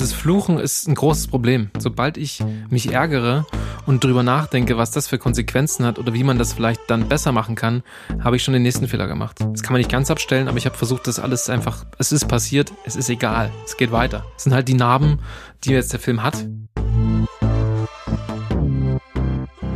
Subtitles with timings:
[0.00, 1.70] Das Fluchen ist ein großes Problem.
[1.78, 3.44] Sobald ich mich ärgere
[3.84, 7.32] und drüber nachdenke, was das für Konsequenzen hat oder wie man das vielleicht dann besser
[7.32, 7.82] machen kann,
[8.24, 9.40] habe ich schon den nächsten Fehler gemacht.
[9.40, 12.28] Das kann man nicht ganz abstellen, aber ich habe versucht, das alles einfach, es ist
[12.28, 14.24] passiert, es ist egal, es geht weiter.
[14.38, 15.18] Es sind halt die Narben,
[15.64, 16.46] die jetzt der Film hat.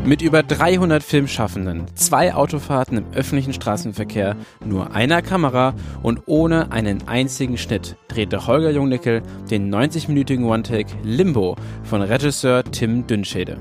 [0.07, 7.09] Mit über 300 Filmschaffenden, zwei Autofahrten im öffentlichen Straßenverkehr, nur einer Kamera und ohne einen
[7.09, 13.57] einzigen Schnitt drehte Holger Jungnickel den 90-minütigen One-Take Limbo von Regisseur Tim Dünnschede.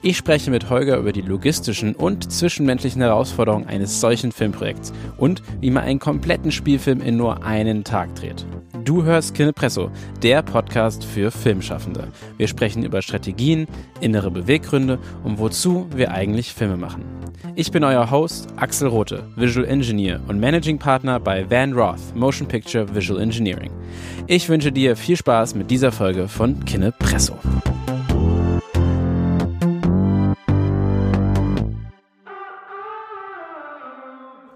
[0.00, 5.70] Ich spreche mit Holger über die logistischen und zwischenmenschlichen Herausforderungen eines solchen Filmprojekts und wie
[5.70, 8.46] man einen kompletten Spielfilm in nur einen Tag dreht.
[8.84, 9.90] Du hörst Kinepresso,
[10.22, 12.08] der Podcast für Filmschaffende.
[12.38, 13.66] Wir sprechen über Strategien,
[14.00, 17.04] innere Beweggründe und wozu wir eigentlich Filme machen.
[17.56, 22.48] Ich bin euer Host Axel Rote, Visual Engineer und Managing Partner bei Van Roth Motion
[22.48, 23.70] Picture Visual Engineering.
[24.26, 27.36] Ich wünsche dir viel Spaß mit dieser Folge von Kinepresso.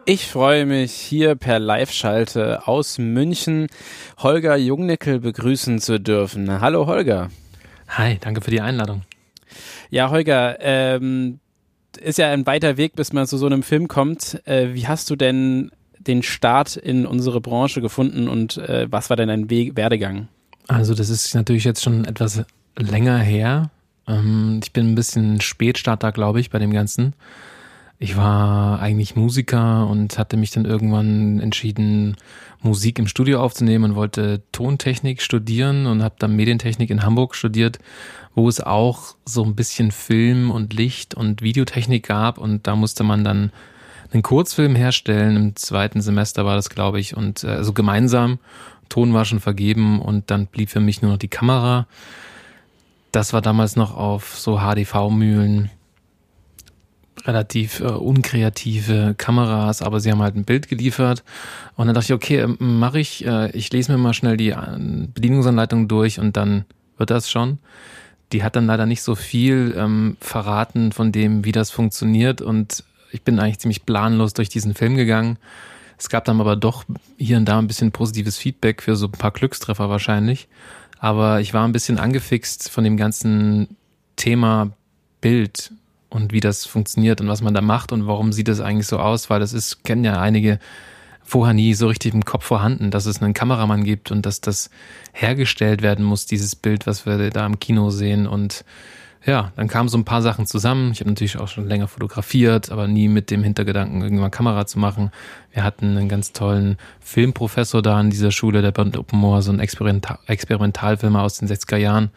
[0.06, 3.68] Ich freue mich, hier per Live-Schalte aus München
[4.18, 6.60] Holger Jungnickel begrüßen zu dürfen.
[6.60, 7.30] Hallo Holger.
[7.88, 9.00] Hi, danke für die Einladung.
[9.88, 11.40] Ja, Holger, ähm,
[11.98, 14.46] ist ja ein weiter Weg, bis man zu so einem Film kommt.
[14.46, 19.16] Äh, wie hast du denn den Start in unsere Branche gefunden und äh, was war
[19.16, 20.28] denn dein Weg, Werdegang?
[20.68, 22.44] Also das ist natürlich jetzt schon etwas
[22.76, 23.70] länger her.
[24.06, 27.14] Ähm, ich bin ein bisschen Spätstarter, glaube ich, bei dem Ganzen.
[27.98, 32.16] Ich war eigentlich Musiker und hatte mich dann irgendwann entschieden,
[32.60, 37.78] Musik im Studio aufzunehmen und wollte Tontechnik studieren und habe dann Medientechnik in Hamburg studiert,
[38.34, 43.04] wo es auch so ein bisschen Film und Licht und Videotechnik gab und da musste
[43.04, 43.52] man dann
[44.12, 45.36] einen Kurzfilm herstellen.
[45.36, 48.38] Im zweiten Semester war das, glaube ich, und äh, also gemeinsam.
[48.88, 51.86] Ton war schon vergeben und dann blieb für mich nur noch die Kamera.
[53.12, 55.70] Das war damals noch auf so HDV-Mühlen
[57.24, 61.24] relativ äh, unkreative Kameras, aber sie haben halt ein Bild geliefert.
[61.76, 64.50] Und dann dachte ich, okay, äh, mache ich, äh, ich lese mir mal schnell die
[64.50, 64.78] äh,
[65.14, 66.64] Bedienungsanleitung durch und dann
[66.98, 67.58] wird das schon.
[68.32, 72.42] Die hat dann leider nicht so viel ähm, verraten von dem, wie das funktioniert.
[72.42, 75.38] Und ich bin eigentlich ziemlich planlos durch diesen Film gegangen.
[75.96, 76.84] Es gab dann aber doch
[77.16, 80.48] hier und da ein bisschen positives Feedback für so ein paar Glückstreffer wahrscheinlich.
[80.98, 83.76] Aber ich war ein bisschen angefixt von dem ganzen
[84.16, 84.72] Thema
[85.20, 85.70] Bild
[86.14, 88.98] und wie das funktioniert und was man da macht und warum sieht das eigentlich so
[88.98, 90.58] aus, weil das ist, kennen ja einige
[91.24, 94.70] vorher nie so richtig im Kopf vorhanden, dass es einen Kameramann gibt und dass das
[95.12, 98.64] hergestellt werden muss, dieses Bild, was wir da im Kino sehen und
[99.26, 100.92] ja, dann kamen so ein paar Sachen zusammen.
[100.92, 104.78] Ich habe natürlich auch schon länger fotografiert, aber nie mit dem Hintergedanken, irgendwann Kamera zu
[104.78, 105.12] machen.
[105.50, 109.60] Wir hatten einen ganz tollen Filmprofessor da an dieser Schule, der Bernd Oppenmoor, so ein
[109.60, 112.10] Experimental Experimentalfilmer aus den 60er Jahren,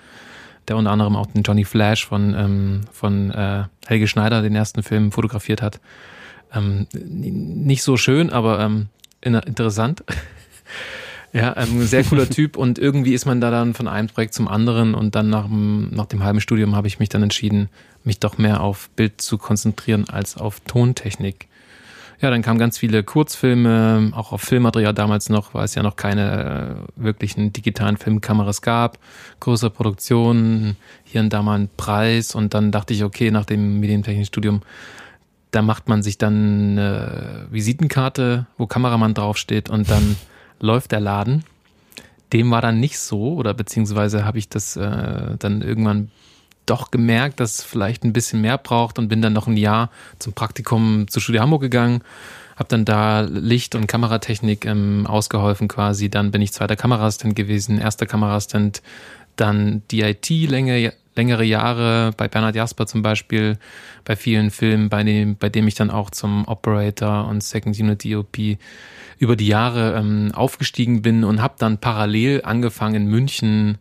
[0.68, 4.84] der unter anderem auch den Johnny Flash von, ähm, von äh, Helge Schneider, den ersten
[4.84, 5.80] Film, fotografiert hat.
[6.54, 8.88] Ähm, nicht so schön, aber ähm,
[9.22, 10.04] interessant.
[11.34, 14.48] ja, ähm, sehr cooler Typ und irgendwie ist man da dann von einem Projekt zum
[14.48, 17.70] anderen und dann nach dem, nach dem halben Studium habe ich mich dann entschieden,
[18.04, 21.48] mich doch mehr auf Bild zu konzentrieren als auf Tontechnik.
[22.20, 25.96] Ja, dann kamen ganz viele Kurzfilme, auch auf Filmmaterial damals noch, weil es ja noch
[25.96, 28.98] keine äh, wirklichen digitalen Filmkameras gab.
[29.40, 33.80] Größere Produktionen, hier und da mal ein Preis und dann dachte ich, okay, nach dem
[33.80, 34.64] Medientechnikstudium,
[35.52, 40.16] da macht man sich dann eine Visitenkarte, wo Kameramann draufsteht und dann
[40.60, 41.44] läuft der Laden.
[42.34, 46.10] Dem war dann nicht so, oder beziehungsweise habe ich das äh, dann irgendwann
[46.68, 49.90] doch gemerkt, dass es vielleicht ein bisschen mehr braucht und bin dann noch ein Jahr
[50.20, 52.04] zum Praktikum zur Studio Hamburg gegangen,
[52.56, 56.10] habe dann da Licht- und Kameratechnik ähm, ausgeholfen quasi.
[56.10, 58.82] Dann bin ich zweiter Kameraassistent gewesen, erster Kameraassistent,
[59.36, 63.58] dann DIT länger, längere Jahre bei Bernhard Jasper zum Beispiel,
[64.06, 68.06] bei vielen Filmen, bei dem, bei dem ich dann auch zum Operator und Second Unit
[68.06, 68.58] DOP
[69.20, 73.78] über die Jahre ähm, aufgestiegen bin und habe dann parallel angefangen in München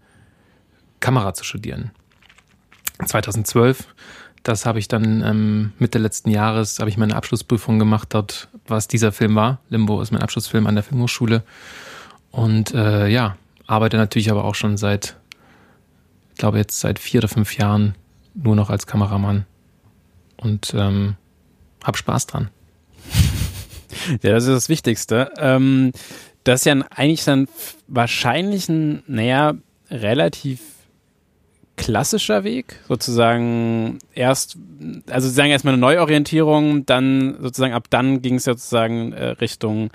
[1.00, 1.91] Kamera zu studieren.
[3.04, 3.87] 2012.
[4.43, 8.87] Das habe ich dann ähm, Mitte letzten Jahres, habe ich meine Abschlussprüfung gemacht dort, was
[8.87, 9.58] dieser Film war.
[9.69, 11.43] Limbo ist mein Abschlussfilm an der Filmhochschule.
[12.31, 15.16] Und äh, ja, arbeite natürlich aber auch schon seit,
[16.31, 17.96] ich glaube jetzt seit vier oder fünf Jahren
[18.34, 19.46] nur noch als Kameramann.
[20.37, 21.16] Und ähm,
[21.82, 22.50] habe Spaß dran.
[24.22, 25.32] Ja, das ist das Wichtigste.
[25.38, 25.93] Ähm,
[26.44, 27.48] das ist ja eigentlich dann
[27.88, 29.54] wahrscheinlich ein, naja,
[29.90, 30.60] relativ
[31.76, 34.56] klassischer Weg, sozusagen erst,
[35.08, 39.90] also sozusagen erstmal eine Neuorientierung, dann sozusagen ab dann ging es sozusagen äh, Richtung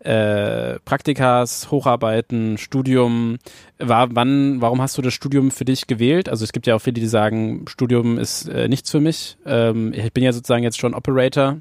[0.00, 3.38] äh, Praktikas, Hocharbeiten, Studium.
[3.78, 6.28] War, wann, warum hast du das Studium für dich gewählt?
[6.28, 9.36] Also es gibt ja auch viele, die sagen, Studium ist äh, nichts für mich.
[9.46, 11.58] Ähm, ich bin ja sozusagen jetzt schon Operator.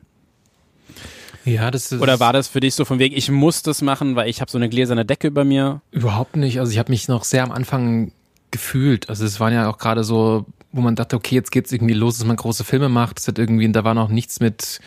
[1.46, 4.16] Ja, das ist Oder war das für dich so von wegen, ich muss das machen,
[4.16, 5.82] weil ich habe so eine gläserne Decke über mir?
[5.92, 6.60] Überhaupt nicht.
[6.60, 8.12] Also ich habe mich noch sehr am Anfang
[8.52, 9.10] gefühlt.
[9.10, 12.18] Also es waren ja auch gerade so, wo man dachte, okay, jetzt geht's irgendwie los,
[12.18, 13.18] dass man große Filme macht.
[13.18, 14.80] Das hat irgendwie, da war noch nichts mit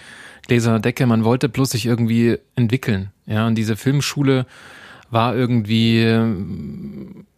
[0.47, 1.07] gläserner Decke.
[1.07, 3.11] Man wollte bloß sich irgendwie entwickeln.
[3.27, 4.47] Ja, und diese Filmschule
[5.11, 6.35] war irgendwie äh,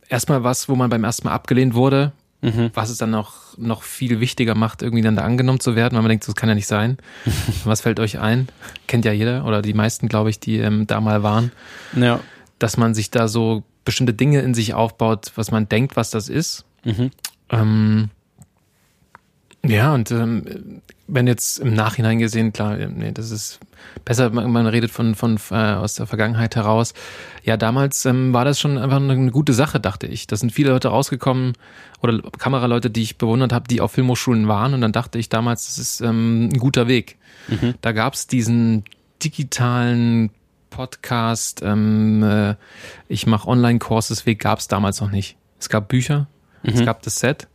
[0.08, 2.12] erstmal was, wo man beim ersten Mal abgelehnt wurde,
[2.42, 2.70] mhm.
[2.74, 6.02] was es dann noch, noch viel wichtiger macht, irgendwie dann da angenommen zu werden, weil
[6.02, 6.98] man denkt, das kann ja nicht sein.
[7.64, 8.48] was fällt euch ein?
[8.86, 11.52] Kennt ja jeder oder die meisten, glaube ich, die ähm, da mal waren.
[11.94, 12.20] Ja.
[12.58, 16.28] Dass man sich da so bestimmte Dinge in sich aufbaut, was man denkt, was das
[16.28, 16.66] ist.
[16.84, 17.10] Mhm.
[17.48, 18.10] Ähm,
[19.64, 23.60] ja, und ähm, wenn jetzt im Nachhinein gesehen, klar, nee, das ist
[24.04, 26.94] besser, man, man redet von, von äh, aus der Vergangenheit heraus.
[27.44, 30.26] Ja, damals ähm, war das schon einfach eine gute Sache, dachte ich.
[30.26, 31.54] Da sind viele Leute rausgekommen
[32.02, 35.66] oder Kameraleute, die ich bewundert habe, die auf Filmhochschulen waren und dann dachte ich damals,
[35.66, 37.16] das ist ähm, ein guter Weg.
[37.48, 37.74] Mhm.
[37.80, 38.84] Da gab's diesen
[39.22, 40.30] digitalen
[40.76, 42.54] Podcast, ähm, äh,
[43.08, 45.38] ich mache Online-Courses, Weg gab es damals noch nicht.
[45.58, 46.28] Es gab Bücher,
[46.62, 46.74] mhm.
[46.74, 47.48] es gab das Set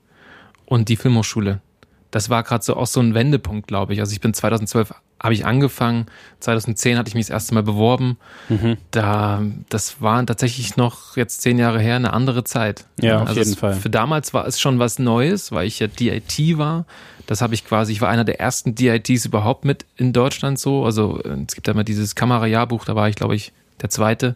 [0.65, 1.61] und die Filmhochschule.
[2.09, 3.99] Das war gerade so auch so ein Wendepunkt, glaube ich.
[3.99, 4.91] Also ich bin 2012
[5.21, 6.07] habe ich angefangen,
[6.39, 8.17] 2010 hatte ich mich das erste Mal beworben.
[8.49, 8.77] Mhm.
[8.89, 12.85] Da, das war tatsächlich noch jetzt zehn Jahre her eine andere Zeit.
[12.99, 13.75] Ja, auf also jeden Fall.
[13.75, 16.85] Für damals war es schon was Neues, weil ich ja DIT war.
[17.27, 20.85] Das habe ich quasi, ich war einer der ersten DITs überhaupt mit in Deutschland so.
[20.85, 24.35] Also es gibt ja immer dieses Kamerajahrbuch, da war ich, glaube ich, der zweite,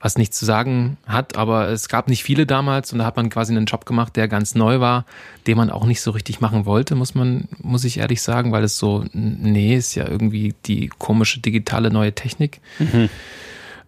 [0.00, 3.28] was nichts zu sagen hat, aber es gab nicht viele damals und da hat man
[3.28, 5.04] quasi einen Job gemacht, der ganz neu war,
[5.46, 8.64] den man auch nicht so richtig machen wollte, muss man, muss ich ehrlich sagen, weil
[8.64, 12.60] es so, nee, ist ja irgendwie die komische digitale neue Technik.
[12.78, 13.10] Mhm.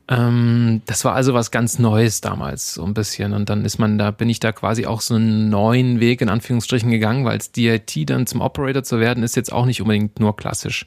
[0.08, 3.32] Ähm, das war also was ganz Neues damals, so ein bisschen.
[3.32, 6.28] Und dann ist man da, bin ich da quasi auch so einen neuen Weg in
[6.28, 10.20] Anführungsstrichen gegangen, weil als DIT dann zum Operator zu werden, ist jetzt auch nicht unbedingt
[10.20, 10.86] nur klassisch.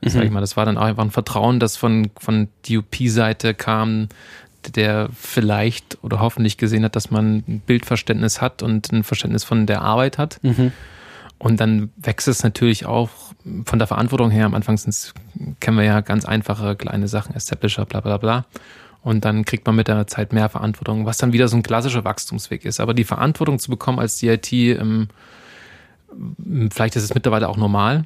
[0.00, 0.08] Mhm.
[0.08, 4.08] Sag ich mal, das war dann auch einfach ein Vertrauen, das von, von DUP-Seite kam,
[4.76, 9.66] der vielleicht oder hoffentlich gesehen hat, dass man ein Bildverständnis hat und ein Verständnis von
[9.66, 10.38] der Arbeit hat.
[10.42, 10.72] Mhm.
[11.38, 13.10] Und dann wächst es natürlich auch
[13.66, 14.46] von der Verantwortung her.
[14.46, 14.78] Am Anfang
[15.60, 18.46] kennen wir ja ganz einfache kleine Sachen, Establisher, bla bla bla.
[19.02, 22.04] Und dann kriegt man mit der Zeit mehr Verantwortung, was dann wieder so ein klassischer
[22.04, 22.80] Wachstumsweg ist.
[22.80, 25.08] Aber die Verantwortung zu bekommen als DIT, ähm,
[26.70, 28.04] vielleicht ist es mittlerweile auch normal.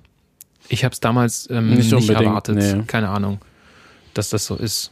[0.69, 2.57] Ich habe es damals ähm, nicht, nicht erwartet.
[2.57, 2.83] Nee.
[2.89, 3.39] Keine Ahnung,
[4.15, 4.91] dass das so ist.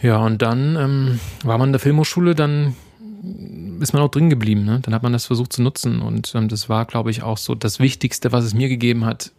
[0.00, 2.76] Ja, und dann ähm, war man in der Filmhochschule, dann
[3.80, 4.64] ist man auch drin geblieben.
[4.64, 4.80] Ne?
[4.82, 6.00] Dann hat man das versucht zu nutzen.
[6.00, 9.32] Und ähm, das war, glaube ich, auch so das Wichtigste, was es mir gegeben hat,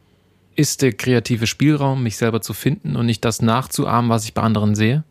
[0.56, 4.42] ist der kreative Spielraum, mich selber zu finden und nicht das nachzuahmen, was ich bei
[4.42, 5.06] anderen sehe.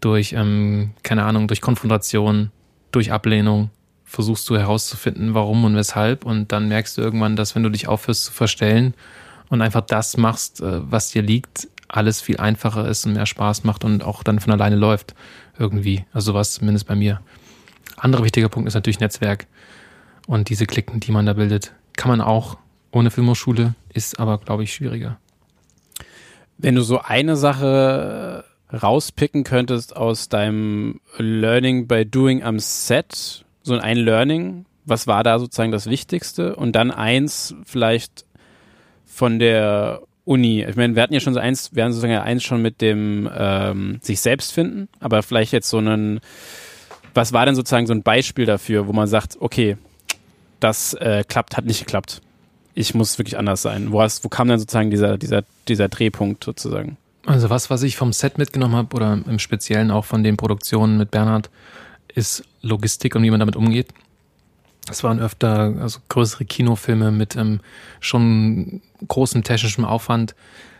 [0.00, 2.50] durch, ähm, keine Ahnung, durch Konfrontation,
[2.92, 3.70] durch Ablehnung,
[4.04, 6.24] versuchst du herauszufinden, warum und weshalb.
[6.24, 8.94] Und dann merkst du irgendwann, dass wenn du dich aufhörst zu verstellen
[9.48, 13.64] und einfach das machst, äh, was dir liegt, alles viel einfacher ist und mehr Spaß
[13.64, 15.14] macht und auch dann von alleine läuft.
[15.58, 16.04] Irgendwie.
[16.12, 17.20] Also was zumindest bei mir.
[17.96, 19.46] Anderer wichtiger Punkt ist natürlich Netzwerk.
[20.26, 22.56] Und diese Klicken, die man da bildet, kann man auch
[22.92, 25.18] ohne Filmhochschule, ist aber, glaube ich, schwieriger.
[26.62, 33.78] Wenn du so eine Sache rauspicken könntest aus deinem Learning by Doing am Set, so
[33.78, 36.54] ein Learning, was war da sozusagen das Wichtigste?
[36.56, 38.26] Und dann eins vielleicht
[39.06, 40.62] von der Uni.
[40.62, 42.82] Ich meine, wir hatten ja schon so eins, wir hatten sozusagen ja eins schon mit
[42.82, 46.20] dem ähm, sich selbst finden, aber vielleicht jetzt so einen,
[47.14, 49.78] was war denn sozusagen so ein Beispiel dafür, wo man sagt, okay,
[50.60, 52.20] das äh, klappt, hat nicht geklappt.
[52.80, 53.92] Ich muss wirklich anders sein.
[53.92, 56.96] Wo, hast, wo kam denn sozusagen dieser, dieser, dieser Drehpunkt sozusagen?
[57.26, 60.96] Also was, was ich vom Set mitgenommen habe oder im Speziellen auch von den Produktionen
[60.96, 61.50] mit Bernhard,
[62.14, 63.88] ist Logistik und wie man damit umgeht.
[64.90, 67.60] Es waren öfter also größere Kinofilme mit ähm,
[68.00, 70.34] schon großem technischem Aufwand.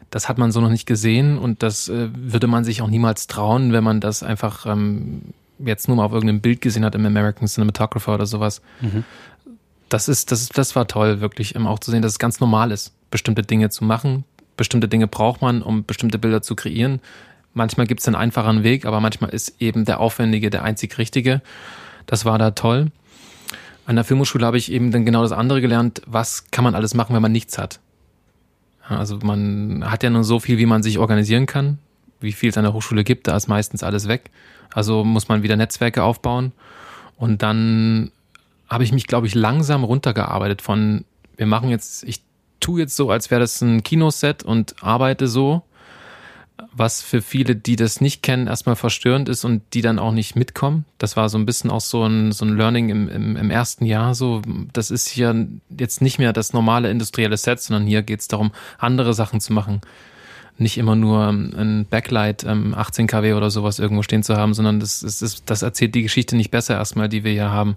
[0.09, 3.27] Das hat man so noch nicht gesehen und das äh, würde man sich auch niemals
[3.27, 7.05] trauen, wenn man das einfach ähm, jetzt nur mal auf irgendeinem Bild gesehen hat im
[7.05, 8.63] American Cinematographer oder sowas.
[8.81, 9.05] Mhm.
[9.91, 12.71] Das ist, das, das war toll, wirklich ähm, auch zu sehen, dass es ganz normal
[12.71, 14.25] ist, bestimmte Dinge zu machen,
[14.57, 17.01] bestimmte Dinge braucht man, um bestimmte Bilder zu kreieren.
[17.53, 21.43] Manchmal gibt es einen einfacheren Weg, aber manchmal ist eben der aufwendige der einzig richtige.
[22.07, 22.93] Das war da toll.
[23.87, 26.03] An der Filmhochschule habe ich eben dann genau das andere gelernt.
[26.07, 27.81] Was kann man alles machen, wenn man nichts hat?
[28.89, 31.79] Also man hat ja nur so viel, wie man sich organisieren kann.
[32.21, 34.31] Wie viel es an der Hochschule gibt, da ist meistens alles weg.
[34.73, 36.53] Also muss man wieder Netzwerke aufbauen.
[37.17, 38.13] Und dann
[38.71, 41.05] habe ich mich, glaube ich, langsam runtergearbeitet von,
[41.37, 42.23] wir machen jetzt, ich
[42.61, 45.63] tue jetzt so, als wäre das ein Kinoset und arbeite so,
[46.73, 50.37] was für viele, die das nicht kennen, erstmal verstörend ist und die dann auch nicht
[50.37, 50.85] mitkommen.
[50.99, 53.87] Das war so ein bisschen auch so ein, so ein Learning im, im, im ersten
[53.87, 54.15] Jahr.
[54.15, 58.29] So, das ist hier jetzt nicht mehr das normale industrielle Set, sondern hier geht es
[58.29, 59.81] darum, andere Sachen zu machen.
[60.59, 65.01] Nicht immer nur ein Backlight 18 kW oder sowas irgendwo stehen zu haben, sondern das,
[65.01, 67.77] das, das erzählt die Geschichte nicht besser erstmal, die wir hier haben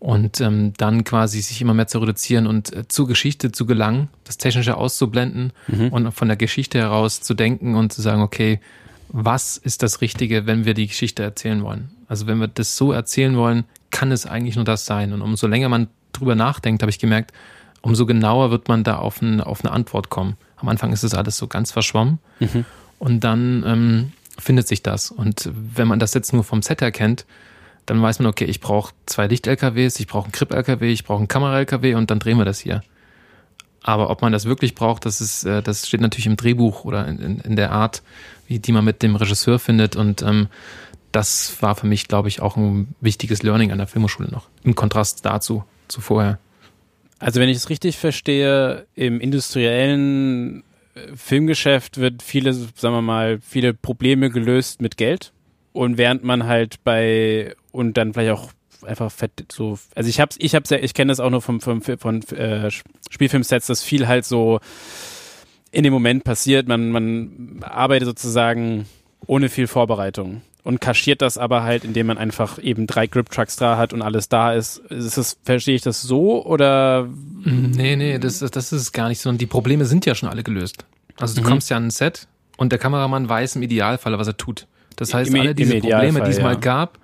[0.00, 4.08] und ähm, dann quasi sich immer mehr zu reduzieren und äh, zur Geschichte zu gelangen,
[4.24, 5.88] das Technische auszublenden mhm.
[5.88, 8.60] und von der Geschichte heraus zu denken und zu sagen, okay,
[9.08, 11.90] was ist das Richtige, wenn wir die Geschichte erzählen wollen?
[12.08, 15.12] Also wenn wir das so erzählen wollen, kann es eigentlich nur das sein.
[15.12, 17.32] Und umso länger man drüber nachdenkt, habe ich gemerkt,
[17.80, 20.36] umso genauer wird man da auf, ein, auf eine Antwort kommen.
[20.56, 22.64] Am Anfang ist das alles so ganz verschwommen mhm.
[22.98, 25.10] und dann ähm, findet sich das.
[25.10, 27.24] Und wenn man das jetzt nur vom Set her kennt,
[27.88, 31.28] dann weiß man, okay, ich brauche zwei Licht-LKWs, ich brauche einen Grip-LKW, ich brauche einen
[31.28, 32.82] Kamera-LKW und dann drehen wir das hier.
[33.82, 37.08] Aber ob man das wirklich braucht, das ist, äh, das steht natürlich im Drehbuch oder
[37.08, 38.02] in, in, in der Art,
[38.46, 39.96] wie die man mit dem Regisseur findet.
[39.96, 40.48] Und ähm,
[41.12, 44.48] das war für mich, glaube ich, auch ein wichtiges Learning an der Filmhochschule noch.
[44.64, 46.38] Im Kontrast dazu, zu vorher.
[47.18, 50.62] Also wenn ich es richtig verstehe, im industriellen
[50.94, 55.32] äh, Filmgeschäft wird viele, sagen wir mal, viele Probleme gelöst mit Geld.
[55.78, 58.50] Und während man halt bei und dann vielleicht auch
[58.84, 61.60] einfach fett so also ich hab's ich hab's ja ich kenne das auch nur vom,
[61.60, 62.68] vom von äh,
[63.10, 64.58] Spielfilmsets dass viel halt so
[65.70, 66.66] in dem Moment passiert.
[66.66, 68.86] Man man arbeitet sozusagen
[69.28, 73.54] ohne viel Vorbereitung und kaschiert das aber halt indem man einfach eben drei Grip Trucks
[73.54, 74.78] da hat und alles da ist.
[74.90, 77.08] Ist das verstehe ich das so oder?
[77.44, 79.28] Nee nee das das ist gar nicht so.
[79.30, 80.86] Und die Probleme sind ja schon alle gelöst.
[81.20, 81.50] Also du mhm.
[81.50, 84.66] kommst ja an ein Set und der Kameramann weiß im Idealfall was er tut
[84.98, 86.98] das heißt Im, alle diese Probleme die es mal gab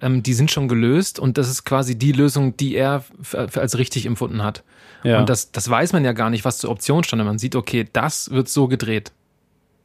[0.00, 4.06] ähm, die sind schon gelöst und das ist quasi die Lösung, die er als richtig
[4.06, 4.62] empfunden hat.
[5.02, 5.20] Ja.
[5.20, 7.24] Und das, das weiß man ja gar nicht, was zur Option stand.
[7.24, 9.12] Man sieht, okay, das wird so gedreht.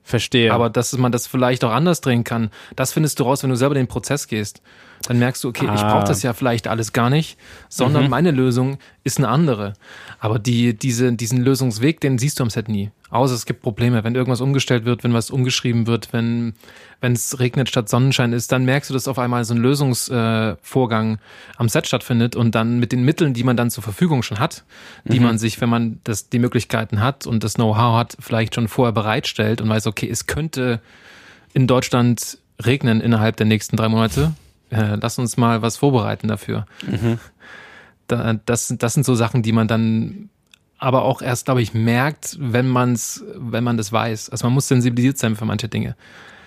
[0.06, 0.54] Verstehe.
[0.54, 3.56] Aber dass man das vielleicht auch anders drehen kann, das findest du raus, wenn du
[3.56, 4.62] selber den Prozess gehst.
[5.08, 5.76] Dann merkst du, okay, ah.
[5.76, 7.38] ich brauche das ja vielleicht alles gar nicht,
[7.70, 8.10] sondern mhm.
[8.10, 9.74] meine Lösung ist eine andere.
[10.20, 12.92] Aber die, diese, diesen Lösungsweg, den siehst du am Set nie.
[13.13, 16.55] Außer es gibt Probleme, wenn irgendwas umgestellt wird, wenn was umgeschrieben wird, wenn
[17.00, 21.15] wenn es regnet statt Sonnenschein ist, dann merkst du, dass auf einmal so ein Lösungsvorgang
[21.15, 21.17] äh,
[21.58, 24.63] am Set stattfindet und dann mit den Mitteln, die man dann zur Verfügung schon hat,
[25.03, 25.25] die mhm.
[25.25, 28.93] man sich, wenn man das die Möglichkeiten hat und das Know-how hat, vielleicht schon vorher
[28.93, 30.82] bereitstellt und weiß, okay, es könnte
[31.53, 34.34] in Deutschland regnen innerhalb der nächsten drei Monate.
[34.72, 36.65] Äh, lass uns mal was vorbereiten dafür.
[36.88, 37.20] Mhm.
[38.08, 40.29] Da, das, das sind so Sachen, die man dann
[40.84, 44.30] aber auch erst, glaube ich, merkt, wenn man's, wenn man das weiß.
[44.30, 45.96] Also man muss sensibilisiert sein für manche Dinge.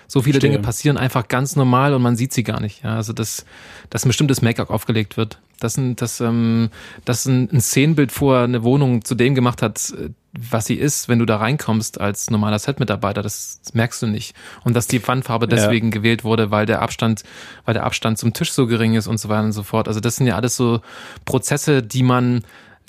[0.05, 0.51] So viele Verstehe.
[0.51, 2.83] Dinge passieren einfach ganz normal und man sieht sie gar nicht.
[2.83, 3.45] Ja, also dass,
[3.89, 5.39] dass ein bestimmtes Make-up aufgelegt wird.
[5.59, 6.69] Dass ein, dass, ähm,
[7.03, 9.91] dass ein, ein Szenenbild vor eine Wohnung zu dem gemacht hat,
[10.39, 14.35] was sie ist, wenn du da reinkommst als normaler Set-Mitarbeiter, das, das merkst du nicht.
[14.63, 15.93] Und dass die Wandfarbe deswegen ja.
[15.93, 17.23] gewählt wurde, weil der Abstand,
[17.65, 19.87] weil der Abstand zum Tisch so gering ist und so weiter und so fort.
[19.87, 20.81] Also das sind ja alles so
[21.25, 22.43] Prozesse, die man,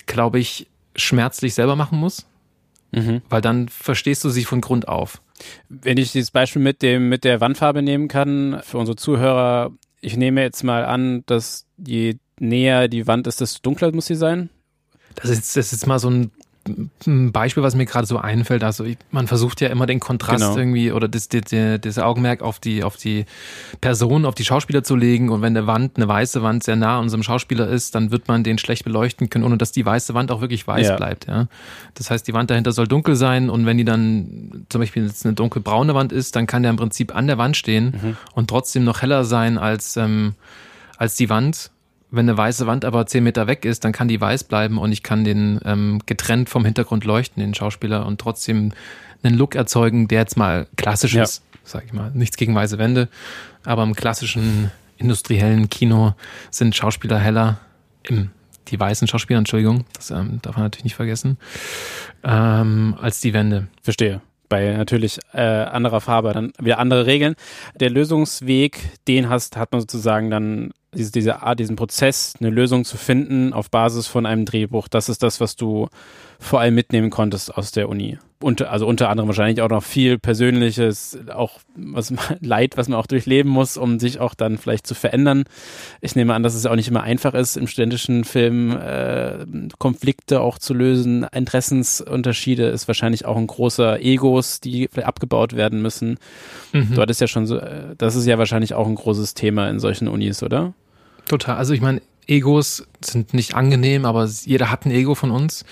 [0.07, 0.67] glaube ich,
[0.99, 2.27] schmerzlich selber machen muss.
[2.93, 3.23] Mhm.
[3.29, 5.23] Weil dann verstehst du sie von Grund auf.
[5.69, 10.17] Wenn ich dieses Beispiel mit dem, mit der Wandfarbe nehmen kann, für unsere Zuhörer, ich
[10.17, 14.49] nehme jetzt mal an, dass je näher die Wand ist, desto dunkler muss sie sein.
[15.15, 16.31] Das ist, das ist jetzt mal so ein
[17.07, 18.63] ein Beispiel, was mir gerade so einfällt.
[18.63, 20.57] Also ich, man versucht ja immer den Kontrast genau.
[20.57, 21.45] irgendwie oder das, das,
[21.81, 23.25] das Augenmerk auf die, auf die
[23.81, 25.31] Person, auf die Schauspieler zu legen.
[25.31, 28.29] Und wenn eine Wand, eine weiße Wand sehr nah an unserem Schauspieler ist, dann wird
[28.29, 30.97] man den schlecht beleuchten können, ohne dass die weiße Wand auch wirklich weiß ja.
[30.97, 31.27] bleibt.
[31.27, 31.49] Ja?
[31.95, 35.25] Das heißt, die Wand dahinter soll dunkel sein und wenn die dann zum Beispiel jetzt
[35.25, 38.17] eine dunkelbraune Wand ist, dann kann der im Prinzip an der Wand stehen mhm.
[38.35, 40.35] und trotzdem noch heller sein als, ähm,
[40.97, 41.71] als die Wand
[42.11, 44.93] wenn eine weiße Wand aber zehn Meter weg ist, dann kann die weiß bleiben und
[44.93, 48.73] ich kann den ähm, getrennt vom Hintergrund leuchten, den Schauspieler, und trotzdem
[49.23, 51.25] einen Look erzeugen, der jetzt mal klassisch ja.
[51.25, 52.11] ist, sag ich mal.
[52.15, 53.09] Nichts gegen weiße Wände,
[53.65, 56.15] aber im klassischen industriellen Kino
[56.51, 57.59] sind Schauspieler heller
[58.03, 58.31] im
[58.69, 61.39] die weißen Schauspieler, Entschuldigung, das ähm, darf man natürlich nicht vergessen,
[62.23, 63.69] ähm, als die Wände.
[63.83, 67.35] Verstehe bei natürlich äh, anderer Farbe dann wieder andere Regeln.
[67.79, 72.85] Der Lösungsweg, den hast, hat man sozusagen dann diese, diese Art, diesen Prozess, eine Lösung
[72.85, 74.89] zu finden auf Basis von einem Drehbuch.
[74.89, 75.89] Das ist das, was du
[76.39, 78.19] vor allem mitnehmen konntest aus der Uni.
[78.41, 83.07] Unter, also unter anderem wahrscheinlich auch noch viel Persönliches, auch was Leid, was man auch
[83.07, 85.45] durchleben muss, um sich auch dann vielleicht zu verändern.
[86.01, 89.45] Ich nehme an, dass es auch nicht immer einfach ist, im studentischen Film äh,
[89.79, 91.27] Konflikte auch zu lösen.
[91.33, 96.19] Interessensunterschiede ist wahrscheinlich auch ein großer Egos, die vielleicht abgebaut werden müssen.
[96.73, 96.95] Mhm.
[96.95, 99.81] Dort ist ja schon so, äh, das ist ja wahrscheinlich auch ein großes Thema in
[99.81, 100.75] solchen Unis, oder?
[101.27, 101.57] Total.
[101.57, 105.65] Also ich meine, Egos sind nicht angenehm, aber jeder hat ein Ego von uns.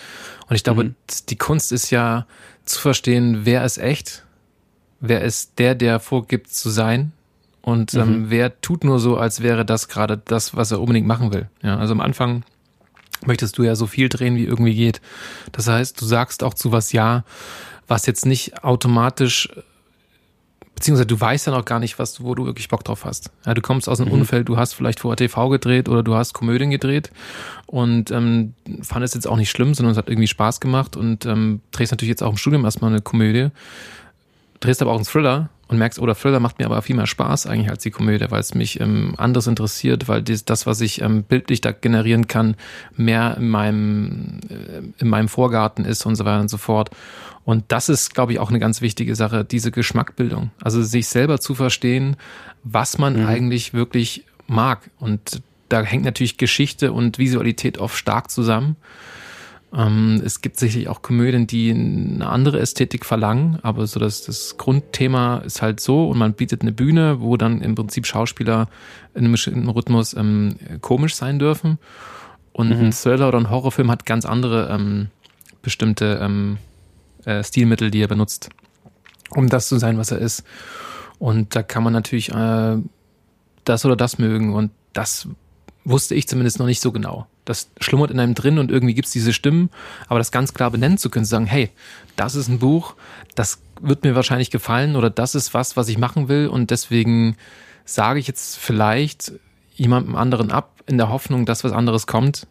[0.48, 0.94] Und ich glaube, mhm.
[1.28, 2.26] die Kunst ist ja
[2.64, 4.25] zu verstehen, wer ist echt,
[5.00, 7.12] wer ist der, der vorgibt zu sein
[7.62, 8.30] und ähm, mhm.
[8.30, 11.48] wer tut nur so, als wäre das gerade das, was er unbedingt machen will.
[11.62, 12.44] Ja, also am Anfang
[13.25, 15.00] möchtest du ja so viel drehen, wie irgendwie geht.
[15.52, 17.25] Das heißt, du sagst auch zu was Ja,
[17.88, 19.48] was jetzt nicht automatisch
[20.76, 23.30] beziehungsweise du weißt ja noch gar nicht, was, wo du wirklich Bock drauf hast.
[23.45, 24.21] Ja, du kommst aus einem mhm.
[24.21, 27.11] Umfeld, du hast vielleicht vorher TV gedreht oder du hast Komödien gedreht
[27.66, 31.26] und ähm, fand es jetzt auch nicht schlimm, sondern es hat irgendwie Spaß gemacht und
[31.26, 33.49] ähm, drehst natürlich jetzt auch im Studium erstmal eine Komödie,
[34.66, 37.06] drehst aber auch einen Thriller und merkst, oh, der Thriller macht mir aber viel mehr
[37.06, 40.80] Spaß eigentlich als die Komödie, weil es mich ähm, anders interessiert, weil das, das was
[40.80, 42.56] ich ähm, bildlich da generieren kann,
[42.94, 46.90] mehr in meinem, äh, in meinem Vorgarten ist und so weiter und so fort.
[47.44, 50.50] Und das ist, glaube ich, auch eine ganz wichtige Sache, diese Geschmackbildung.
[50.61, 52.16] Also sich selber zu verstehen,
[52.64, 53.26] was man mhm.
[53.26, 54.90] eigentlich wirklich mag.
[54.99, 58.76] Und da hängt natürlich Geschichte und Visualität oft stark zusammen.
[59.75, 64.56] Ähm, es gibt sicherlich auch Komödien, die eine andere Ästhetik verlangen, aber so das, das
[64.56, 68.68] Grundthema ist halt so und man bietet eine Bühne, wo dann im Prinzip Schauspieler
[69.14, 71.78] in einem bestimmten Rhythmus ähm, komisch sein dürfen.
[72.52, 72.87] Und mhm.
[72.87, 75.08] ein Thriller oder ein Horrorfilm hat ganz andere ähm,
[75.62, 76.58] bestimmte ähm,
[77.25, 78.50] äh, Stilmittel, die er benutzt,
[79.30, 80.44] um das zu sein, was er ist.
[81.18, 82.76] Und da kann man natürlich äh,
[83.64, 84.54] das oder das mögen.
[84.54, 85.28] Und das
[85.87, 87.26] wusste ich zumindest noch nicht so genau.
[87.45, 89.71] Das schlummert in einem drin und irgendwie gibt's diese Stimmen,
[90.09, 91.71] aber das ganz klar benennen zu können, zu sagen, hey,
[92.16, 92.95] das ist ein Buch,
[93.35, 97.37] das wird mir wahrscheinlich gefallen oder das ist was, was ich machen will und deswegen
[97.85, 99.33] sage ich jetzt vielleicht
[99.75, 102.47] jemandem anderen ab, in der Hoffnung, dass was anderes kommt.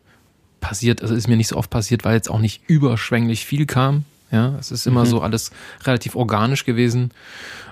[0.61, 4.05] Passiert, also ist mir nicht so oft passiert, weil jetzt auch nicht überschwänglich viel kam.
[4.31, 5.09] Ja, es ist immer mhm.
[5.09, 5.51] so alles
[5.83, 7.11] relativ organisch gewesen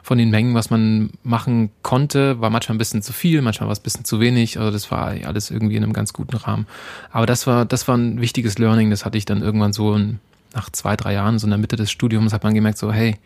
[0.04, 2.40] von den Mengen, was man machen konnte.
[2.42, 4.60] War manchmal ein bisschen zu viel, manchmal war es ein bisschen zu wenig.
[4.60, 6.68] Also das war alles irgendwie in einem ganz guten Rahmen.
[7.12, 8.90] Aber das war, das war ein wichtiges Learning.
[8.90, 9.98] Das hatte ich dann irgendwann so
[10.54, 13.18] nach zwei, drei Jahren, so in der Mitte des Studiums, hat man gemerkt, so, hey,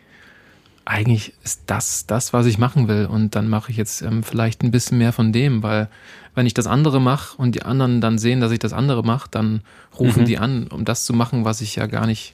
[0.86, 3.06] eigentlich ist das das, was ich machen will.
[3.06, 5.88] Und dann mache ich jetzt ähm, vielleicht ein bisschen mehr von dem, weil
[6.34, 9.28] wenn ich das andere mache und die anderen dann sehen, dass ich das andere mache,
[9.30, 9.60] dann
[9.98, 10.26] rufen mhm.
[10.26, 12.32] die an, um das zu machen, was ich ja gar nicht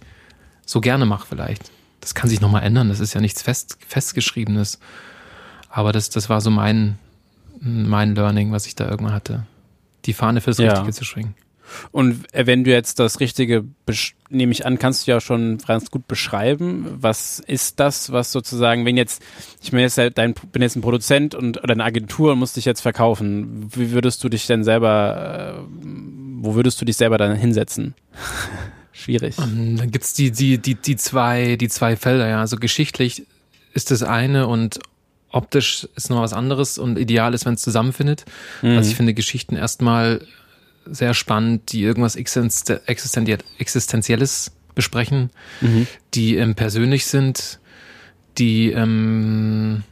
[0.66, 1.70] so gerne mache vielleicht.
[2.00, 4.78] Das kann sich nochmal ändern, das ist ja nichts fest, festgeschriebenes.
[5.70, 6.98] Aber das, das war so mein,
[7.60, 9.46] mein Learning, was ich da irgendwann hatte.
[10.04, 10.72] Die Fahne fürs ja.
[10.72, 11.34] Richtige zu schwingen.
[11.92, 13.64] Und wenn du jetzt das Richtige,
[14.28, 16.86] nehme ich an, kannst du ja schon ganz gut beschreiben.
[17.00, 19.22] Was ist das, was sozusagen, wenn jetzt,
[19.62, 22.64] ich bin jetzt, dein, bin jetzt ein Produzent und oder eine Agentur und muss dich
[22.64, 25.76] jetzt verkaufen, wie würdest du dich denn selber, äh,
[26.40, 27.94] wo würdest du dich selber dann hinsetzen?
[29.04, 29.36] schwierig.
[29.38, 32.40] Ähm, dann gibt's die, die, die, die zwei, die zwei Felder, ja.
[32.40, 33.24] Also geschichtlich
[33.72, 34.78] ist das eine und
[35.30, 38.24] optisch ist noch was anderes und ideal ist, wenn es zusammenfindet.
[38.62, 38.76] Mhm.
[38.76, 40.24] Also ich finde Geschichten erstmal
[40.86, 45.86] sehr spannend, die irgendwas Existenzielles besprechen, mhm.
[46.14, 47.58] die ähm, persönlich sind,
[48.38, 49.82] die ähm,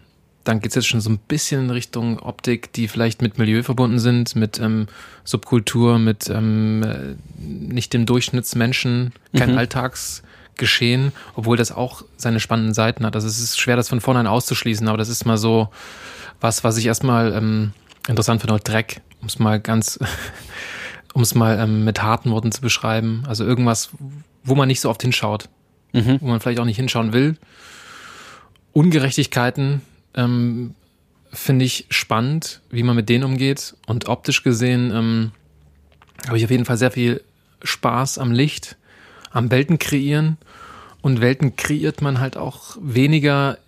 [0.45, 3.99] dann geht's jetzt schon so ein bisschen in Richtung Optik, die vielleicht mit Milieu verbunden
[3.99, 4.87] sind, mit ähm,
[5.25, 9.59] Subkultur, mit ähm, äh, nicht dem Durchschnittsmenschen, kein mhm.
[9.59, 13.15] Alltagsgeschehen, obwohl das auch seine spannenden Seiten hat.
[13.15, 15.69] Also es ist schwer, das von vornherein auszuschließen, aber das ist mal so
[16.41, 17.73] was, was ich erstmal ähm,
[18.09, 19.99] interessant finde, Dreck, um es mal ganz,
[21.15, 23.23] um es mal ähm, mit harten Worten zu beschreiben.
[23.29, 23.91] Also irgendwas,
[24.43, 25.49] wo man nicht so oft hinschaut,
[25.93, 26.19] mhm.
[26.21, 27.39] wo man vielleicht auch nicht hinschauen will.
[28.73, 29.83] Ungerechtigkeiten,
[30.14, 30.75] ähm,
[31.33, 33.75] finde ich spannend, wie man mit denen umgeht.
[33.87, 35.33] Und optisch gesehen ähm,
[36.27, 37.22] habe ich auf jeden Fall sehr viel
[37.62, 38.77] Spaß am Licht,
[39.31, 40.37] am Welten kreieren.
[41.01, 43.59] Und Welten kreiert man halt auch weniger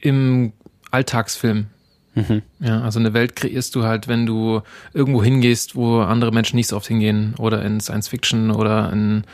[0.00, 0.52] im
[0.90, 1.66] Alltagsfilm.
[2.14, 2.42] Mhm.
[2.58, 6.68] Ja, also eine Welt kreierst du halt, wenn du irgendwo hingehst, wo andere Menschen nicht
[6.68, 7.34] so oft hingehen.
[7.38, 9.24] Oder in Science Fiction oder in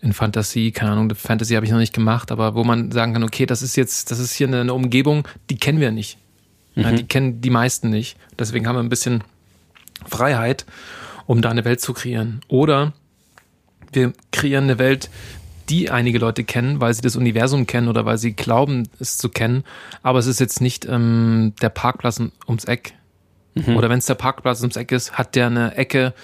[0.00, 3.24] in Fantasie, keine Ahnung, Fantasy habe ich noch nicht gemacht, aber wo man sagen kann,
[3.24, 6.18] okay, das ist jetzt, das ist hier eine, eine Umgebung, die kennen wir nicht.
[6.74, 6.82] Mhm.
[6.82, 8.16] Ja, die kennen die meisten nicht.
[8.38, 9.24] Deswegen haben wir ein bisschen
[10.06, 10.64] Freiheit,
[11.26, 12.40] um da eine Welt zu kreieren.
[12.48, 12.92] Oder
[13.92, 15.10] wir kreieren eine Welt,
[15.68, 19.28] die einige Leute kennen, weil sie das Universum kennen oder weil sie glauben, es zu
[19.28, 19.64] kennen.
[20.02, 22.94] Aber es ist jetzt nicht ähm, der Parkplatz ums Eck.
[23.54, 23.76] Mhm.
[23.76, 26.14] Oder wenn es der Parkplatz ums Eck ist, hat der eine Ecke,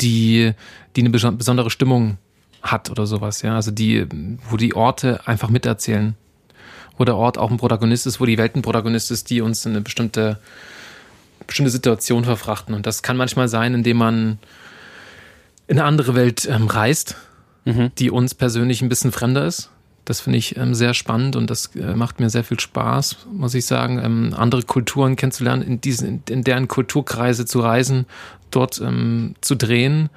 [0.00, 0.52] die,
[0.94, 2.18] die eine besondere Stimmung
[2.62, 3.56] hat oder sowas, ja.
[3.56, 4.06] Also die,
[4.48, 6.14] wo die Orte einfach miterzählen.
[6.98, 9.64] Wo der Ort auch ein Protagonist ist, wo die Welt ein Protagonist ist, die uns
[9.64, 10.38] in eine bestimmte,
[11.46, 12.74] bestimmte Situation verfrachten.
[12.74, 14.38] Und das kann manchmal sein, indem man
[15.66, 17.16] in eine andere Welt ähm, reist,
[17.64, 17.90] mhm.
[17.98, 19.70] die uns persönlich ein bisschen fremder ist.
[20.04, 23.54] Das finde ich ähm, sehr spannend und das äh, macht mir sehr viel Spaß, muss
[23.54, 28.06] ich sagen, ähm, andere Kulturen kennenzulernen, in diesen, in, deren Kulturkreise zu reisen,
[28.50, 30.10] dort ähm, zu drehen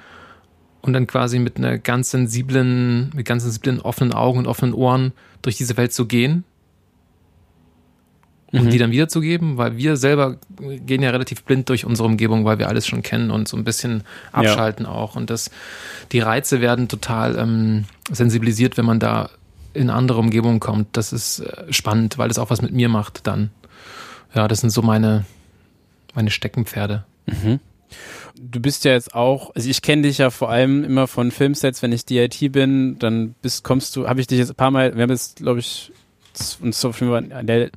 [0.86, 5.12] und dann quasi mit einer ganz sensiblen, mit ganz sensiblen offenen Augen und offenen Ohren
[5.42, 6.44] durch diese Welt zu gehen
[8.52, 8.70] und mhm.
[8.70, 12.68] die dann wiederzugeben, weil wir selber gehen ja relativ blind durch unsere Umgebung, weil wir
[12.68, 14.92] alles schon kennen und so ein bisschen abschalten ja.
[14.92, 15.50] auch und das,
[16.12, 19.30] die Reize werden total ähm, sensibilisiert, wenn man da
[19.74, 20.96] in andere Umgebungen kommt.
[20.96, 23.50] Das ist äh, spannend, weil es auch was mit mir macht dann.
[24.34, 25.24] Ja, das sind so meine,
[26.14, 27.04] meine Steckenpferde.
[27.26, 27.60] Mhm.
[28.38, 31.82] Du bist ja jetzt auch, also ich kenne dich ja vor allem immer von Filmsets,
[31.82, 34.94] wenn ich DIT bin, dann bist, kommst du, habe ich dich jetzt ein paar Mal,
[34.94, 35.92] wir haben jetzt, glaube ich,
[36.60, 36.92] uns so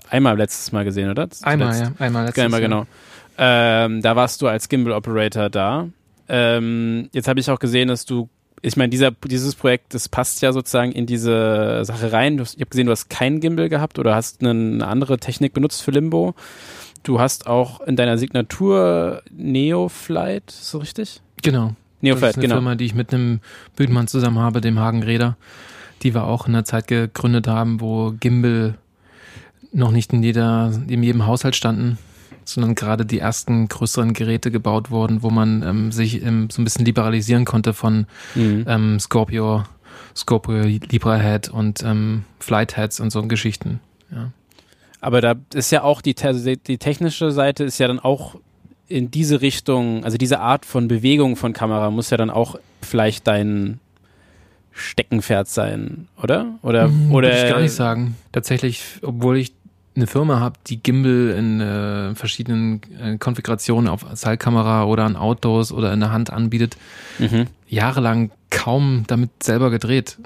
[0.09, 1.29] einmal letztes Mal gesehen, oder?
[1.43, 2.59] Einmal, Letzt, ja, einmal letztes Mal.
[2.59, 2.85] Genau.
[3.37, 5.87] Ähm, da warst du als Gimbal Operator da.
[6.27, 8.29] Ähm, jetzt habe ich auch gesehen, dass du
[8.61, 12.37] ich meine, dieser, dieses Projekt, das passt ja sozusagen in diese Sache rein.
[12.37, 15.81] Du, ich habe gesehen, du hast keinen Gimbal gehabt oder hast eine andere Technik benutzt
[15.81, 16.35] für Limbo.
[17.03, 21.21] Du hast auch in deiner Signatur Neoflight, so richtig?
[21.41, 21.75] Genau.
[22.01, 22.55] Neoflight, das ist eine genau.
[22.55, 23.39] Firma, die ich mit einem
[23.75, 25.37] Bildmann zusammen habe, dem Hagen Räder,
[26.03, 28.75] die wir auch in der Zeit gegründet haben, wo Gimbal
[29.71, 31.97] noch nicht in jeder, in jedem Haushalt standen
[32.49, 36.65] sondern gerade die ersten größeren Geräte gebaut wurden, wo man ähm, sich ähm, so ein
[36.65, 38.65] bisschen liberalisieren konnte von mhm.
[38.67, 39.63] ähm, Scorpio,
[40.15, 43.79] Scorpio Libra Head und ähm, Flight Heads und so Geschichten.
[44.11, 44.31] Ja.
[45.01, 48.35] Aber da ist ja auch die, die technische Seite ist ja dann auch
[48.87, 53.27] in diese Richtung, also diese Art von Bewegung von Kamera muss ja dann auch vielleicht
[53.27, 53.79] dein
[54.71, 56.55] Steckenpferd sein, oder?
[56.61, 58.15] Oder, mhm, oder würde ich gar nicht sagen.
[58.31, 59.53] Tatsächlich, obwohl ich
[59.95, 65.71] eine Firma habe, die Gimbal in äh, verschiedenen äh, Konfigurationen auf Seilkamera oder an Autos
[65.71, 66.77] oder in der Hand anbietet,
[67.19, 67.47] mhm.
[67.67, 70.17] jahrelang kaum damit selber gedreht,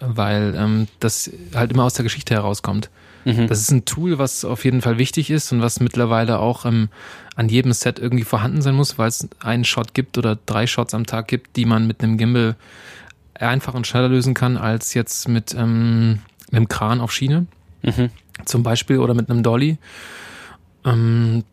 [0.00, 2.90] weil ähm, das halt immer aus der Geschichte herauskommt.
[3.24, 3.46] Mhm.
[3.46, 6.88] Das ist ein Tool, was auf jeden Fall wichtig ist und was mittlerweile auch ähm,
[7.36, 10.94] an jedem Set irgendwie vorhanden sein muss, weil es einen Shot gibt oder drei Shots
[10.94, 12.56] am Tag gibt, die man mit einem Gimbal
[13.34, 16.20] einfach und schneller lösen kann als jetzt mit ähm,
[16.52, 17.46] einem Kran auf Schiene.
[17.82, 18.10] Mhm
[18.44, 19.78] zum Beispiel oder mit einem Dolly.
[20.84, 21.44] Ähm,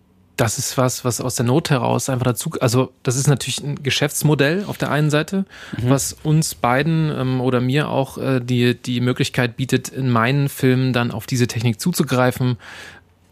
[0.41, 3.84] das ist was, was aus der Not heraus einfach dazu, also das ist natürlich ein
[3.84, 5.45] Geschäftsmodell auf der einen Seite,
[5.77, 5.89] mhm.
[5.91, 10.93] was uns beiden ähm, oder mir auch äh, die, die Möglichkeit bietet, in meinen Filmen
[10.93, 12.58] dann auf diese Technik zuzugreifen,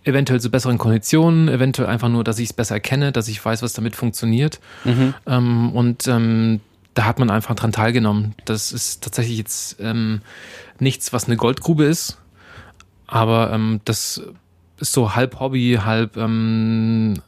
[0.04, 3.64] eventuell zu besseren Konditionen, eventuell einfach nur, dass ich es besser kenne, dass ich weiß,
[3.64, 4.60] was damit funktioniert.
[4.84, 5.16] Mhm.
[5.26, 6.60] Ähm, und ähm,
[6.94, 8.36] da hat man einfach dran teilgenommen.
[8.46, 10.22] Das ist tatsächlich jetzt ähm,
[10.78, 12.20] nichts, was eine Goldgrube ist,
[13.08, 14.22] aber ähm, das
[14.80, 17.22] ist so halb Hobby, halb ähm,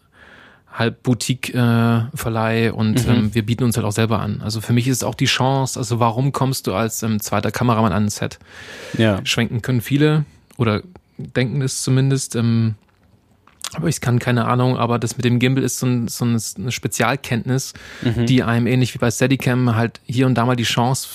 [0.74, 3.14] halb Boutique-Verleih äh, und mhm.
[3.14, 4.42] ähm, wir bieten uns halt auch selber an.
[4.42, 7.52] Also für mich ist es auch die Chance, also warum kommst du als ähm, zweiter
[7.52, 8.40] Kameramann an ein Set?
[8.98, 9.20] Ja.
[9.26, 10.26] Schwenken können viele
[10.58, 10.82] oder
[11.18, 12.36] denken es zumindest.
[12.36, 12.76] Ähm,
[13.74, 16.72] aber ich kann keine Ahnung, aber das mit dem Gimbal ist so, ein, so eine
[16.72, 18.26] Spezialkenntnis, mhm.
[18.26, 21.08] die einem ähnlich wie bei Steadicam halt hier und da mal die Chance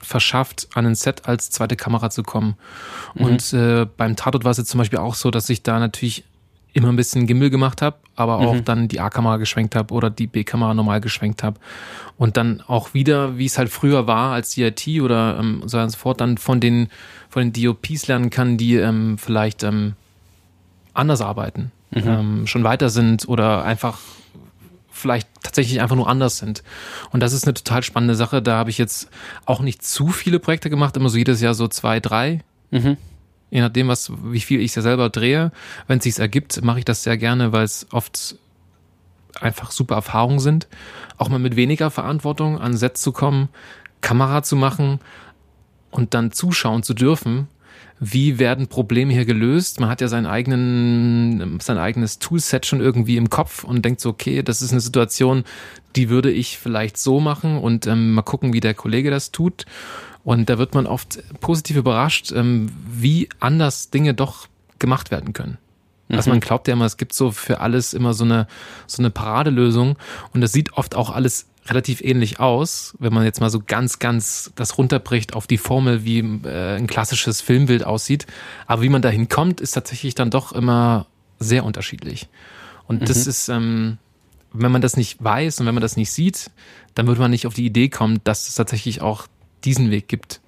[0.00, 2.56] verschafft, an ein Set als zweite Kamera zu kommen.
[3.14, 3.24] Mhm.
[3.24, 6.24] Und äh, beim Tatort war es jetzt zum Beispiel auch so, dass ich da natürlich
[6.72, 8.64] immer ein bisschen Gimbal gemacht habe, aber auch mhm.
[8.64, 11.58] dann die A-Kamera geschwenkt habe oder die B-Kamera normal geschwenkt habe.
[12.16, 15.90] Und dann auch wieder, wie es halt früher war als DIT oder ähm, so und
[15.90, 16.88] so fort, dann von den,
[17.28, 19.94] von den DOPs lernen kann, die ähm, vielleicht ähm,
[20.94, 22.02] anders arbeiten, mhm.
[22.06, 23.98] ähm, schon weiter sind oder einfach
[25.00, 26.62] vielleicht tatsächlich einfach nur anders sind.
[27.10, 28.42] Und das ist eine total spannende Sache.
[28.42, 29.08] Da habe ich jetzt
[29.46, 32.42] auch nicht zu viele Projekte gemacht, immer so jedes Jahr so zwei, drei.
[32.70, 32.96] Mhm.
[33.50, 35.50] Je nachdem, was, wie viel ich ja selber drehe.
[35.88, 38.36] Wenn es sich ergibt, mache ich das sehr gerne, weil es oft
[39.40, 40.68] einfach super Erfahrungen sind.
[41.16, 43.48] Auch mal mit weniger Verantwortung an Set zu kommen,
[44.00, 45.00] Kamera zu machen
[45.90, 47.48] und dann zuschauen zu dürfen
[48.00, 49.78] wie werden Probleme hier gelöst.
[49.78, 54.08] Man hat ja seinen eigenen, sein eigenes Toolset schon irgendwie im Kopf und denkt so,
[54.08, 55.44] okay, das ist eine Situation,
[55.96, 59.66] die würde ich vielleicht so machen und ähm, mal gucken, wie der Kollege das tut.
[60.24, 65.58] Und da wird man oft positiv überrascht, ähm, wie anders Dinge doch gemacht werden können.
[66.08, 66.42] Also man mhm.
[66.42, 68.48] glaubt ja immer, es gibt so für alles immer so eine,
[68.86, 69.96] so eine Paradelösung
[70.32, 73.98] und das sieht oft auch alles relativ ähnlich aus, wenn man jetzt mal so ganz,
[73.98, 78.26] ganz das runterbricht auf die Formel, wie äh, ein klassisches Filmbild aussieht.
[78.66, 81.06] Aber wie man dahin kommt, ist tatsächlich dann doch immer
[81.38, 82.28] sehr unterschiedlich.
[82.86, 83.06] Und mhm.
[83.06, 83.98] das ist, ähm,
[84.52, 86.50] wenn man das nicht weiß und wenn man das nicht sieht,
[86.94, 89.26] dann würde man nicht auf die Idee kommen, dass es tatsächlich auch
[89.64, 90.40] diesen Weg gibt.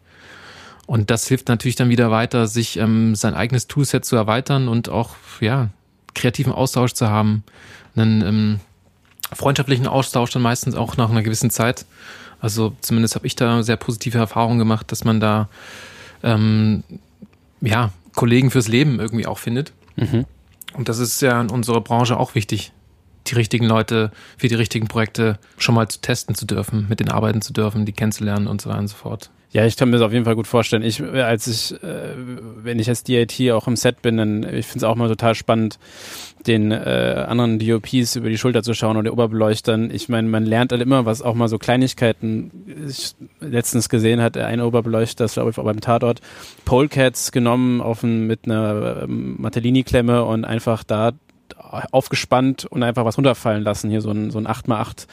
[0.87, 4.89] Und das hilft natürlich dann wieder weiter, sich ähm, sein eigenes Toolset zu erweitern und
[4.89, 5.71] auch, ja,
[6.15, 7.45] kreativen Austausch zu haben,
[7.95, 8.61] einen ähm,
[9.35, 11.87] freundschaftlichen Austausch dann meistens auch nach einer gewissen Zeit.
[12.41, 15.49] Also zumindest habe ich da sehr positive Erfahrungen gemacht, dass man da
[16.23, 16.83] ähm,
[17.61, 19.73] ja Kollegen fürs Leben irgendwie auch findet.
[19.97, 20.27] Mhm.
[20.75, 22.73] Und das ist ja in unserer Branche auch wichtig,
[23.27, 27.11] die richtigen Leute für die richtigen Projekte schon mal zu testen zu dürfen, mit denen
[27.11, 29.31] arbeiten zu dürfen, die kennenzulernen und so weiter und so fort.
[29.53, 30.83] Ja, ich kann mir das auf jeden Fall gut vorstellen.
[30.83, 32.15] Ich, als ich, äh,
[32.63, 35.35] wenn ich als DIT auch im Set bin, dann ich finde es auch mal total
[35.35, 35.79] spannend,
[36.47, 39.91] den äh, anderen DOPs über die Schulter zu schauen oder Oberbeleuchtern.
[39.91, 42.51] Ich meine, man lernt halt immer, was auch mal so Kleinigkeiten.
[42.89, 46.23] Ich letztens gesehen hat ein Oberbeleuchter, das glaube ich auch beim Tatort,
[46.65, 51.13] Polecats genommen auf ein, mit einer ähm, Martellini-Klemme und einfach da
[51.91, 53.91] aufgespannt und einfach was runterfallen lassen.
[53.91, 55.07] Hier so ein, so ein 8x8.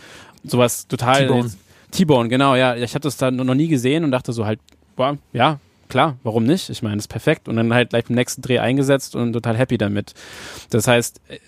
[0.45, 1.28] Sowas total.
[1.28, 1.52] T-Bone,
[1.91, 2.75] genau, ja.
[2.75, 4.60] Ich habe das da noch nie gesehen und dachte so halt,
[4.95, 6.69] boah, ja, klar, warum nicht?
[6.69, 7.49] Ich meine, das ist perfekt.
[7.49, 10.13] Und dann halt gleich beim nächsten Dreh eingesetzt und total happy damit.
[10.69, 11.39] Das heißt, äh,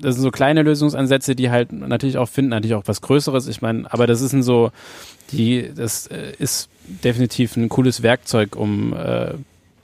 [0.00, 3.46] das sind so kleine Lösungsansätze, die halt natürlich auch finden, natürlich auch was Größeres.
[3.48, 4.72] Ich meine, aber das ist ein so,
[5.30, 9.34] die, das äh, ist definitiv ein cooles Werkzeug, um äh,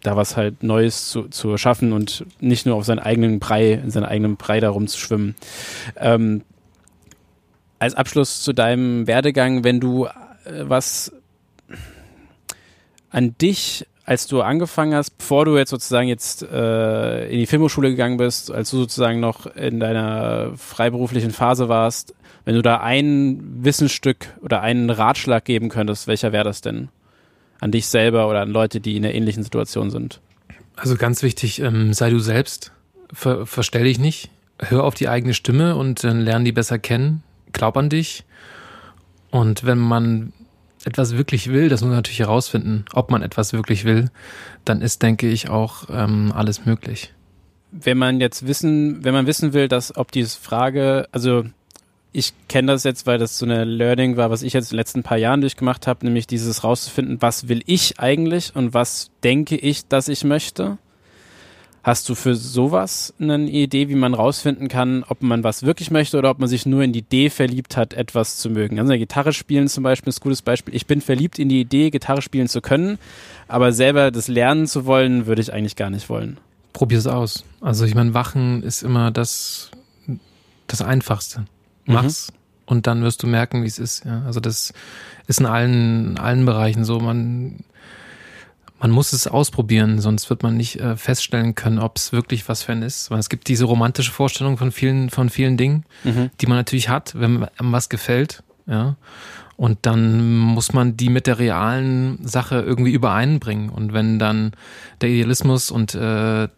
[0.02, 3.90] da was halt Neues zu, zu schaffen und nicht nur auf seinen eigenen Brei, in
[3.90, 5.34] seinem eigenen Brei darum zu schwimmen.
[5.96, 6.42] Ähm,
[7.78, 10.10] als Abschluss zu deinem Werdegang, wenn du äh,
[10.62, 11.12] was
[13.10, 17.90] an dich, als du angefangen hast, bevor du jetzt sozusagen jetzt äh, in die Filmhochschule
[17.90, 22.14] gegangen bist, als du sozusagen noch in deiner freiberuflichen Phase warst,
[22.44, 26.88] wenn du da ein Wissensstück oder einen Ratschlag geben könntest, welcher wäre das denn?
[27.60, 30.20] An dich selber oder an Leute, die in einer ähnlichen Situation sind?
[30.76, 32.72] Also ganz wichtig, ähm, sei du selbst,
[33.12, 37.22] Ver verstell dich nicht, hör auf die eigene Stimme und dann lern die besser kennen
[37.52, 38.24] glaub an dich.
[39.30, 40.32] Und wenn man
[40.84, 44.10] etwas wirklich will, das muss man natürlich herausfinden, ob man etwas wirklich will,
[44.64, 47.12] dann ist, denke ich, auch ähm, alles möglich.
[47.70, 51.44] Wenn man jetzt wissen, wenn man wissen will, dass ob diese Frage, also
[52.12, 54.78] ich kenne das jetzt, weil das so eine Learning war, was ich jetzt in den
[54.78, 59.56] letzten paar Jahren durchgemacht habe, nämlich dieses rauszufinden, was will ich eigentlich und was denke
[59.56, 60.78] ich, dass ich möchte.
[61.88, 66.18] Hast du für sowas eine Idee, wie man rausfinden kann, ob man was wirklich möchte
[66.18, 68.78] oder ob man sich nur in die Idee verliebt hat, etwas zu mögen?
[68.78, 70.74] Also Gitarre spielen zum Beispiel ist ein gutes Beispiel.
[70.74, 72.98] Ich bin verliebt in die Idee, Gitarre spielen zu können,
[73.48, 76.36] aber selber das lernen zu wollen, würde ich eigentlich gar nicht wollen.
[76.74, 77.42] Probier es aus.
[77.62, 79.70] Also ich meine, Wachen ist immer das,
[80.66, 81.46] das Einfachste.
[81.86, 81.94] Mhm.
[81.94, 82.36] Mach's mhm.
[82.66, 84.04] und dann wirst du merken, wie es ist.
[84.04, 84.24] Ja?
[84.26, 84.74] Also das
[85.26, 87.00] ist in allen, in allen Bereichen so.
[87.00, 87.60] Man
[88.80, 92.62] man muss es ausprobieren, sonst wird man nicht äh, feststellen können, ob es wirklich was
[92.62, 93.10] für einen ist.
[93.10, 96.30] Weil es gibt diese romantische Vorstellung von vielen, von vielen Dingen, mhm.
[96.40, 98.42] die man natürlich hat, wenn einem was gefällt.
[98.66, 98.96] Ja.
[99.56, 103.70] Und dann muss man die mit der realen Sache irgendwie übereinbringen.
[103.70, 104.52] Und wenn dann
[105.00, 106.48] der Idealismus und äh,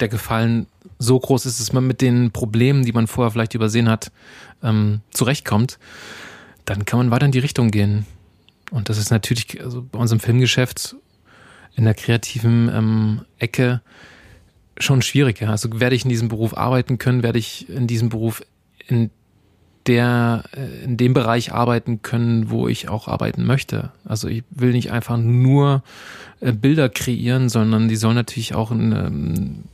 [0.00, 0.66] der Gefallen
[0.98, 4.10] so groß ist, dass man mit den Problemen, die man vorher vielleicht übersehen hat,
[4.62, 5.78] ähm, zurechtkommt,
[6.64, 8.06] dann kann man weiter in die Richtung gehen.
[8.70, 10.96] Und das ist natürlich also bei unserem Filmgeschäft
[11.76, 13.80] in der kreativen ähm, Ecke
[14.78, 15.40] schon schwierig.
[15.40, 15.50] Ja.
[15.50, 18.42] Also werde ich in diesem Beruf arbeiten können, werde ich in diesem Beruf
[18.86, 19.10] in
[19.86, 23.90] der äh, in dem Bereich arbeiten können, wo ich auch arbeiten möchte.
[24.04, 25.82] Also ich will nicht einfach nur
[26.40, 29.64] äh, Bilder kreieren, sondern die sollen natürlich auch in, ähm,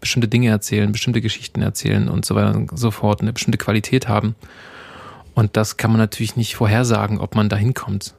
[0.00, 4.08] bestimmte Dinge erzählen, bestimmte Geschichten erzählen und so weiter und so fort, eine bestimmte Qualität
[4.08, 4.34] haben.
[5.34, 8.14] Und das kann man natürlich nicht vorhersagen, ob man da hinkommt.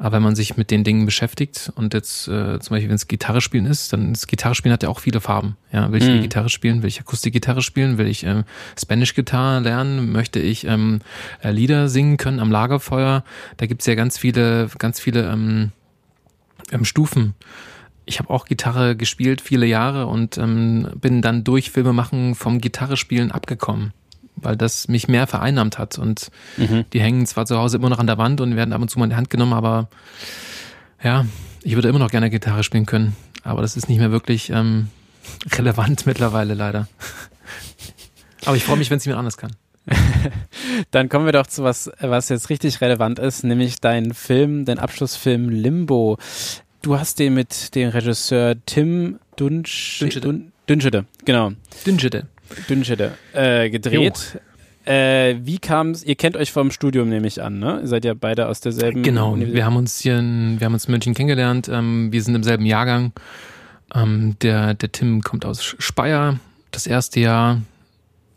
[0.00, 3.06] Aber wenn man sich mit den Dingen beschäftigt und jetzt äh, zum Beispiel, wenn es
[3.06, 5.58] Gitarre spielen ist, dann das Gitarre spielen hat ja auch viele Farben.
[5.72, 6.22] Ja, will ich mhm.
[6.22, 6.80] Gitarre spielen?
[6.80, 7.98] Will ich Akustikgitarre spielen?
[7.98, 8.44] Will ich ähm,
[8.80, 10.10] Spanish Gitarre lernen?
[10.10, 11.00] Möchte ich ähm,
[11.42, 13.24] äh, Lieder singen können am Lagerfeuer?
[13.58, 15.72] Da gibt's ja ganz viele, ganz viele ähm,
[16.72, 17.34] ähm, Stufen.
[18.06, 22.62] Ich habe auch Gitarre gespielt viele Jahre und ähm, bin dann durch Filme machen vom
[22.62, 23.92] Gitarre spielen abgekommen
[24.42, 25.98] weil das mich mehr vereinnahmt hat.
[25.98, 26.84] Und mhm.
[26.92, 28.98] die hängen zwar zu Hause immer noch an der Wand und werden ab und zu
[28.98, 29.88] mal in die Hand genommen, aber
[31.02, 31.26] ja,
[31.62, 33.16] ich würde immer noch gerne Gitarre spielen können.
[33.42, 34.88] Aber das ist nicht mehr wirklich ähm,
[35.52, 36.88] relevant mittlerweile leider.
[38.44, 39.52] aber ich freue mich, wenn es jemand anders kann.
[40.90, 44.78] Dann kommen wir doch zu was, was jetzt richtig relevant ist, nämlich dein Film, dein
[44.78, 46.18] Abschlussfilm Limbo.
[46.82, 50.44] Du hast den mit dem Regisseur Tim Dunsch Dünschede.
[50.68, 51.52] Dünschede, genau.
[51.86, 52.28] Dünschede.
[52.68, 54.40] Dünschede, äh, gedreht.
[54.84, 56.02] Äh, wie kam es?
[56.02, 57.80] Ihr kennt euch vom Studium, nehme ich an, ne?
[57.82, 59.02] Ihr seid ja beide aus derselben.
[59.02, 61.68] Genau, wir haben uns hier in, wir haben uns in München kennengelernt.
[61.68, 63.12] Ähm, wir sind im selben Jahrgang.
[63.94, 66.38] Ähm, der, der Tim kommt aus Speyer.
[66.70, 67.60] Das erste Jahr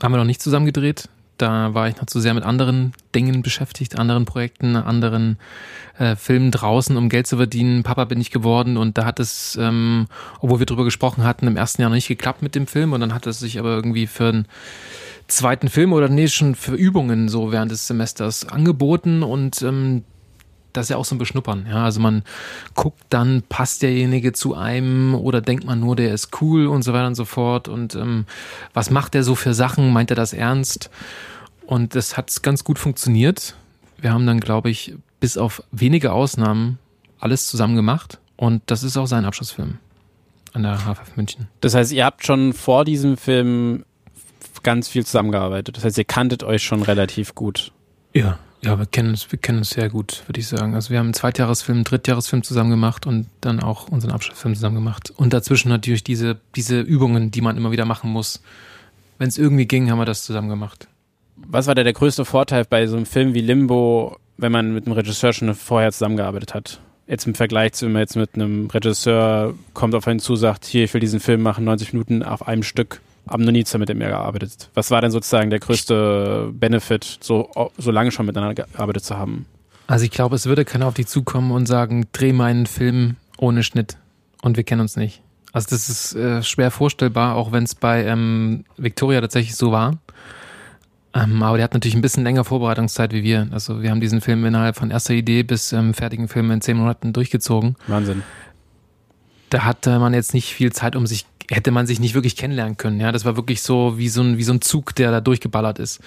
[0.01, 1.07] haben wir noch nicht zusammen gedreht.
[1.43, 5.37] Da war ich noch zu sehr mit anderen Dingen beschäftigt, anderen Projekten, anderen
[5.99, 7.83] äh, Filmen draußen, um Geld zu verdienen.
[7.83, 10.07] Papa bin ich geworden und da hat es, ähm,
[10.39, 13.01] obwohl wir drüber gesprochen hatten, im ersten Jahr noch nicht geklappt mit dem Film und
[13.01, 14.47] dann hat es sich aber irgendwie für einen
[15.27, 20.05] zweiten Film oder nee, schon für Übungen so während des Semesters angeboten und ähm,
[20.71, 21.67] das ist ja auch so ein Beschnuppern.
[21.69, 22.23] Ja, also man
[22.73, 26.93] guckt dann, passt derjenige zu einem oder denkt man nur, der ist cool und so
[26.93, 27.67] weiter und so fort.
[27.67, 28.25] Und ähm,
[28.73, 29.91] was macht der so für Sachen?
[29.91, 30.89] Meint er das ernst?
[31.65, 33.55] Und das hat ganz gut funktioniert.
[33.97, 36.77] Wir haben dann, glaube ich, bis auf wenige Ausnahmen
[37.19, 38.19] alles zusammen gemacht.
[38.35, 39.77] Und das ist auch sein Abschlussfilm
[40.53, 41.47] an der HFF München.
[41.61, 43.85] Das heißt, ihr habt schon vor diesem Film
[44.63, 45.77] ganz viel zusammengearbeitet.
[45.77, 47.71] Das heißt, ihr kanntet euch schon relativ gut.
[48.13, 50.73] Ja, ja, wir kennen uns, wir kennen uns sehr gut, würde ich sagen.
[50.73, 54.75] Also wir haben einen Zweitjahresfilm, einen Drittjahresfilm zusammen gemacht und dann auch unseren Abschlussfilm zusammen
[54.75, 55.11] gemacht.
[55.15, 58.41] Und dazwischen natürlich diese, diese Übungen, die man immer wieder machen muss.
[59.17, 60.87] Wenn es irgendwie ging, haben wir das zusammen gemacht.
[61.35, 64.85] Was war da der größte Vorteil bei so einem Film wie Limbo, wenn man mit
[64.85, 66.79] einem Regisseur schon vorher zusammengearbeitet hat?
[67.07, 70.65] Jetzt im Vergleich zu, wenn man jetzt mit einem Regisseur kommt auf einen zu, sagt,
[70.65, 73.89] hier, ich will diesen Film machen, 90 Minuten auf einem Stück haben noch nie mit
[73.89, 74.69] dem gearbeitet.
[74.73, 79.45] Was war denn sozusagen der größte Benefit, so, so lange schon miteinander gearbeitet zu haben?
[79.87, 83.63] Also ich glaube, es würde keiner auf dich zukommen und sagen, dreh meinen Film ohne
[83.63, 83.97] Schnitt
[84.41, 85.21] und wir kennen uns nicht.
[85.51, 89.97] Also das ist äh, schwer vorstellbar, auch wenn es bei ähm, Victoria tatsächlich so war.
[91.13, 93.47] Ähm, aber der hat natürlich ein bisschen länger Vorbereitungszeit wie wir.
[93.51, 96.77] Also wir haben diesen Film innerhalb von erster Idee bis ähm, fertigen Film in zehn
[96.77, 97.75] Monaten durchgezogen.
[97.87, 98.23] Wahnsinn.
[99.49, 102.77] Da hatte man jetzt nicht viel Zeit, um sich hätte man sich nicht wirklich kennenlernen
[102.77, 102.99] können.
[102.99, 105.77] Ja, das war wirklich so wie so ein, wie so ein Zug, der da durchgeballert
[105.77, 105.99] ist.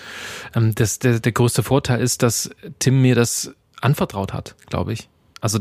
[0.54, 5.08] Ähm, das, der, der größte Vorteil ist, dass Tim mir das anvertraut hat, glaube ich.
[5.40, 5.60] Also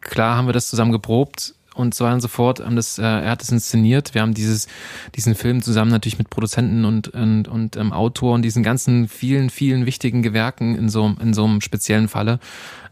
[0.00, 2.60] klar haben wir das zusammen geprobt und so weiter und so fort.
[2.60, 4.14] Haben das, äh, er hat es inszeniert.
[4.14, 4.66] Wir haben dieses,
[5.14, 9.50] diesen Film zusammen natürlich mit Produzenten und, und, und ähm, Autor und diesen ganzen vielen,
[9.50, 12.40] vielen wichtigen Gewerken in so, in so einem speziellen Falle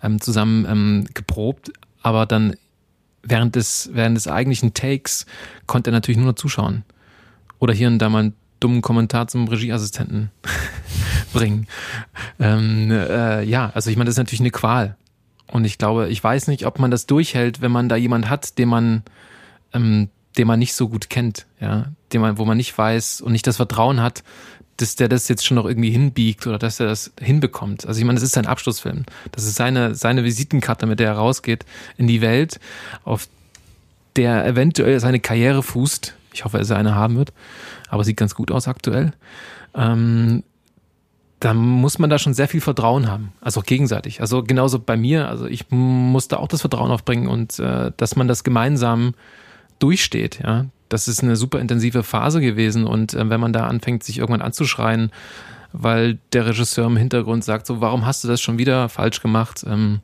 [0.03, 1.73] ähm, zusammen ähm, geprobt.
[2.03, 2.55] Aber dann
[3.23, 5.27] während des, während des eigentlichen Takes
[5.67, 6.85] konnte er natürlich nur noch zuschauen.
[7.59, 10.31] Oder hier und da mal einen dummen Kommentar zum Regieassistenten
[11.33, 11.67] bringen.
[12.39, 14.97] Ähm, äh, ja, also ich meine, das ist natürlich eine Qual.
[15.49, 18.59] Und ich glaube, ich weiß nicht, ob man das durchhält, wenn man da jemand hat,
[18.59, 19.03] den man,
[19.73, 23.33] ähm, den man nicht so gut kennt, ja, den man, wo man nicht weiß und
[23.33, 24.23] nicht das Vertrauen hat,
[24.77, 27.87] dass der das jetzt schon noch irgendwie hinbiegt oder dass er das hinbekommt.
[27.87, 29.05] Also ich meine, das ist sein Abschlussfilm.
[29.33, 31.65] Das ist seine, seine Visitenkarte, mit der er rausgeht
[31.97, 32.61] in die Welt,
[33.05, 33.29] auf
[34.17, 36.15] der eventuell seine Karriere fußt.
[36.33, 37.33] Ich hoffe, dass er eine haben wird,
[37.89, 39.13] aber sieht ganz gut aus aktuell.
[39.75, 40.43] Ähm,
[41.41, 44.21] da muss man da schon sehr viel Vertrauen haben, also auch gegenseitig.
[44.21, 48.27] Also genauso bei mir, also ich musste auch das Vertrauen aufbringen und äh, dass man
[48.29, 49.15] das gemeinsam
[49.79, 54.03] durchsteht, ja, das ist eine super intensive Phase gewesen und äh, wenn man da anfängt,
[54.03, 55.11] sich irgendwann anzuschreien,
[55.73, 59.65] weil der Regisseur im Hintergrund sagt, so, warum hast du das schon wieder falsch gemacht,
[59.69, 60.01] ähm,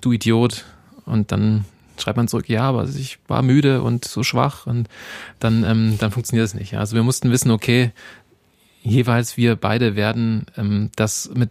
[0.00, 0.64] du Idiot?
[1.06, 1.66] Und dann
[1.98, 4.88] schreibt man zurück, ja, aber ich war müde und so schwach und
[5.38, 6.74] dann, ähm, dann funktioniert es nicht.
[6.76, 7.92] Also wir mussten wissen, okay,
[8.84, 11.50] jeweils wir beide werden ähm, das mit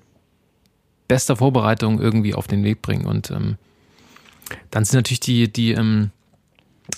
[1.07, 3.57] bester Vorbereitung irgendwie auf den Weg bringen und ähm,
[4.71, 6.11] dann sind natürlich die, die, ähm,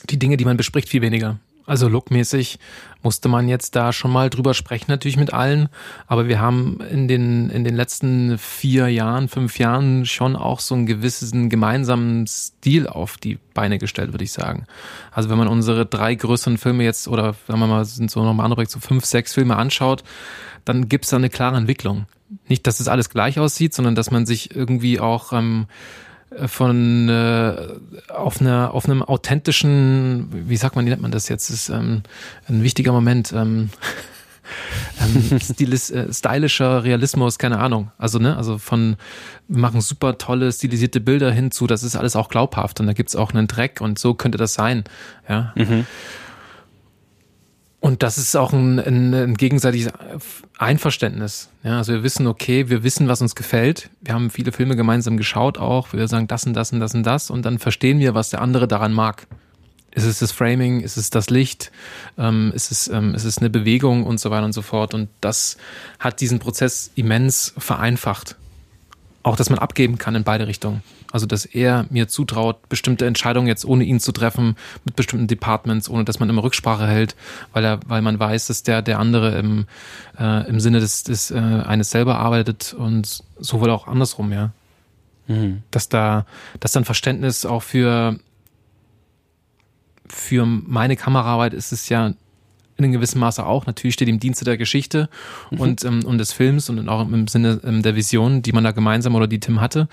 [0.10, 1.40] die Dinge, die man bespricht, viel weniger.
[1.66, 2.60] Also lookmäßig
[3.02, 5.70] musste man jetzt da schon mal drüber sprechen, natürlich mit allen.
[6.08, 10.76] Aber wir haben in den, in den letzten vier Jahren, fünf Jahren schon auch so
[10.76, 14.66] einen gewissen gemeinsamen Stil auf die Beine gestellt, würde ich sagen.
[15.12, 18.46] Also wenn man unsere drei größeren Filme jetzt, oder wenn man mal sind so nochmal
[18.46, 20.04] andere so fünf, sechs Filme anschaut,
[20.66, 22.06] dann gibt es da eine klare Entwicklung.
[22.48, 25.68] Nicht, dass es alles gleich aussieht, sondern dass man sich irgendwie auch ähm,
[26.48, 27.56] von äh,
[28.12, 31.50] auf einer auf einem authentischen, wie sagt man, wie nennt man das jetzt?
[31.50, 32.04] Ist ähm,
[32.50, 33.32] ein wichtiger Moment.
[33.34, 33.70] Ähm,
[35.02, 37.92] ähm, Stilis, äh, stylischer Realismus, keine Ahnung.
[37.98, 38.98] Also, ne, also von
[39.48, 43.16] wir machen super tolle stilisierte Bilder hinzu, das ist alles auch glaubhaft und da gibt's
[43.16, 44.84] auch einen Dreck und so könnte das sein.
[45.30, 45.54] Ja.
[45.56, 45.86] Mhm.
[47.86, 49.94] Und das ist auch ein, ein, ein gegenseitiges
[50.58, 51.50] Einverständnis.
[51.62, 53.92] Ja, also wir wissen, okay, wir wissen, was uns gefällt.
[54.02, 55.94] Wir haben viele Filme gemeinsam geschaut auch.
[55.94, 58.42] Wir sagen das und das und das und das und dann verstehen wir, was der
[58.42, 59.28] andere daran mag.
[59.92, 60.82] Ist es das Framing?
[60.82, 61.72] Ist es das Licht?
[62.18, 64.96] Ähm, ist, es, ähm, ist es eine Bewegung und so weiter und so fort?
[64.96, 65.58] Und das
[66.00, 68.36] hat diesen Prozess immens vereinfacht.
[69.22, 70.82] Auch, dass man abgeben kann in beide Richtungen.
[71.16, 75.88] Also, dass er mir zutraut, bestimmte Entscheidungen jetzt ohne ihn zu treffen, mit bestimmten Departments,
[75.88, 77.16] ohne dass man immer Rücksprache hält,
[77.54, 79.66] weil er, weil man weiß, dass der, der andere im,
[80.20, 84.52] äh, im Sinne des, des äh, eines selber arbeitet und sowohl auch andersrum, ja.
[85.28, 85.64] Mhm.
[85.72, 86.26] Dass da,
[86.60, 88.20] dass dann Verständnis auch für,
[90.10, 92.14] für meine Kameraarbeit ist es ja
[92.78, 93.66] in einem gewissen Maße auch.
[93.66, 95.10] Natürlich steht im Dienste der Geschichte
[95.52, 95.60] mhm.
[95.60, 98.72] und, ähm, und des Films und auch im Sinne ähm, der Vision, die man da
[98.72, 99.88] gemeinsam oder die Tim hatte.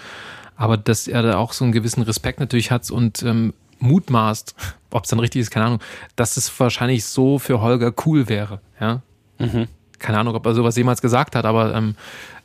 [0.57, 4.55] Aber dass er da auch so einen gewissen Respekt natürlich hat und ähm, mutmaßt,
[4.91, 5.81] ob es dann richtig ist, keine Ahnung,
[6.17, 8.61] dass es wahrscheinlich so für Holger cool wäre.
[8.81, 9.03] Ja.
[9.39, 9.67] Mhm.
[9.99, 11.95] Keine Ahnung, ob er sowas jemals gesagt hat, aber ähm,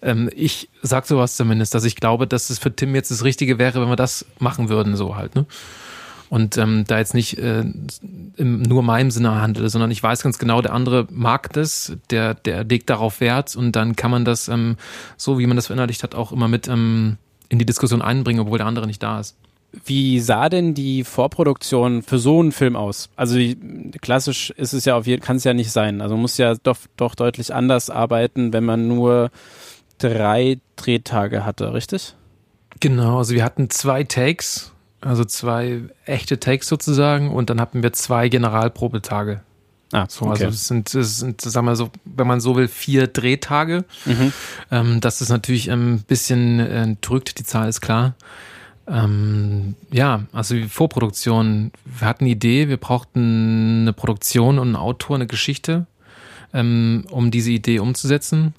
[0.01, 3.57] ähm, ich sag sowas zumindest, dass ich glaube, dass es für Tim jetzt das Richtige
[3.57, 5.35] wäre, wenn wir das machen würden, so halt.
[5.35, 5.45] Ne?
[6.29, 7.63] Und ähm, da jetzt nicht äh,
[8.37, 12.33] im nur meinem Sinne handele, sondern ich weiß ganz genau, der andere mag das, der,
[12.33, 14.77] der legt darauf Wert und dann kann man das, ähm,
[15.15, 17.17] so wie man das verinnerlicht hat, auch immer mit ähm,
[17.49, 19.37] in die Diskussion einbringen, obwohl der andere nicht da ist.
[19.85, 23.09] Wie sah denn die Vorproduktion für so einen Film aus?
[23.15, 23.37] Also
[24.01, 26.01] klassisch ist es ja auf jeden kann es ja nicht sein.
[26.01, 29.29] Also man muss ja doch, doch deutlich anders arbeiten, wenn man nur
[29.97, 32.15] drei Drehtage hatte, richtig?
[32.79, 34.71] Genau, also wir hatten zwei Takes
[35.01, 39.41] also zwei echte Takes sozusagen und dann hatten wir zwei Generalprobetage.
[39.93, 40.45] Ah, so, also okay.
[40.45, 43.85] also es sind, es sind, sagen wir so, wenn man so will, vier Drehtage.
[44.05, 44.33] Mhm.
[44.69, 48.15] Ähm, das ist natürlich ein bisschen äh, drückt, die Zahl ist klar.
[48.87, 51.71] Ähm, ja, also die Vorproduktion.
[51.85, 55.85] Wir hatten eine Idee, wir brauchten eine Produktion und einen Autor, eine Geschichte
[56.53, 58.53] ähm, um diese Idee umzusetzen.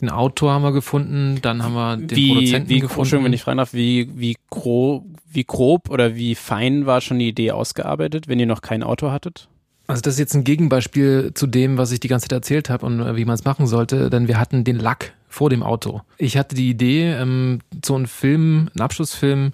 [0.00, 3.08] Den Autor haben wir gefunden, dann haben wir den wie, Produzenten wie, gefunden.
[3.08, 7.18] Schön, wenn ich fragen darf, wie, wie, grob, wie grob oder wie fein war schon
[7.18, 9.48] die Idee ausgearbeitet, wenn ihr noch keinen Autor hattet?
[9.86, 12.86] Also das ist jetzt ein Gegenbeispiel zu dem, was ich die ganze Zeit erzählt habe
[12.86, 16.00] und äh, wie man es machen sollte, denn wir hatten den Lack vor dem Auto.
[16.16, 19.52] Ich hatte die Idee, ähm, so einen Film, einen Abschlussfilm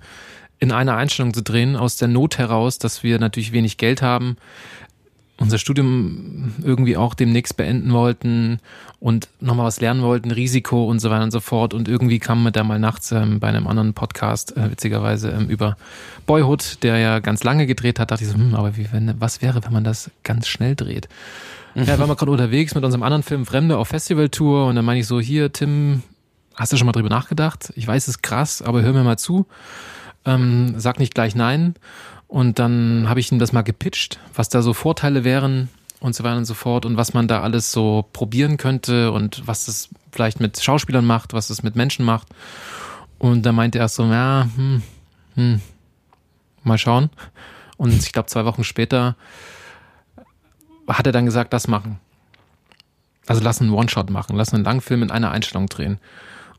[0.61, 4.36] in einer Einstellung zu drehen, aus der Not heraus, dass wir natürlich wenig Geld haben,
[5.41, 8.61] unser Studium irgendwie auch demnächst beenden wollten
[9.01, 11.72] und nochmal was lernen wollten, Risiko und so weiter und so fort.
[11.72, 15.49] Und irgendwie kam mir da mal nachts ähm, bei einem anderen Podcast, äh, witzigerweise, ähm,
[15.49, 15.76] über
[16.26, 19.41] Boyhood, der ja ganz lange gedreht hat, dachte ich so, hm, aber wie, wenn, was
[19.41, 21.09] wäre, wenn man das ganz schnell dreht?
[21.74, 21.84] Mhm.
[21.84, 25.01] Ja, waren wir gerade unterwegs mit unserem anderen Film Fremde auf Festivaltour und dann meine
[25.01, 26.03] ich so, hier, Tim,
[26.55, 27.72] hast du schon mal drüber nachgedacht?
[27.76, 29.47] Ich weiß, es ist krass, aber hör mir mal zu.
[30.26, 31.76] Ähm, sag nicht gleich nein.
[32.31, 35.68] Und dann habe ich ihm das mal gepitcht, was da so Vorteile wären
[35.99, 39.49] und so weiter und so fort und was man da alles so probieren könnte und
[39.49, 42.28] was das vielleicht mit Schauspielern macht, was es mit Menschen macht.
[43.18, 44.83] Und da meinte er so, ja, hm,
[45.35, 45.61] hm,
[46.62, 47.11] mal schauen.
[47.76, 49.16] Und ich glaube, zwei Wochen später
[50.87, 51.99] hat er dann gesagt, das machen.
[53.26, 55.99] Also lass einen One-Shot machen, lass einen Langfilm in einer Einstellung drehen.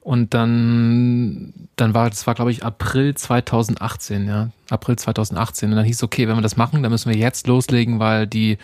[0.02, 4.49] Und dann, dann war, das war glaube ich April 2018, ja.
[4.70, 5.70] April 2018.
[5.70, 8.26] Und dann hieß es, okay, wenn wir das machen, dann müssen wir jetzt loslegen, weil
[8.26, 8.58] die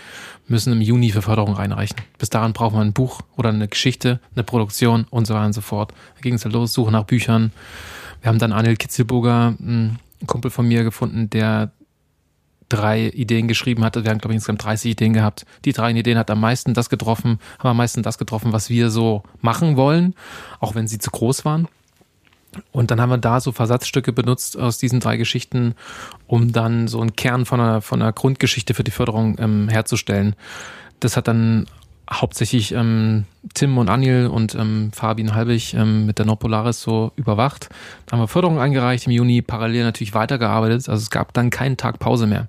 [0.47, 1.97] müssen im Juni für Förderung reinreichen.
[2.17, 5.53] Bis dahin brauchen wir ein Buch oder eine Geschichte, eine Produktion und so weiter und
[5.53, 5.93] so fort.
[6.15, 7.51] Da ging es dann los, Suche nach Büchern.
[8.21, 11.71] Wir haben dann Anil Kitzelburger, ein Kumpel von mir gefunden, der
[12.69, 14.03] drei Ideen geschrieben hatte.
[14.03, 15.45] Wir haben, glaube ich, insgesamt 30 Ideen gehabt.
[15.65, 18.89] Die drei Ideen hat am meisten das getroffen, haben am meisten das getroffen, was wir
[18.89, 20.15] so machen wollen,
[20.59, 21.67] auch wenn sie zu groß waren.
[22.71, 25.75] Und dann haben wir da so Versatzstücke benutzt aus diesen drei Geschichten,
[26.25, 30.35] um dann so einen Kern von einer, von einer Grundgeschichte für die Förderung ähm, herzustellen.
[30.99, 31.67] Das hat dann
[32.11, 37.69] hauptsächlich ähm, Tim und Anil und ähm, Fabian Halbig ähm, mit der Nordpolaris so überwacht.
[38.05, 40.89] Da haben wir Förderung eingereicht im Juni, parallel natürlich weitergearbeitet.
[40.89, 42.47] Also es gab dann keinen Tag Pause mehr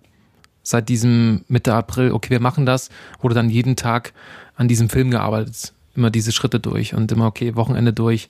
[0.68, 2.90] seit diesem Mitte April, okay, wir machen das,
[3.20, 4.12] wurde dann jeden Tag
[4.54, 5.72] an diesem Film gearbeitet.
[5.94, 8.28] Immer diese Schritte durch und immer, okay, Wochenende durch,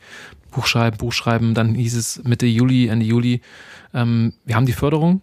[0.52, 1.54] Buch schreiben, Buch schreiben.
[1.54, 3.40] Dann hieß es Mitte Juli, Ende Juli,
[3.92, 5.20] ähm, wir haben die Förderung,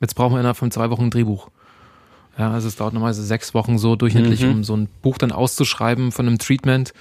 [0.00, 1.50] jetzt brauchen wir innerhalb von zwei Wochen ein Drehbuch.
[2.38, 4.50] Ja, also es dauert normalerweise sechs Wochen so durchschnittlich, mhm.
[4.50, 6.92] um so ein Buch dann auszuschreiben von einem Treatment.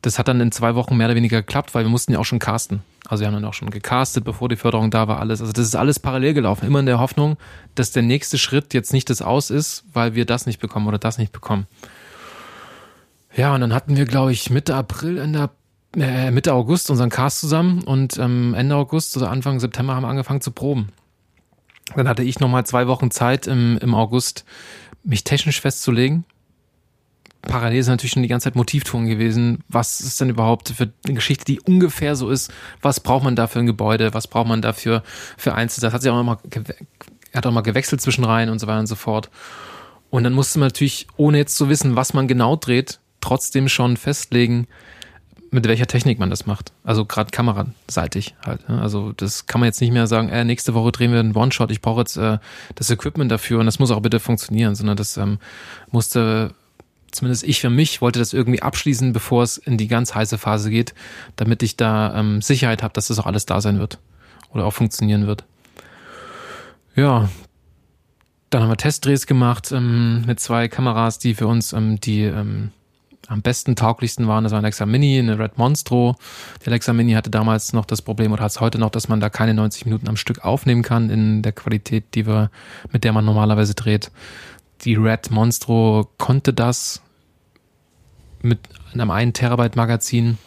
[0.00, 2.24] Das hat dann in zwei Wochen mehr oder weniger geklappt, weil wir mussten ja auch
[2.24, 2.82] schon casten.
[3.08, 5.40] Also wir haben dann auch schon gecastet, bevor die Förderung da war, alles.
[5.40, 6.66] Also das ist alles parallel gelaufen.
[6.66, 7.36] Immer in der Hoffnung,
[7.74, 10.98] dass der nächste Schritt jetzt nicht das Aus ist, weil wir das nicht bekommen oder
[10.98, 11.66] das nicht bekommen.
[13.34, 15.50] Ja, und dann hatten wir, glaube ich, Mitte April, Ende,
[15.96, 20.08] äh, Mitte August unseren Cast zusammen und ähm, Ende August oder Anfang September haben wir
[20.08, 20.90] angefangen zu proben.
[21.94, 24.44] Dann hatte ich nochmal zwei Wochen Zeit im, im August,
[25.04, 26.24] mich technisch festzulegen
[27.46, 29.64] parallel ist natürlich schon die ganze Zeit Motivton gewesen.
[29.68, 32.52] Was ist denn überhaupt für eine Geschichte, die ungefähr so ist?
[32.82, 34.12] Was braucht man da für ein Gebäude?
[34.12, 35.02] Was braucht man dafür
[35.36, 35.80] für Einzel?
[35.80, 36.38] Das hat sich auch immer,
[37.32, 39.30] er hat auch mal gewechselt zwischen Reihen und so weiter und so fort.
[40.10, 43.96] Und dann musste man natürlich, ohne jetzt zu wissen, was man genau dreht, trotzdem schon
[43.96, 44.66] festlegen,
[45.56, 46.72] mit welcher Technik man das macht.
[46.84, 48.68] Also gerade kameraseitig halt.
[48.68, 48.80] Ne?
[48.80, 51.70] Also das kann man jetzt nicht mehr sagen, äh, nächste Woche drehen wir einen One-Shot,
[51.70, 52.38] ich brauche jetzt äh,
[52.74, 55.38] das Equipment dafür und das muss auch bitte funktionieren, sondern das ähm,
[55.90, 56.54] musste
[57.10, 60.68] zumindest ich für mich wollte das irgendwie abschließen, bevor es in die ganz heiße Phase
[60.68, 60.92] geht,
[61.36, 63.98] damit ich da ähm, Sicherheit habe, dass das auch alles da sein wird
[64.52, 65.44] oder auch funktionieren wird.
[66.94, 67.30] Ja,
[68.50, 72.72] Dann haben wir Testdrehs gemacht ähm, mit zwei Kameras, die für uns ähm, die ähm,
[73.28, 74.44] am besten tauglichsten waren.
[74.44, 76.16] Das war ein Alexa Mini, eine Red Monstro.
[76.64, 79.20] Die Alexa Mini hatte damals noch das Problem oder hat es heute noch, dass man
[79.20, 82.50] da keine 90 Minuten am Stück aufnehmen kann in der Qualität, die wir,
[82.92, 84.10] mit der man normalerweise dreht.
[84.82, 87.02] Die Red Monstro konnte das
[88.42, 88.60] mit
[88.92, 90.38] einem 1 Terabyte Magazin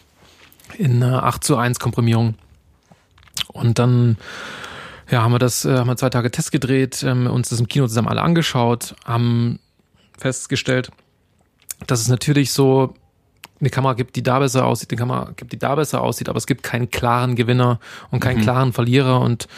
[0.78, 2.34] in einer 8 zu 1 Komprimierung.
[3.48, 4.16] Und dann
[5.10, 7.68] ja, haben wir das, äh, haben wir zwei Tage Test gedreht, ähm, uns das im
[7.68, 9.58] Kino zusammen alle angeschaut, haben
[10.16, 10.90] festgestellt,
[11.86, 12.94] dass es natürlich so
[13.60, 16.38] eine Kamera gibt, die da besser aussieht, eine Kamera gibt, die da besser aussieht, aber
[16.38, 17.78] es gibt keinen klaren Gewinner
[18.10, 18.42] und keinen mhm.
[18.42, 19.20] klaren Verlierer.
[19.20, 19.48] Und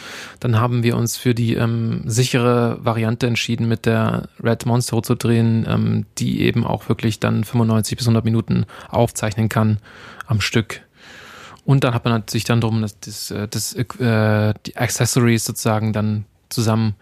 [0.41, 5.15] dann haben wir uns für die ähm, sichere Variante entschieden, mit der Red Monster zu
[5.15, 9.79] drehen, ähm, die eben auch wirklich dann 95 bis 100 Minuten aufzeichnen kann
[10.27, 10.81] am Stück.
[11.65, 15.93] Und dann hat man sich dann drum, dass das, äh, das, äh, die Accessories sozusagen
[15.93, 16.95] dann zusammen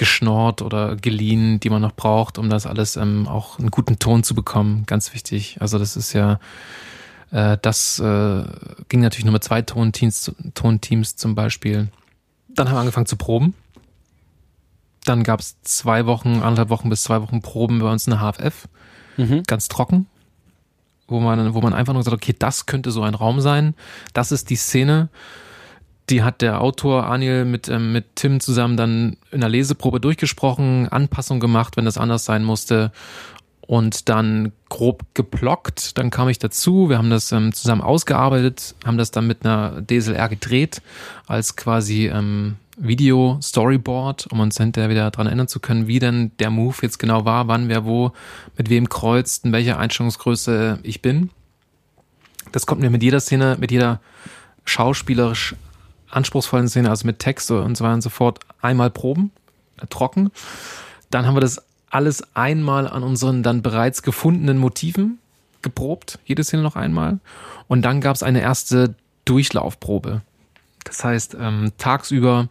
[0.00, 4.22] geschnorrt oder geliehen, die man noch braucht, um das alles ähm, auch einen guten Ton
[4.22, 4.84] zu bekommen.
[4.86, 5.58] Ganz wichtig.
[5.60, 6.40] Also das ist ja,
[7.30, 8.44] äh, das äh,
[8.88, 11.88] ging natürlich nur mit zwei Tonteams, Tonteams zum Beispiel.
[12.48, 13.52] Dann haben wir angefangen zu proben.
[15.04, 18.20] Dann gab es zwei Wochen, anderthalb Wochen bis zwei Wochen Proben bei uns in der
[18.20, 18.68] HFF.
[19.18, 19.42] Mhm.
[19.42, 20.06] Ganz trocken
[21.10, 23.74] wo man, wo man einfach nur sagt, okay, das könnte so ein Raum sein.
[24.14, 25.08] Das ist die Szene.
[26.08, 30.88] Die hat der Autor Anil mit, ähm, mit Tim zusammen dann in der Leseprobe durchgesprochen,
[30.88, 32.90] Anpassung gemacht, wenn das anders sein musste.
[33.60, 35.96] Und dann grob geblockt.
[35.96, 36.88] Dann kam ich dazu.
[36.88, 40.82] Wir haben das ähm, zusammen ausgearbeitet, haben das dann mit einer DSLR gedreht,
[41.28, 46.50] als quasi ähm, Video-Storyboard, um uns hinterher wieder daran erinnern zu können, wie denn der
[46.50, 48.12] Move jetzt genau war, wann wer wo,
[48.56, 51.30] mit wem kreuzt, in welcher Einstellungsgröße ich bin.
[52.52, 54.00] Das kommt mir mit jeder Szene, mit jeder
[54.64, 55.54] schauspielerisch
[56.10, 59.30] anspruchsvollen Szene, also mit Text und so weiter und so fort, einmal proben,
[59.80, 60.30] äh, trocken.
[61.10, 65.18] Dann haben wir das alles einmal an unseren dann bereits gefundenen Motiven
[65.62, 67.18] geprobt, jede Szene noch einmal.
[67.68, 68.94] Und dann gab es eine erste
[69.24, 70.22] Durchlaufprobe.
[70.84, 72.48] Das heißt, ähm, tagsüber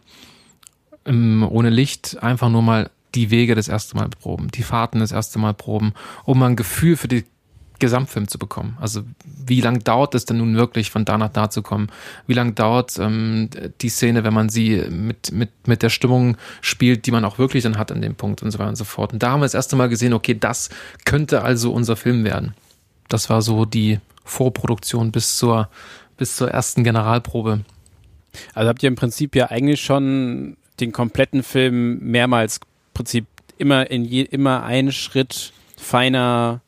[1.04, 5.12] ähm, ohne Licht einfach nur mal die Wege das erste Mal proben, die Fahrten das
[5.12, 5.94] erste Mal proben,
[6.24, 7.24] um ein Gefühl für die
[7.80, 8.76] Gesamtfilm zu bekommen.
[8.80, 11.88] Also wie lang dauert es denn nun wirklich, von da nach da zu kommen?
[12.26, 13.50] Wie lang dauert ähm,
[13.80, 17.62] die Szene, wenn man sie mit, mit, mit der Stimmung spielt, die man auch wirklich
[17.62, 19.12] dann hat an dem Punkt und so weiter und so fort.
[19.12, 20.70] Und da haben wir das erste Mal gesehen, okay, das
[21.04, 22.54] könnte also unser Film werden.
[23.08, 25.68] Das war so die Vorproduktion bis zur,
[26.16, 27.60] bis zur ersten Generalprobe.
[28.54, 32.60] Also habt ihr im Prinzip ja eigentlich schon den kompletten Film mehrmals
[32.94, 33.26] Prinzip
[33.58, 36.60] immer in je, immer einen Schritt feiner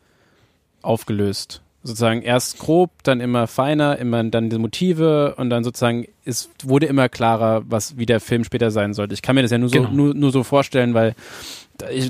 [0.82, 1.62] aufgelöst.
[1.84, 6.86] Sozusagen erst grob, dann immer feiner, immer dann die Motive und dann sozusagen es wurde
[6.86, 9.14] immer klarer, was wie der Film später sein sollte.
[9.14, 9.90] Ich kann mir das ja nur so, genau.
[9.90, 11.16] nur, nur so vorstellen, weil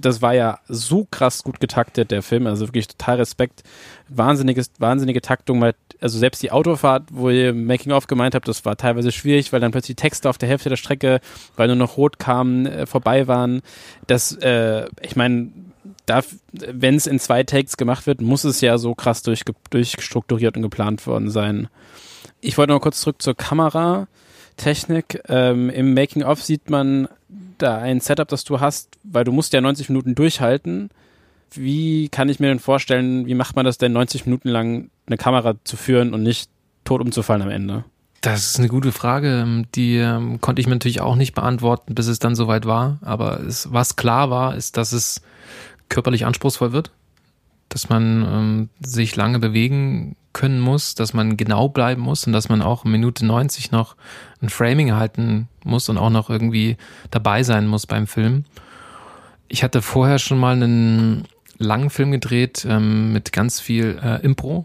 [0.03, 2.47] das war ja so krass gut getaktet, der Film.
[2.47, 3.63] Also wirklich total Respekt.
[4.09, 8.77] Wahnsinniges, wahnsinnige Taktung, weil also selbst die Autofahrt, wo ihr Making-of gemeint habt, das war
[8.77, 11.21] teilweise schwierig, weil dann plötzlich Texte auf der Hälfte der Strecke,
[11.57, 13.63] weil nur noch rot kamen, äh, vorbei waren.
[14.09, 15.53] Das, äh, ich meine,
[16.07, 20.63] wenn es in zwei Takes gemacht wird, muss es ja so krass durch, durchstrukturiert und
[20.63, 21.69] geplant worden sein.
[22.41, 25.23] Ich wollte noch kurz zurück zur Kameratechnik.
[25.29, 27.09] Ähm, Im Making-of sieht man
[27.59, 30.91] da ein Setup, das du hast, weil du musst ja 90 Minuten durchhalten
[31.57, 35.17] wie kann ich mir denn vorstellen, wie macht man das denn 90 Minuten lang eine
[35.17, 36.51] Kamera zu führen und nicht
[36.85, 37.85] tot umzufallen am Ende?
[38.21, 39.65] Das ist eine gute Frage.
[39.75, 42.99] Die ähm, konnte ich mir natürlich auch nicht beantworten, bis es dann soweit war.
[43.03, 45.23] Aber es, was klar war, ist, dass es
[45.93, 46.91] körperlich anspruchsvoll wird,
[47.69, 52.49] dass man ähm, sich lange bewegen können muss, dass man genau bleiben muss und dass
[52.49, 53.97] man auch Minute 90 noch
[54.41, 56.79] ein Framing halten muss und auch noch irgendwie
[57.11, 58.47] dabei sein muss beim Film.
[59.49, 61.29] Ich hatte vorher schon mal einen
[61.59, 64.65] langen Film gedreht ähm, mit ganz viel äh, Impro.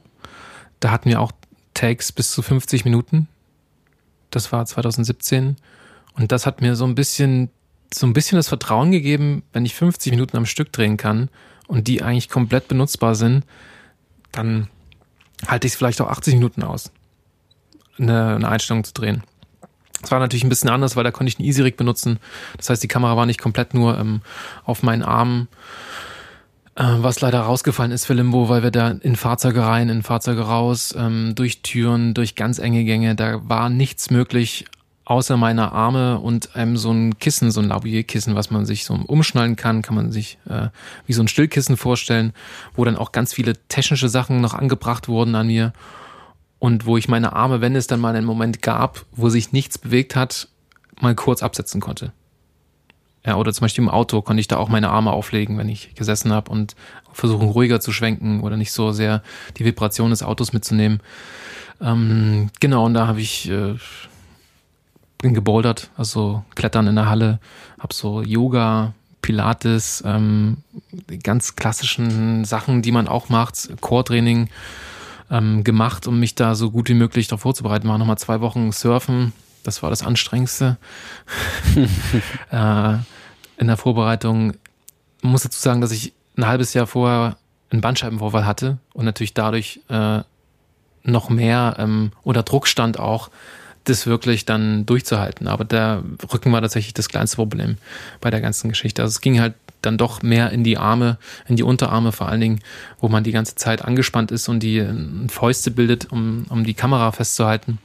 [0.80, 1.34] Da hatten wir auch
[1.74, 3.28] Takes bis zu 50 Minuten.
[4.32, 5.58] Das war 2017.
[6.14, 7.50] Und das hat mir so ein bisschen,
[7.94, 11.30] so ein bisschen das Vertrauen gegeben, wenn ich 50 Minuten am Stück drehen kann
[11.68, 13.46] und die eigentlich komplett benutzbar sind,
[14.32, 14.68] dann
[15.46, 16.92] halte ich es vielleicht auch 80 Minuten aus,
[17.98, 19.24] eine, eine Einstellung zu drehen.
[20.04, 22.20] Es war natürlich ein bisschen anders, weil da konnte ich einen Easy Rig benutzen.
[22.58, 24.22] Das heißt, die Kamera war nicht komplett nur ähm,
[24.64, 25.48] auf meinen Armen
[26.78, 30.42] äh, was leider rausgefallen ist für Limbo, weil wir da in Fahrzeuge rein, in Fahrzeuge
[30.42, 34.66] raus, ähm, durch Türen, durch ganz enge Gänge, da war nichts möglich,
[35.08, 38.94] außer meiner Arme und einem so ein Kissen, so ein Lavalier-Kissen, was man sich so
[38.94, 40.68] umschnallen kann, kann man sich äh,
[41.06, 42.34] wie so ein Stillkissen vorstellen,
[42.76, 45.72] wo dann auch ganz viele technische Sachen noch angebracht wurden an mir
[46.60, 49.78] und wo ich meine Arme, wenn es dann mal einen Moment gab, wo sich nichts
[49.78, 50.50] bewegt hat,
[51.00, 52.12] mal kurz absetzen konnte.
[53.26, 55.96] Ja, oder zum Beispiel im Auto konnte ich da auch meine Arme auflegen, wenn ich
[55.96, 56.76] gesessen habe und
[57.14, 59.24] versuchen ruhiger zu schwenken oder nicht so sehr
[59.58, 61.00] die Vibration des Autos mitzunehmen.
[61.80, 63.76] Ähm, genau, und da habe ich äh,
[65.20, 67.40] bin gebouldert, also Klettern in der Halle,
[67.80, 70.58] habe so Yoga, Pilates, ähm,
[71.10, 74.50] die ganz klassischen Sachen, die man auch macht, Core-Training
[75.30, 77.88] ähm, gemacht, um mich da so gut wie möglich darauf vorzubereiten.
[77.88, 80.78] War nochmal zwei Wochen Surfen, das war das Anstrengendste.
[82.52, 82.94] äh,
[83.58, 84.54] in der Vorbereitung
[85.22, 87.38] ich muss dazu sagen, dass ich ein halbes Jahr vorher
[87.70, 90.22] einen Bandscheibenvorfall hatte und natürlich dadurch äh,
[91.04, 93.30] noch mehr ähm, unter Druck stand auch,
[93.90, 95.48] das wirklich dann durchzuhalten.
[95.48, 97.78] Aber der Rücken war tatsächlich das kleinste Problem
[98.22, 99.02] bei der ganzen Geschichte.
[99.02, 101.18] Also es ging halt dann doch mehr in die Arme,
[101.48, 102.60] in die Unterarme vor allen Dingen,
[103.00, 106.74] wo man die ganze Zeit angespannt ist und die äh, Fäuste bildet, um, um die
[106.74, 107.80] Kamera festzuhalten.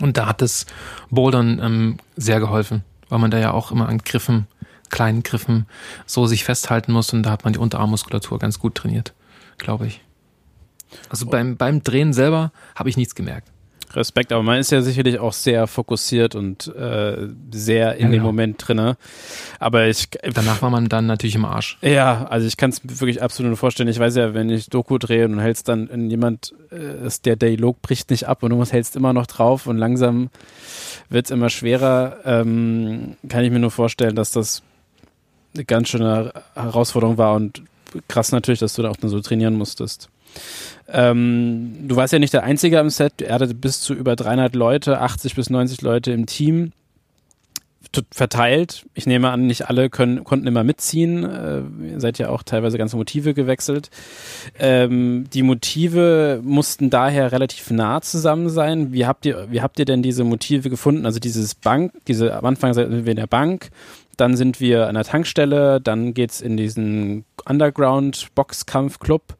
[0.00, 0.66] Und da hat das
[1.10, 4.46] Bouldern ähm, sehr geholfen, weil man da ja auch immer an Griffen,
[4.88, 5.66] kleinen Griffen
[6.06, 9.12] so sich festhalten muss und da hat man die Unterarmmuskulatur ganz gut trainiert,
[9.58, 10.00] glaube ich.
[11.08, 13.48] Also beim, beim Drehen selber habe ich nichts gemerkt.
[13.96, 18.10] Respekt, aber man ist ja sicherlich auch sehr fokussiert und äh, sehr in ja, dem
[18.12, 18.24] genau.
[18.24, 18.96] Moment drinne.
[19.58, 21.78] Aber ich danach war man dann natürlich im Arsch.
[21.82, 23.88] Ja, also ich kann es wirklich absolut nur vorstellen.
[23.88, 27.82] Ich weiß ja, wenn ich Doku drehe und hältst dann in jemand, äh, der Dialog
[27.82, 30.30] bricht nicht ab und du hältst immer noch drauf und langsam
[31.08, 32.18] wird es immer schwerer.
[32.24, 34.62] Ähm, kann ich mir nur vorstellen, dass das
[35.54, 37.62] eine ganz schöne Herausforderung war und
[38.08, 40.08] krass natürlich, dass du da auch dann so trainieren musstest.
[40.88, 43.22] Ähm, du warst ja nicht der Einzige am Set.
[43.22, 46.72] Er hatte bis zu über 300 Leute, 80 bis 90 Leute im Team
[48.10, 48.86] verteilt.
[48.94, 51.24] Ich nehme an, nicht alle können, konnten immer mitziehen.
[51.24, 53.90] Äh, ihr seid ja auch teilweise ganze Motive gewechselt.
[54.58, 58.92] Ähm, die Motive mussten daher relativ nah zusammen sein.
[58.92, 61.04] Wie habt ihr, wie habt ihr denn diese Motive gefunden?
[61.06, 63.70] Also dieses Bank, diese am Anfang sind wir in der Bank,
[64.16, 69.36] dann sind wir an der Tankstelle, dann geht's in diesen Underground-Boxkampf-Club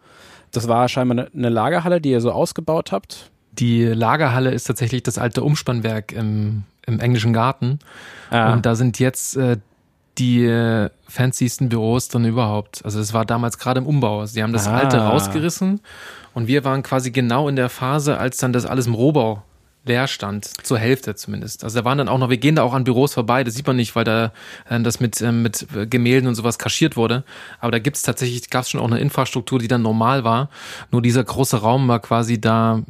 [0.52, 3.30] das war scheinbar eine Lagerhalle, die ihr so ausgebaut habt.
[3.52, 7.80] Die Lagerhalle ist tatsächlich das alte Umspannwerk im, im englischen Garten.
[8.30, 8.52] Ah.
[8.52, 9.58] Und da sind jetzt äh,
[10.18, 12.84] die äh, fancysten Büros dann überhaupt.
[12.84, 14.26] Also es war damals gerade im Umbau.
[14.26, 14.76] Sie haben das ah.
[14.76, 15.80] alte rausgerissen
[16.34, 19.42] und wir waren quasi genau in der Phase, als dann das alles im Rohbau
[19.84, 21.64] leer stand, zur Hälfte zumindest.
[21.64, 23.66] Also da waren dann auch noch, wir gehen da auch an Büros vorbei, das sieht
[23.66, 24.32] man nicht, weil da
[24.68, 27.24] äh, das mit, äh, mit Gemälden und sowas kaschiert wurde.
[27.60, 30.50] Aber da gibt's tatsächlich, gab's schon auch eine Infrastruktur, die dann normal war.
[30.90, 32.82] Nur dieser große Raum war quasi da,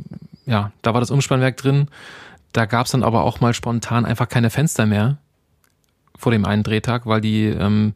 [0.44, 1.88] ja, da war das Umspannwerk drin.
[2.52, 5.16] Da gab's dann aber auch mal spontan einfach keine Fenster mehr
[6.18, 7.94] vor dem einen Drehtag, weil die, ähm,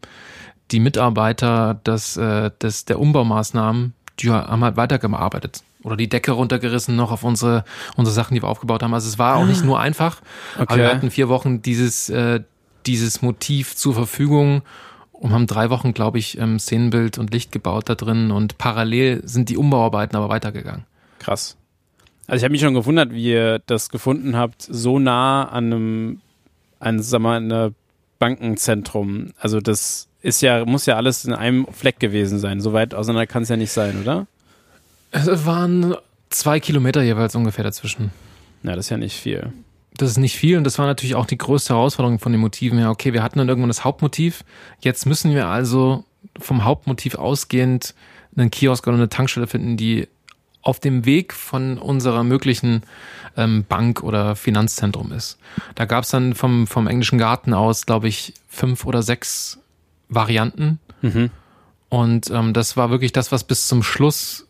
[0.71, 6.97] die Mitarbeiter des, äh, des, der Umbaumaßnahmen, die haben halt weitergearbeitet oder die Decke runtergerissen
[6.97, 7.65] noch auf unsere,
[7.95, 8.93] unsere Sachen, die wir aufgebaut haben.
[8.93, 10.21] Also es war auch nicht nur einfach,
[10.57, 10.65] okay.
[10.67, 12.41] aber wir hatten vier Wochen dieses, äh,
[12.87, 14.63] dieses Motiv zur Verfügung
[15.13, 19.23] und haben drei Wochen, glaube ich, ähm, Szenenbild und Licht gebaut da drin und parallel
[19.25, 20.85] sind die Umbauarbeiten aber weitergegangen.
[21.21, 21.57] Krass.
[22.27, 26.21] Also ich habe mich schon gewundert, wie ihr das gefunden habt, so nah an einem,
[26.81, 27.75] an, sag mal, einem
[28.19, 29.31] Bankenzentrum.
[29.39, 32.61] Also das ist ja, muss ja alles in einem Fleck gewesen sein.
[32.61, 34.27] So weit auseinander kann es ja nicht sein, oder?
[35.11, 35.95] Es waren
[36.31, 38.11] zwei Kilometer jeweils ungefähr dazwischen.
[38.63, 39.53] Ja, das ist ja nicht viel.
[39.97, 42.79] Das ist nicht viel und das war natürlich auch die größte Herausforderung von den Motiven
[42.79, 42.91] her.
[42.91, 44.45] Okay, wir hatten dann irgendwann das Hauptmotiv.
[44.81, 46.05] Jetzt müssen wir also
[46.39, 47.95] vom Hauptmotiv ausgehend
[48.37, 50.09] einen Kiosk oder eine Tankstelle finden, die
[50.61, 52.83] auf dem Weg von unserer möglichen
[53.37, 55.39] ähm, Bank oder Finanzzentrum ist.
[55.77, 59.61] Da gab es dann vom, vom englischen Garten aus, glaube ich, fünf oder sechs
[60.09, 60.81] Varianten.
[61.03, 61.31] Mhm.
[61.89, 64.46] Und ähm, das war wirklich das, was bis zum Schluss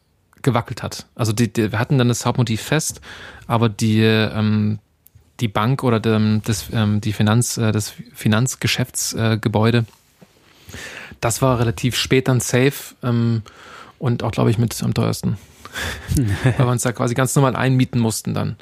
[0.46, 1.04] gewackelt hat.
[1.14, 3.02] Also die, die, wir hatten dann das Hauptmotiv fest,
[3.46, 4.78] aber die, ähm,
[5.40, 10.72] die Bank oder de, das, ähm, die Finanz, äh, das Finanzgeschäftsgebäude, äh,
[11.20, 13.42] das war relativ spät dann safe ähm,
[13.98, 15.36] und auch, glaube ich, mit am teuersten.
[16.44, 18.56] Weil wir uns da quasi ganz normal einmieten mussten dann.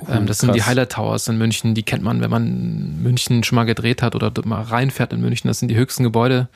[0.00, 0.46] Uh, ähm, das krass.
[0.46, 4.02] sind die Highlight Towers in München, die kennt man, wenn man München schon mal gedreht
[4.02, 5.48] hat oder mal reinfährt in München.
[5.48, 6.48] Das sind die höchsten Gebäude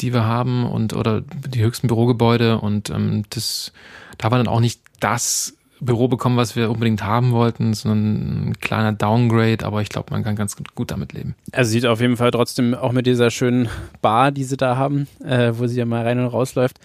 [0.00, 3.72] die wir haben und oder die höchsten Bürogebäude und ähm, das
[4.18, 8.60] da war dann auch nicht das Büro bekommen, was wir unbedingt haben wollten, sondern ein
[8.60, 11.34] kleiner Downgrade, aber ich glaube, man kann ganz gut damit leben.
[11.50, 13.68] Also sieht auf jeden Fall trotzdem auch mit dieser schönen
[14.00, 16.78] Bar, die sie da haben, äh, wo sie ja mal rein und rausläuft,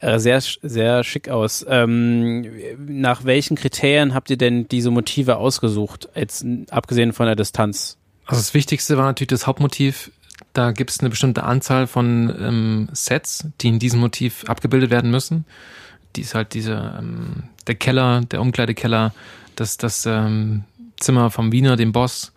[0.00, 1.64] äh, sehr, sehr schick aus.
[1.68, 2.46] Ähm,
[2.78, 7.98] nach welchen Kriterien habt ihr denn diese Motive ausgesucht, jetzt abgesehen von der Distanz?
[8.24, 10.10] Also das Wichtigste war natürlich das Hauptmotiv
[10.52, 15.10] da gibt es eine bestimmte Anzahl von ähm, Sets, die in diesem Motiv abgebildet werden
[15.10, 15.44] müssen.
[16.16, 19.12] Die ist halt diese, ähm, der Keller, der Umkleidekeller,
[19.56, 20.64] das, das ähm,
[20.98, 22.32] Zimmer vom Wiener, dem Boss,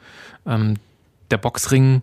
[0.45, 0.75] ähm,
[1.29, 2.01] der Boxring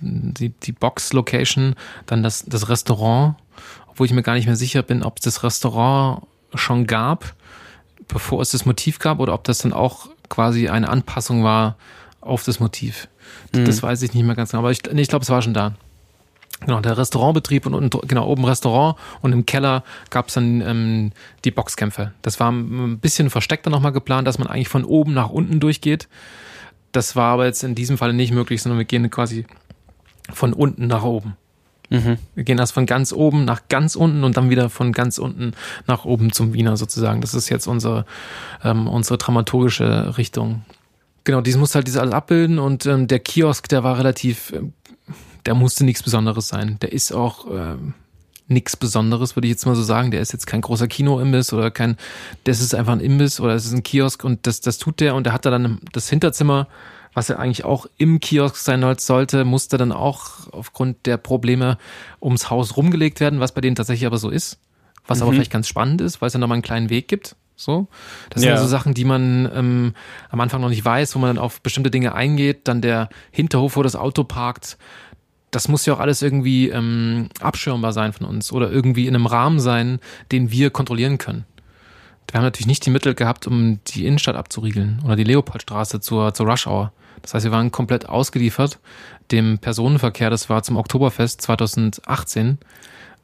[0.00, 1.74] die, die Box-Location,
[2.06, 3.36] dann das, das Restaurant,
[3.88, 7.34] obwohl ich mir gar nicht mehr sicher bin, ob es das Restaurant schon gab,
[8.08, 11.76] bevor es das Motiv gab, oder ob das dann auch quasi eine Anpassung war
[12.20, 13.08] auf das Motiv.
[13.54, 13.64] Mhm.
[13.64, 15.54] Das weiß ich nicht mehr ganz genau, aber ich, nee, ich glaube, es war schon
[15.54, 15.74] da.
[16.60, 21.12] Genau, der Restaurantbetrieb und, und genau oben Restaurant und im Keller gab es dann ähm,
[21.44, 22.12] die Boxkämpfe.
[22.22, 26.08] Das war ein bisschen versteckter nochmal geplant, dass man eigentlich von oben nach unten durchgeht.
[26.92, 29.46] Das war aber jetzt in diesem Fall nicht möglich, sondern wir gehen quasi
[30.32, 31.36] von unten nach oben.
[31.90, 32.18] Mhm.
[32.34, 35.52] Wir gehen erst von ganz oben nach ganz unten und dann wieder von ganz unten
[35.86, 37.20] nach oben zum Wiener sozusagen.
[37.20, 38.06] Das ist jetzt unsere,
[38.62, 40.62] ähm, unsere dramaturgische Richtung.
[41.24, 44.62] Genau, dies muss halt diese alles abbilden und ähm, der Kiosk, der war relativ, äh,
[45.46, 46.78] der musste nichts Besonderes sein.
[46.82, 47.76] Der ist auch äh,
[48.48, 50.10] nichts Besonderes, würde ich jetzt mal so sagen.
[50.10, 51.96] Der ist jetzt kein großer Kinoimbiss oder kein,
[52.44, 55.14] das ist einfach ein Imbiss oder es ist ein Kiosk und das, das tut der
[55.14, 56.68] und der hat da dann das Hinterzimmer,
[57.14, 61.78] was ja eigentlich auch im Kiosk sein sollte, musste dann auch aufgrund der Probleme
[62.20, 64.58] ums Haus rumgelegt werden, was bei denen tatsächlich aber so ist.
[65.06, 65.24] Was mhm.
[65.24, 67.36] aber vielleicht ganz spannend ist, weil es ja nochmal einen kleinen Weg gibt.
[67.64, 67.88] So,
[68.30, 68.56] das ja.
[68.56, 69.94] sind so Sachen, die man ähm,
[70.30, 72.68] am Anfang noch nicht weiß, wo man dann auf bestimmte Dinge eingeht.
[72.68, 74.78] Dann der Hinterhof, wo das Auto parkt,
[75.50, 79.26] das muss ja auch alles irgendwie ähm, abschirmbar sein von uns oder irgendwie in einem
[79.26, 80.00] Rahmen sein,
[80.32, 81.44] den wir kontrollieren können.
[82.30, 86.32] Wir haben natürlich nicht die Mittel gehabt, um die Innenstadt abzuriegeln oder die Leopoldstraße zur,
[86.32, 86.92] zur Rush Hour.
[87.20, 88.78] Das heißt, wir waren komplett ausgeliefert
[89.30, 90.30] dem Personenverkehr.
[90.30, 92.58] Das war zum Oktoberfest 2018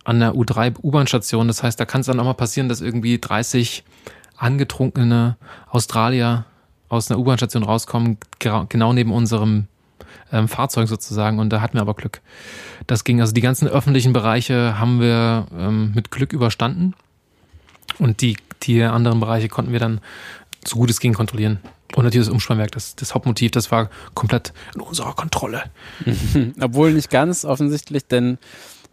[0.04, 1.48] an der U3 U-Bahn-Station.
[1.48, 3.84] Das heißt, da kann es dann auch mal passieren, dass irgendwie 30
[4.38, 5.36] angetrunkene
[5.68, 6.44] Australier
[6.88, 9.66] aus einer U-Bahn-Station rauskommen, genau neben unserem
[10.32, 11.38] ähm, Fahrzeug sozusagen.
[11.38, 12.20] Und da hatten wir aber Glück.
[12.86, 16.94] Das ging, also die ganzen öffentlichen Bereiche haben wir ähm, mit Glück überstanden.
[17.98, 20.00] Und die, die anderen Bereiche konnten wir dann
[20.66, 21.58] so gut es ging kontrollieren.
[21.96, 25.64] Und natürlich das Umspannwerk, das, das Hauptmotiv, das war komplett in unserer Kontrolle.
[26.60, 28.38] Obwohl nicht ganz offensichtlich, denn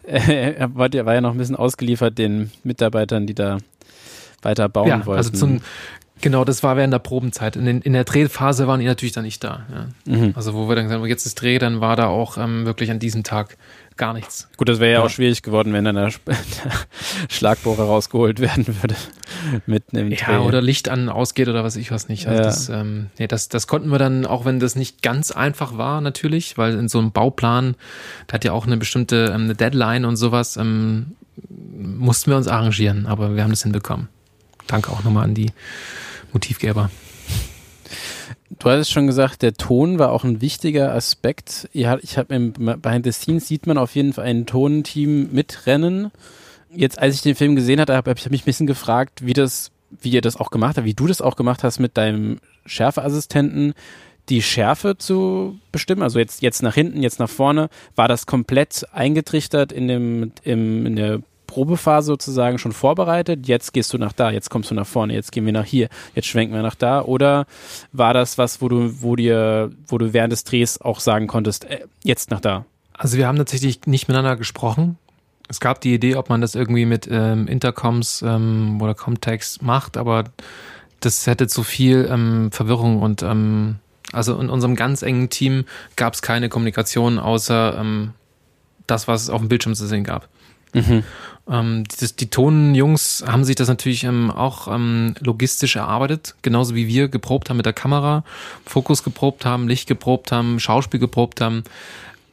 [0.04, 3.58] äh, er war ja noch ein bisschen ausgeliefert den Mitarbeitern, die da
[4.46, 5.18] weiter bauen ja, wollten.
[5.18, 5.62] Also zum,
[6.22, 7.58] Genau, das war während der Probenzeit.
[7.58, 9.66] In, den, in der Drehphase waren die natürlich dann nicht da.
[10.06, 10.16] Ja.
[10.16, 10.34] Mhm.
[10.36, 12.90] Also wo wir dann gesagt haben, jetzt ist Dreh, dann war da auch ähm, wirklich
[12.90, 13.58] an diesem Tag
[13.98, 14.48] gar nichts.
[14.56, 16.36] Gut, das wäre ja, ja, auch schwierig geworden, wenn dann der, der
[17.30, 18.96] Schlagbohrer rausgeholt werden würde.
[19.66, 20.38] Mitten im Ja, Dreh.
[20.38, 22.28] oder Licht an ausgeht oder was ich was nicht.
[22.28, 22.46] Also ja.
[22.46, 26.00] das, ähm, nee, das, das konnten wir dann, auch wenn das nicht ganz einfach war,
[26.00, 27.76] natürlich, weil in so einem Bauplan,
[28.28, 31.16] da hat ja auch eine bestimmte ähm, eine Deadline und sowas, ähm,
[31.78, 34.08] mussten wir uns arrangieren, aber wir haben das hinbekommen.
[34.68, 35.52] Danke auch nochmal an die
[36.34, 36.90] Motivgeber.
[38.60, 41.70] Du hattest schon gesagt, der Ton war auch ein wichtiger Aspekt.
[41.74, 46.12] Ich habe im Behind the Scenes sieht man auf jeden Fall ein Tonteam mitrennen.
[46.72, 49.72] Jetzt, als ich den Film gesehen hatte, habe ich mich ein bisschen gefragt, wie das,
[50.02, 53.74] wie ihr das auch gemacht habt, wie du das auch gemacht hast mit deinem Schärfeassistenten,
[54.30, 56.02] die Schärfe zu bestimmen.
[56.02, 57.70] Also jetzt, jetzt nach hinten, jetzt nach vorne.
[57.96, 63.94] War das komplett eingetrichtert in dem, im, in der Probephase sozusagen schon vorbereitet, jetzt gehst
[63.94, 66.54] du nach da, jetzt kommst du nach vorne, jetzt gehen wir nach hier, jetzt schwenken
[66.54, 67.02] wir nach da?
[67.02, 67.46] Oder
[67.92, 71.66] war das was, wo du, wo dir, wo du während des Drehs auch sagen konntest,
[71.66, 72.66] äh, jetzt nach da?
[72.94, 74.98] Also wir haben tatsächlich nicht miteinander gesprochen.
[75.48, 79.98] Es gab die Idee, ob man das irgendwie mit ähm, Intercoms ähm, oder Comtext macht,
[79.98, 80.26] aber
[81.02, 83.76] das hätte zu viel ähm, Verwirrung und ähm,
[84.12, 85.66] also in unserem ganz engen Team
[85.96, 88.14] gab es keine Kommunikation außer ähm,
[88.88, 90.30] das, was es auf dem Bildschirm zu sehen gab.
[90.76, 91.04] Mhm.
[91.50, 96.88] Ähm, das, die Tonjungs haben sich das natürlich ähm, auch ähm, logistisch erarbeitet, genauso wie
[96.88, 98.24] wir geprobt haben mit der Kamera,
[98.66, 101.64] Fokus geprobt haben, Licht geprobt haben, Schauspiel geprobt haben,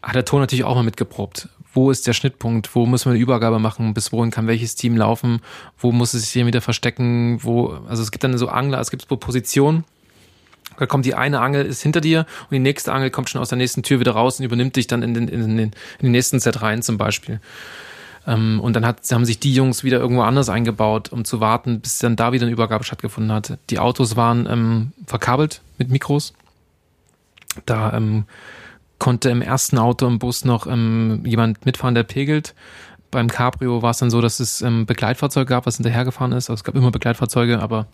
[0.03, 1.49] hat der Ton natürlich auch mal mitgeprobt.
[1.75, 2.75] Wo ist der Schnittpunkt?
[2.75, 3.95] Wo müssen wir eine Übergabe machen?
[3.95, 5.41] Bis wohin kann welches Team laufen?
[5.79, 7.39] Wo muss es sich hier wieder verstecken?
[7.43, 9.85] Wo, also es gibt dann so Angler, es gibt so Positionen.
[10.79, 13.51] Da kommt die eine Angel ist hinter dir und die nächste Angel kommt schon aus
[13.51, 15.73] der nächsten Tür wieder raus und übernimmt dich dann in den, in den, in
[16.03, 17.41] den nächsten Set rein zum Beispiel.
[18.27, 21.81] Ähm, und dann hat, haben sich die Jungs wieder irgendwo anders eingebaut, um zu warten,
[21.81, 23.59] bis dann da wieder eine Übergabe stattgefunden hat.
[23.71, 26.33] Die Autos waren ähm, verkabelt mit Mikros.
[27.67, 28.25] Da ähm,
[28.99, 32.55] konnte im ersten Auto im Bus noch ähm, jemand mitfahren, der pegelt.
[33.11, 36.49] Beim Cabrio war es dann so, dass es ähm, Begleitfahrzeug gab, was hinterhergefahren ist.
[36.49, 37.87] Also es gab immer Begleitfahrzeuge, aber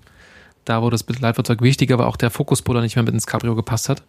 [0.65, 3.89] da, wo das Begleitfahrzeug wichtiger war, auch der Fokuspuller nicht mehr mit ins Cabrio gepasst
[3.89, 4.03] hat.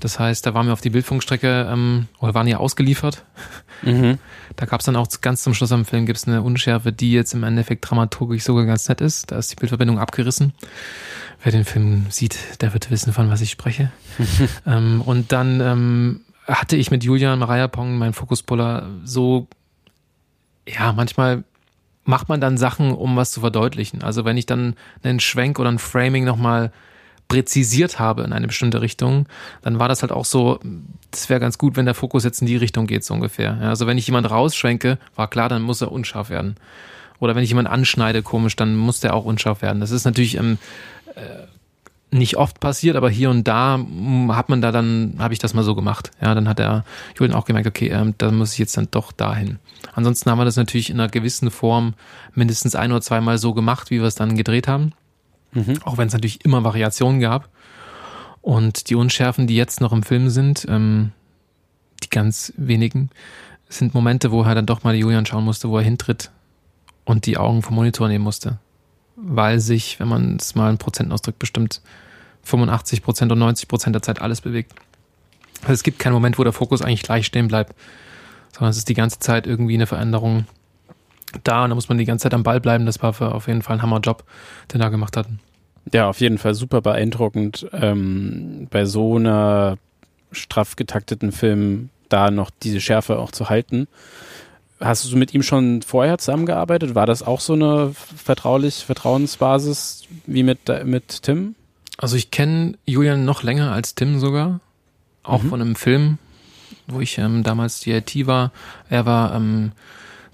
[0.00, 3.24] Das heißt, da waren wir auf die Bildfunkstrecke ähm, oder waren ja ausgeliefert.
[3.82, 4.18] Mhm.
[4.56, 7.34] Da gab es dann auch ganz zum Schluss am Film gibt's eine Unschärfe, die jetzt
[7.34, 9.30] im Endeffekt dramaturgisch sogar ganz nett ist.
[9.30, 10.52] Da ist die Bildverbindung abgerissen.
[11.42, 13.92] Wer den Film sieht, der wird wissen, von was ich spreche.
[14.66, 19.46] ähm, und dann ähm, hatte ich mit Julian Marayapong, mein Fokuspuller, so,
[20.66, 21.44] ja, manchmal
[22.04, 24.02] macht man dann Sachen, um was zu verdeutlichen.
[24.02, 26.72] Also wenn ich dann einen Schwenk oder ein Framing nochmal
[27.28, 29.26] präzisiert habe in eine bestimmte Richtung,
[29.62, 30.58] dann war das halt auch so,
[31.10, 33.58] das wäre ganz gut, wenn der Fokus jetzt in die Richtung geht, so ungefähr.
[33.60, 36.56] Ja, also wenn ich jemand rausschwenke, war klar, dann muss er unscharf werden.
[37.20, 39.80] Oder wenn ich jemand anschneide, komisch, dann muss der auch unscharf werden.
[39.80, 40.58] Das ist natürlich ähm,
[41.16, 41.46] äh,
[42.10, 45.52] nicht oft passiert, aber hier und da hm, hat man da dann, habe ich das
[45.52, 46.10] mal so gemacht.
[46.22, 46.84] Ja, dann hat er
[47.18, 49.58] Julian auch gemerkt, okay, ähm, da muss ich jetzt dann doch dahin.
[49.94, 51.94] Ansonsten haben wir das natürlich in einer gewissen Form
[52.34, 54.92] mindestens ein oder zweimal so gemacht, wie wir es dann gedreht haben.
[55.52, 55.78] Mhm.
[55.84, 57.48] Auch wenn es natürlich immer Variationen gab.
[58.40, 61.12] Und die Unschärfen, die jetzt noch im Film sind, ähm,
[62.02, 63.10] die ganz wenigen,
[63.68, 66.30] sind Momente, wo er dann doch mal Julian schauen musste, wo er hintritt
[67.04, 68.58] und die Augen vom Monitor nehmen musste.
[69.16, 71.82] Weil sich, wenn man es mal in Prozenten ausdrückt, bestimmt
[72.44, 74.72] 85 Prozent und 90 Prozent der Zeit alles bewegt.
[75.62, 77.74] Also es gibt keinen Moment, wo der Fokus eigentlich gleich stehen bleibt,
[78.52, 80.46] sondern es ist die ganze Zeit irgendwie eine Veränderung
[81.44, 82.86] da und da muss man die ganze Zeit am Ball bleiben.
[82.86, 84.24] Das war für auf jeden Fall ein Hammerjob,
[84.72, 85.26] den er gemacht hat.
[85.92, 89.78] Ja, auf jeden Fall super beeindruckend, ähm, bei so einer
[90.32, 93.88] straff getakteten Film da noch diese Schärfe auch zu halten.
[94.80, 96.94] Hast du mit ihm schon vorher zusammengearbeitet?
[96.94, 101.54] War das auch so eine vertraulich Vertrauensbasis wie mit, mit Tim?
[101.96, 104.60] Also ich kenne Julian noch länger als Tim sogar,
[105.24, 105.48] auch mhm.
[105.48, 106.18] von einem Film,
[106.86, 108.52] wo ich ähm, damals die IT war.
[108.88, 109.72] Er war ähm,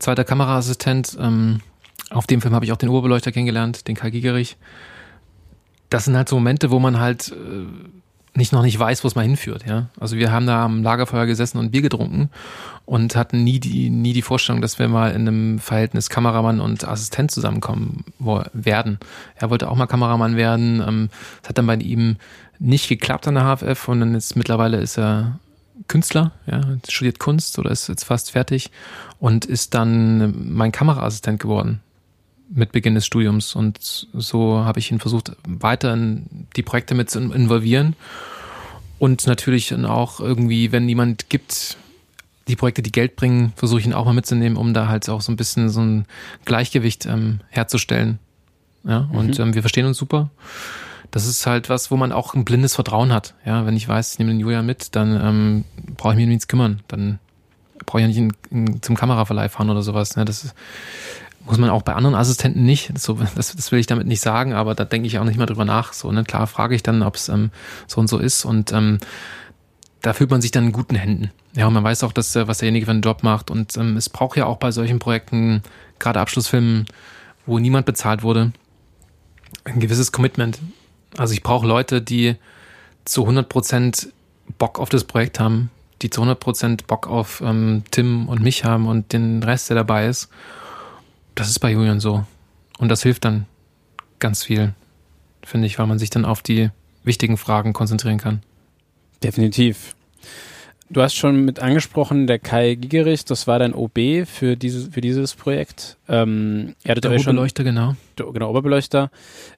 [0.05, 1.17] zweiter Kameraassistent.
[1.21, 1.61] Ähm,
[2.11, 4.57] auf dem Film habe ich auch den Oberbeleuchter kennengelernt, den Karl Gigerich.
[5.91, 7.67] Das sind halt so Momente, wo man halt äh,
[8.37, 9.87] nicht noch nicht weiß, wo es mal hinführt, ja.
[9.99, 12.31] Also wir haben da am Lagerfeuer gesessen und Bier getrunken
[12.85, 16.87] und hatten nie die, nie die Vorstellung, dass wir mal in einem Verhältnis Kameramann und
[16.87, 18.05] Assistent zusammenkommen
[18.53, 18.99] werden.
[19.37, 20.83] Er wollte auch mal Kameramann werden.
[20.87, 21.09] Ähm,
[21.43, 22.17] es hat dann bei ihm
[22.59, 25.39] nicht geklappt an der HFF und dann ist mittlerweile ist er
[25.89, 28.71] Künstler, ja, studiert Kunst oder ist jetzt fast fertig
[29.19, 31.81] und ist dann mein Kameraassistent geworden
[32.49, 33.55] mit Beginn des Studiums.
[33.55, 37.97] Und so habe ich ihn versucht, weiter in die Projekte mit zu involvieren.
[38.99, 41.77] Und natürlich dann auch irgendwie, wenn jemand gibt,
[42.47, 45.21] die Projekte, die Geld bringen, versuche ich ihn auch mal mitzunehmen, um da halt auch
[45.21, 46.07] so ein bisschen so ein
[46.45, 48.19] Gleichgewicht ähm, herzustellen.
[48.85, 49.45] Ja, und mhm.
[49.45, 50.31] ähm, wir verstehen uns super
[51.15, 53.35] das ist halt was, wo man auch ein blindes Vertrauen hat.
[53.47, 55.65] Ja, wenn ich weiß, ich nehme den Julia mit, dann ähm,
[55.97, 56.81] brauche ich mich um nichts kümmern.
[56.89, 57.21] Dann
[57.87, 60.17] brauche ich ja nicht in, in, zum Kameraverleih fahren oder sowas.
[60.17, 60.25] Ne?
[60.25, 60.57] Das ist,
[61.45, 62.99] muss man auch bei anderen Assistenten nicht.
[62.99, 65.47] So, das, das will ich damit nicht sagen, aber da denke ich auch nicht mehr
[65.47, 65.93] drüber nach.
[65.93, 66.25] So, ne?
[66.25, 67.53] Klar frage ich dann, ob es ähm,
[67.87, 68.99] so und so ist und ähm,
[70.03, 71.31] da fühlt man sich dann in guten Händen.
[71.55, 73.53] Ja, und man weiß auch, dass, äh, was derjenige für einen Job macht.
[73.53, 75.63] Und ähm, es braucht ja auch bei solchen Projekten,
[76.01, 76.87] gerade Abschlussfilmen,
[77.47, 78.51] wo niemand bezahlt wurde,
[79.63, 80.59] ein gewisses Commitment.
[81.17, 82.37] Also ich brauche Leute, die
[83.05, 84.09] zu 100%
[84.59, 85.71] Bock auf das Projekt haben,
[86.03, 90.07] die zu 100% Bock auf ähm, Tim und mich haben und den Rest, der dabei
[90.07, 90.29] ist.
[91.35, 92.25] Das ist bei Julian so.
[92.79, 93.47] Und das hilft dann
[94.19, 94.75] ganz viel,
[95.43, 96.71] finde ich, weil man sich dann auf die
[97.05, 98.43] wichtigen Fragen konzentrieren kann.
[99.23, 99.95] Definitiv.
[100.95, 105.01] Du hast schon mit angesprochen, der Kai Gigerich, das war dein OB für dieses, für
[105.01, 105.97] dieses Projekt.
[106.09, 107.97] Ähm, er der Oberbeleuchter, genau.
[108.17, 109.11] Der, genau, Oberbeleuchter.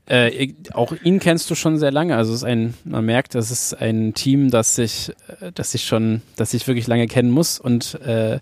[0.06, 2.16] Äh, auch ihn kennst du schon sehr lange.
[2.16, 5.10] Also es ist ein, man merkt, das ist ein Team, das sich,
[5.42, 7.60] äh, das sich schon, das sich wirklich lange kennen muss.
[7.60, 8.40] Und äh,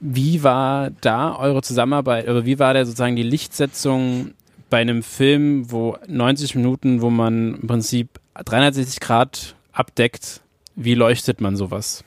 [0.00, 4.32] wie war da eure Zusammenarbeit, oder wie war da sozusagen die Lichtsetzung
[4.68, 10.40] bei einem Film, wo 90 Minuten, wo man im Prinzip 360 Grad abdeckt,
[10.74, 12.02] wie leuchtet man sowas?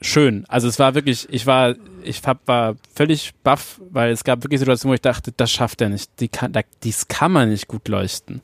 [0.00, 0.44] Schön.
[0.48, 4.60] Also es war wirklich, ich war, ich hab, war völlig baff, weil es gab wirklich
[4.60, 6.10] Situationen, wo ich dachte, das schafft er nicht.
[6.20, 8.42] Die kann, dies kann man nicht gut leuchten.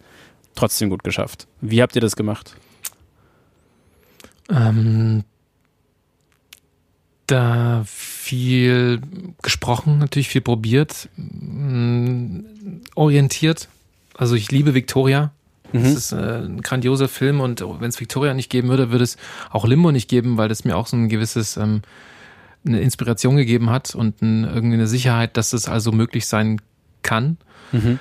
[0.55, 1.47] Trotzdem gut geschafft.
[1.61, 2.57] Wie habt ihr das gemacht?
[4.51, 5.25] Ähm,
[7.27, 9.01] da viel
[9.43, 12.41] gesprochen, natürlich viel probiert, mm,
[12.95, 13.69] orientiert.
[14.15, 15.33] Also ich liebe Victoria.
[15.73, 15.83] Mhm.
[15.83, 19.17] Das ist äh, ein grandioser Film und wenn es Victoria nicht geben würde, würde es
[19.51, 21.83] auch Limbo nicht geben, weil das mir auch so ein gewisses ähm,
[22.65, 26.61] eine Inspiration gegeben hat und ein, irgendwie eine Sicherheit, dass es also möglich sein
[27.03, 27.37] kann.
[27.73, 27.99] Mhm.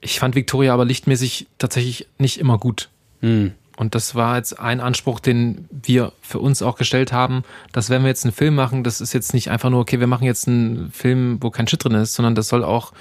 [0.00, 2.88] Ich fand Victoria aber lichtmäßig tatsächlich nicht immer gut.
[3.20, 3.52] Mhm.
[3.76, 8.02] Und das war jetzt ein Anspruch, den wir für uns auch gestellt haben, dass wenn
[8.02, 10.48] wir jetzt einen Film machen, das ist jetzt nicht einfach nur, okay, wir machen jetzt
[10.48, 12.92] einen Film, wo kein Shit drin ist, sondern das soll auch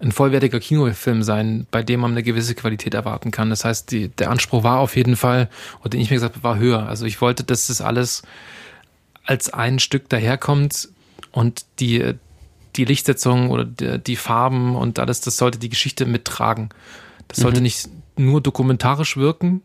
[0.00, 3.50] ein vollwertiger Kinofilm sein, bei dem man eine gewisse Qualität erwarten kann.
[3.50, 5.48] Das heißt, die, der Anspruch war auf jeden Fall,
[5.80, 6.86] oder den ich mir gesagt habe, war höher.
[6.86, 8.22] Also ich wollte, dass das alles
[9.24, 10.88] als ein Stück daherkommt
[11.32, 12.14] und die,
[12.76, 16.70] die Lichtsetzung oder die, die Farben und alles, das sollte die Geschichte mittragen.
[17.28, 17.64] Das sollte mhm.
[17.64, 19.62] nicht nur dokumentarisch wirken,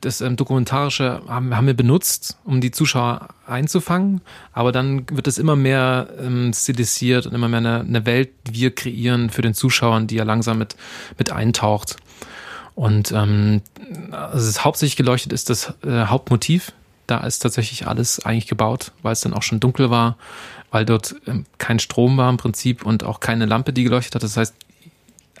[0.00, 4.20] das ähm, Dokumentarische haben, haben, wir benutzt, um die Zuschauer einzufangen,
[4.52, 8.74] aber dann wird es immer mehr ähm, stilisiert und immer mehr eine, eine, Welt, wir
[8.74, 10.76] kreieren für den Zuschauer, die ja langsam mit,
[11.18, 11.96] mit eintaucht.
[12.74, 13.62] Und ähm,
[14.12, 16.72] also es hauptsächlich geleuchtet ist das äh, Hauptmotiv.
[17.08, 20.16] Da ist tatsächlich alles eigentlich gebaut, weil es dann auch schon dunkel war,
[20.70, 24.22] weil dort ähm, kein Strom war im Prinzip und auch keine Lampe, die geleuchtet hat.
[24.22, 24.54] Das heißt,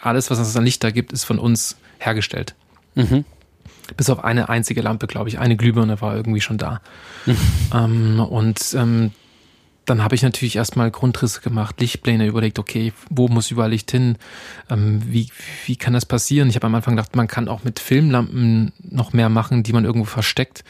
[0.00, 2.54] alles, was es an Licht da gibt, ist von uns hergestellt.
[2.94, 3.24] Mhm.
[3.96, 5.38] Bis auf eine einzige Lampe, glaube ich.
[5.38, 6.80] Eine Glühbirne war irgendwie schon da.
[7.26, 7.36] Mhm.
[7.70, 9.10] Ähm, und ähm,
[9.88, 14.16] dann habe ich natürlich erstmal Grundrisse gemacht, Lichtpläne überlegt, okay, wo muss überall Licht hin?
[14.70, 15.28] Ähm, wie,
[15.66, 16.48] wie kann das passieren?
[16.48, 19.84] Ich habe am Anfang gedacht, man kann auch mit Filmlampen noch mehr machen, die man
[19.84, 20.64] irgendwo versteckt,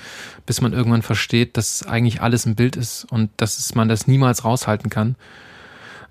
[0.47, 4.45] bis man irgendwann versteht, dass eigentlich alles ein Bild ist und dass man das niemals
[4.45, 5.16] raushalten kann.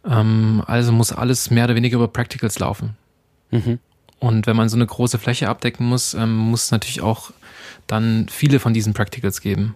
[0.06, 2.98] Ähm, also muss alles mehr oder weniger über Practicals laufen.
[3.52, 3.80] Mhm.
[4.20, 7.32] Und wenn man so eine große Fläche abdecken muss, ähm, muss es natürlich auch
[7.86, 9.76] dann viele von diesen Practicals geben.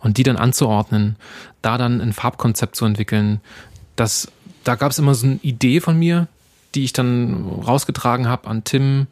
[0.00, 1.16] Und die dann anzuordnen,
[1.62, 3.40] da dann ein Farbkonzept zu entwickeln,
[3.96, 4.28] das,
[4.64, 6.28] da gab es immer so eine Idee von mir,
[6.74, 9.06] die ich dann rausgetragen habe an Tim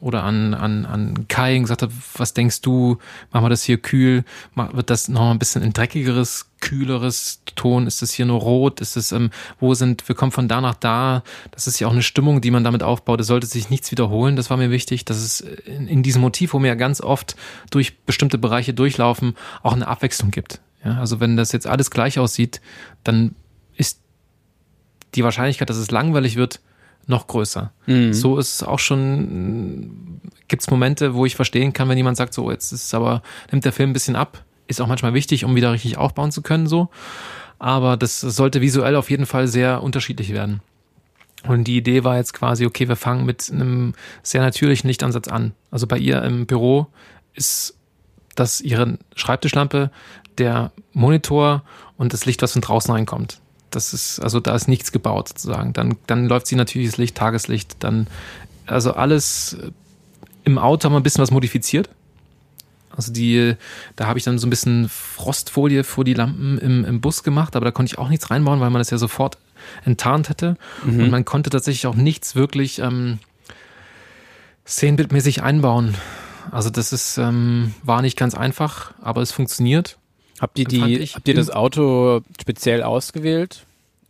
[0.00, 2.98] oder an, an, an Kai und gesagt habe, was denkst du,
[3.32, 4.24] machen wir das hier kühl,
[4.54, 8.96] wird das noch ein bisschen ein dreckigeres, kühleres Ton, ist das hier nur rot, ist
[8.96, 12.02] es, ähm, wo sind, wir kommen von da nach da, das ist ja auch eine
[12.02, 15.16] Stimmung, die man damit aufbaut, es sollte sich nichts wiederholen, das war mir wichtig, dass
[15.16, 17.36] es in, in diesem Motiv, wo wir ja ganz oft
[17.70, 20.60] durch bestimmte Bereiche durchlaufen, auch eine Abwechslung gibt.
[20.84, 22.60] Ja, also wenn das jetzt alles gleich aussieht,
[23.02, 23.34] dann
[23.74, 24.00] ist
[25.14, 26.60] die Wahrscheinlichkeit, dass es langweilig wird,
[27.06, 27.72] noch größer.
[27.86, 28.12] Mhm.
[28.12, 32.34] So ist es auch schon, gibt es Momente, wo ich verstehen kann, wenn jemand sagt,
[32.34, 35.54] so, jetzt ist aber, nimmt der Film ein bisschen ab, ist auch manchmal wichtig, um
[35.54, 36.88] wieder richtig aufbauen zu können, so.
[37.58, 40.60] Aber das sollte visuell auf jeden Fall sehr unterschiedlich werden.
[41.46, 45.52] Und die Idee war jetzt quasi, okay, wir fangen mit einem sehr natürlichen Lichtansatz an.
[45.70, 46.88] Also bei ihr im Büro
[47.34, 47.76] ist
[48.34, 49.90] das ihre Schreibtischlampe,
[50.38, 51.62] der Monitor
[51.96, 53.40] und das Licht, was von draußen reinkommt.
[53.70, 55.72] Das ist, also da ist nichts gebaut sozusagen.
[55.72, 58.06] Dann, dann läuft sie natürliches Licht, Tageslicht, dann,
[58.66, 59.56] also alles
[60.44, 61.88] im Auto haben wir ein bisschen was modifiziert.
[62.96, 63.54] Also die,
[63.94, 67.56] da habe ich dann so ein bisschen Frostfolie vor die Lampen im, im Bus gemacht,
[67.56, 69.38] aber da konnte ich auch nichts reinbauen, weil man das ja sofort
[69.84, 70.56] enttarnt hätte.
[70.84, 71.00] Mhm.
[71.00, 73.18] Und man konnte tatsächlich auch nichts wirklich ähm,
[74.66, 75.94] szenenbildmäßig einbauen.
[76.50, 79.98] Also das ist, ähm, war nicht ganz einfach, aber es funktioniert.
[80.40, 83.64] Habt ihr die, habt ihr das Auto speziell ausgewählt?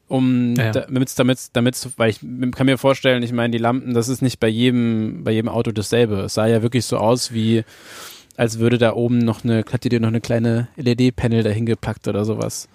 [0.09, 0.70] Um ja.
[0.70, 4.39] damit damit damit weil ich kann mir vorstellen, ich meine die Lampen, das ist nicht
[4.39, 6.20] bei jedem bei jedem Auto dasselbe.
[6.20, 7.64] Es sah ja wirklich so aus wie
[8.37, 11.66] als würde da oben noch eine hat ihr dir noch eine kleine LED Panel dahin
[11.66, 12.68] gepackt oder sowas.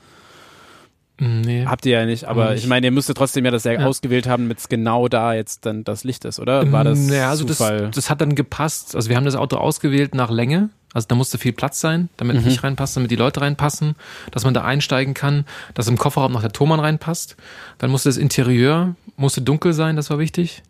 [1.20, 1.66] Mm, nee.
[1.66, 2.64] Habt ihr ja nicht, aber nicht.
[2.64, 3.86] ich meine, ihr müsstet trotzdem ja das ja, ja.
[3.86, 6.72] ausgewählt haben, damit es genau da jetzt dann das Licht ist, oder?
[6.72, 7.88] War das ja, also Zufall?
[7.88, 8.96] Das, das hat dann gepasst.
[8.96, 12.42] Also wir haben das Auto ausgewählt nach Länge also da musste viel Platz sein, damit
[12.42, 12.48] mhm.
[12.48, 13.96] ich reinpasse, damit die Leute reinpassen,
[14.32, 17.38] dass man da einsteigen kann, dass im Kofferraum noch der Thomann reinpasst.
[17.78, 20.64] Dann musste das Interieur musste dunkel sein, das war wichtig,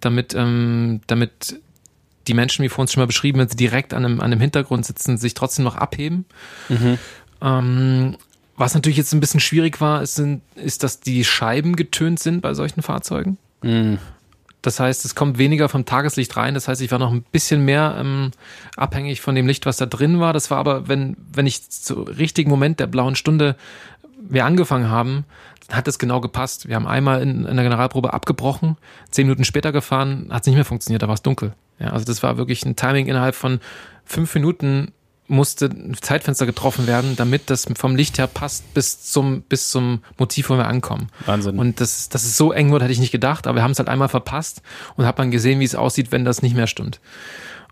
[0.00, 1.60] damit ähm, damit
[2.26, 4.40] die Menschen, wie vor uns schon mal beschrieben, wenn sie direkt an einem, an einem
[4.40, 6.24] Hintergrund sitzen, sich trotzdem noch abheben.
[6.68, 6.98] Mhm.
[7.42, 8.16] Ähm,
[8.56, 12.40] was natürlich jetzt ein bisschen schwierig war, ist, sind, ist, dass die Scheiben getönt sind
[12.40, 13.36] bei solchen Fahrzeugen.
[13.62, 13.98] Mhm.
[14.62, 16.54] Das heißt, es kommt weniger vom Tageslicht rein.
[16.54, 18.30] Das heißt, ich war noch ein bisschen mehr ähm,
[18.76, 20.32] abhängig von dem Licht, was da drin war.
[20.32, 23.56] Das war aber, wenn, wenn ich zu richtigen Moment der blauen Stunde
[24.26, 25.24] wir angefangen haben,
[25.70, 26.68] hat es genau gepasst.
[26.68, 28.76] Wir haben einmal in, in der Generalprobe abgebrochen,
[29.10, 31.52] zehn Minuten später gefahren, hat es nicht mehr funktioniert, da war es dunkel.
[31.78, 33.60] Ja, also das war wirklich ein Timing innerhalb von
[34.04, 34.92] fünf Minuten
[35.26, 40.00] musste ein Zeitfenster getroffen werden, damit das vom Licht her passt bis zum, bis zum
[40.18, 41.08] Motiv, wo wir ankommen.
[41.24, 41.58] Wahnsinn.
[41.58, 43.78] Und das, dass es so eng wird, hätte ich nicht gedacht, aber wir haben es
[43.78, 44.60] halt einmal verpasst
[44.96, 47.00] und hat man gesehen, wie es aussieht, wenn das nicht mehr stimmt.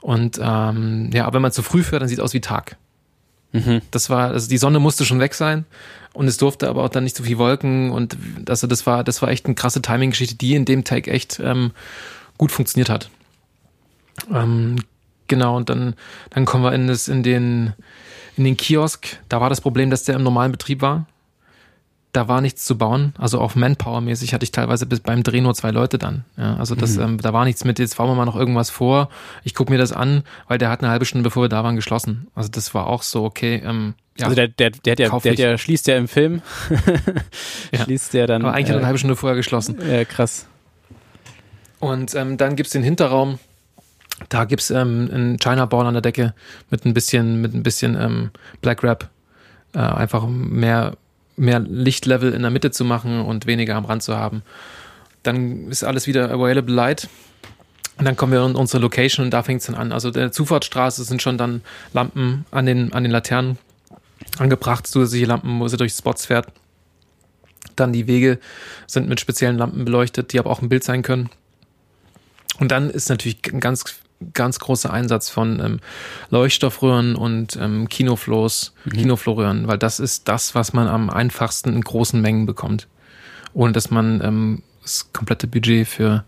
[0.01, 2.77] Und ähm, ja, aber wenn man zu früh fährt, dann sieht es aus wie Tag.
[3.53, 3.83] Mhm.
[3.91, 5.67] Das war, also die Sonne musste schon weg sein
[6.15, 8.17] und es durfte aber auch dann nicht so viel Wolken und
[8.49, 11.73] also das war, das war echt eine krasse Timing-Geschichte, die in dem Take echt ähm,
[12.39, 13.11] gut funktioniert hat.
[14.31, 14.77] Ähm,
[15.33, 15.95] Genau, und dann,
[16.29, 17.73] dann kommen wir in, das, in, den,
[18.37, 19.19] in den Kiosk.
[19.31, 21.07] Da war das Problem, dass der im normalen Betrieb war.
[22.13, 23.15] Da war nichts zu bauen.
[23.17, 26.27] Also auch Manpower-mäßig hatte ich teilweise bis beim Dreh nur zwei Leute dann.
[26.37, 27.03] Ja, also das, mhm.
[27.03, 29.09] ähm, da war nichts mit, jetzt fahren wir mal noch irgendwas vor.
[29.43, 31.77] Ich gucke mir das an, weil der hat eine halbe Stunde, bevor wir da waren,
[31.77, 32.27] geschlossen.
[32.35, 33.63] Also das war auch so, okay.
[33.65, 36.43] Ähm, ja, also der, der, der, der, der, der schließt ja im Film.
[37.73, 37.85] ja.
[37.85, 38.43] Schließt der dann.
[38.43, 39.79] Aber eigentlich äh, hat er eine halbe Stunde vorher geschlossen.
[39.91, 40.47] Ja, krass.
[41.81, 43.39] Und ähm, dann gibt's den Hinterraum
[44.29, 46.35] da gibt's ähm, einen China-Born an der Decke
[46.71, 49.09] mit ein bisschen, mit ein bisschen ähm, Black Wrap.
[49.75, 50.97] Äh, einfach mehr,
[51.37, 54.43] mehr Lichtlevel in der Mitte zu machen und weniger am Rand zu haben.
[55.23, 57.09] Dann ist alles wieder Available Light.
[57.99, 59.93] Und dann kommen wir in unsere Location und da fängt's dann an.
[59.93, 61.63] Also der Zufahrtsstraße sind schon dann
[61.93, 63.59] Lampen an den, an den Laternen
[64.39, 66.49] angebracht, zusätzliche Lampen, wo sie durch Spots fährt.
[67.77, 68.39] Dann die Wege
[68.87, 71.31] sind mit speziellen Lampen beleuchtet, die aber auch ein Bild sein können.
[72.59, 73.85] Und dann ist natürlich ein ganz
[74.33, 75.81] ganz großer Einsatz von ähm,
[76.31, 78.91] Leuchtstoffröhren und ähm, Kinoflows, mhm.
[78.91, 82.89] Kinoflorröhren, weil das ist das, was man am einfachsten in großen Mengen bekommt.
[83.55, 86.25] Ohne dass man ähm, das komplette Budget für,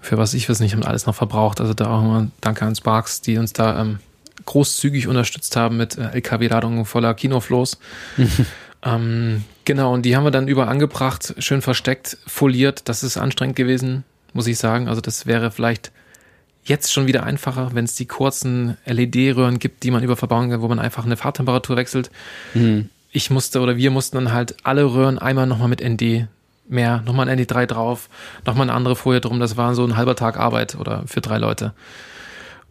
[0.00, 1.60] für was ich weiß nicht, und alles noch verbraucht.
[1.60, 3.98] Also da auch mal danke an Sparks, die uns da ähm,
[4.44, 7.78] großzügig unterstützt haben mit äh, LKW-Ladungen voller Kinoflows.
[8.82, 12.88] ähm, genau, und die haben wir dann überall angebracht, schön versteckt, foliert.
[12.88, 14.88] Das ist anstrengend gewesen, muss ich sagen.
[14.88, 15.92] Also das wäre vielleicht
[16.68, 20.60] jetzt schon wieder einfacher, wenn es die kurzen LED-Röhren gibt, die man über verbauen kann,
[20.60, 22.10] wo man einfach eine Fahrtemperatur wechselt.
[22.54, 22.90] Mhm.
[23.12, 26.26] Ich musste oder wir mussten dann halt alle Röhren einmal nochmal mit ND
[26.68, 28.08] mehr, nochmal ein ND3 drauf,
[28.44, 29.40] nochmal eine andere Folie drum.
[29.40, 31.72] Das war so ein halber Tag Arbeit oder für drei Leute.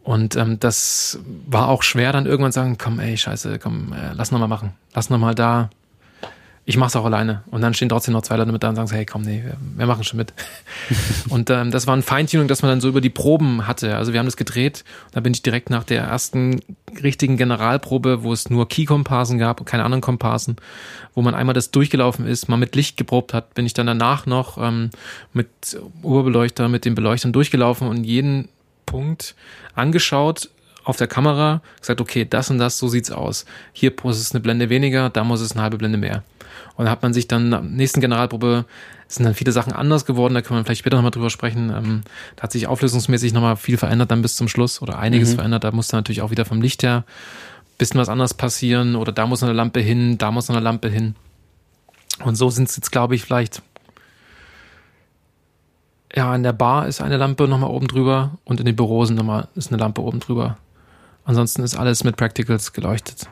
[0.02, 1.18] Und ähm, das
[1.48, 4.72] war auch schwer, dann irgendwann sagen, komm, ey, scheiße, komm, äh, lass noch mal machen.
[4.94, 5.70] Lass noch mal da
[6.68, 7.44] ich mache es auch alleine.
[7.46, 9.56] Und dann stehen trotzdem noch zwei Leute mit da und sagen, hey, komm, nee, wir,
[9.76, 10.34] wir machen schon mit.
[11.28, 13.96] und ähm, das war ein Feintuning, das man dann so über die Proben hatte.
[13.96, 14.82] Also wir haben das gedreht.
[15.12, 16.60] Da bin ich direkt nach der ersten
[17.00, 20.56] richtigen Generalprobe, wo es nur Key-Komparsen gab und keine anderen Komparsen,
[21.14, 24.26] wo man einmal das durchgelaufen ist, mal mit Licht geprobt hat, bin ich dann danach
[24.26, 24.90] noch ähm,
[25.32, 25.48] mit
[26.02, 28.48] Oberbeleuchter, mit den Beleuchtern durchgelaufen und jeden
[28.86, 29.36] Punkt
[29.76, 30.50] angeschaut,
[30.82, 33.44] auf der Kamera gesagt, okay, das und das, so sieht's aus.
[33.72, 36.24] Hier muss es eine Blende weniger, da muss es eine halbe Blende mehr.
[36.76, 38.64] Und da hat man sich dann am nächsten Generalprobe
[39.08, 41.70] sind dann viele Sachen anders geworden, da können wir vielleicht später nochmal drüber sprechen.
[41.70, 42.02] Ähm,
[42.34, 45.36] da hat sich auflösungsmäßig nochmal viel verändert dann bis zum Schluss oder einiges mhm.
[45.36, 45.64] verändert.
[45.64, 47.04] Da musste natürlich auch wieder vom Licht her
[47.78, 51.14] bisschen was anderes passieren oder da muss eine Lampe hin, da muss eine Lampe hin.
[52.24, 53.62] Und so sind es jetzt, glaube ich, vielleicht
[56.14, 59.48] ja, in der Bar ist eine Lampe nochmal oben drüber und in den Büros nochmal,
[59.54, 60.56] ist eine Lampe oben drüber.
[61.24, 63.28] Ansonsten ist alles mit Practicals geleuchtet.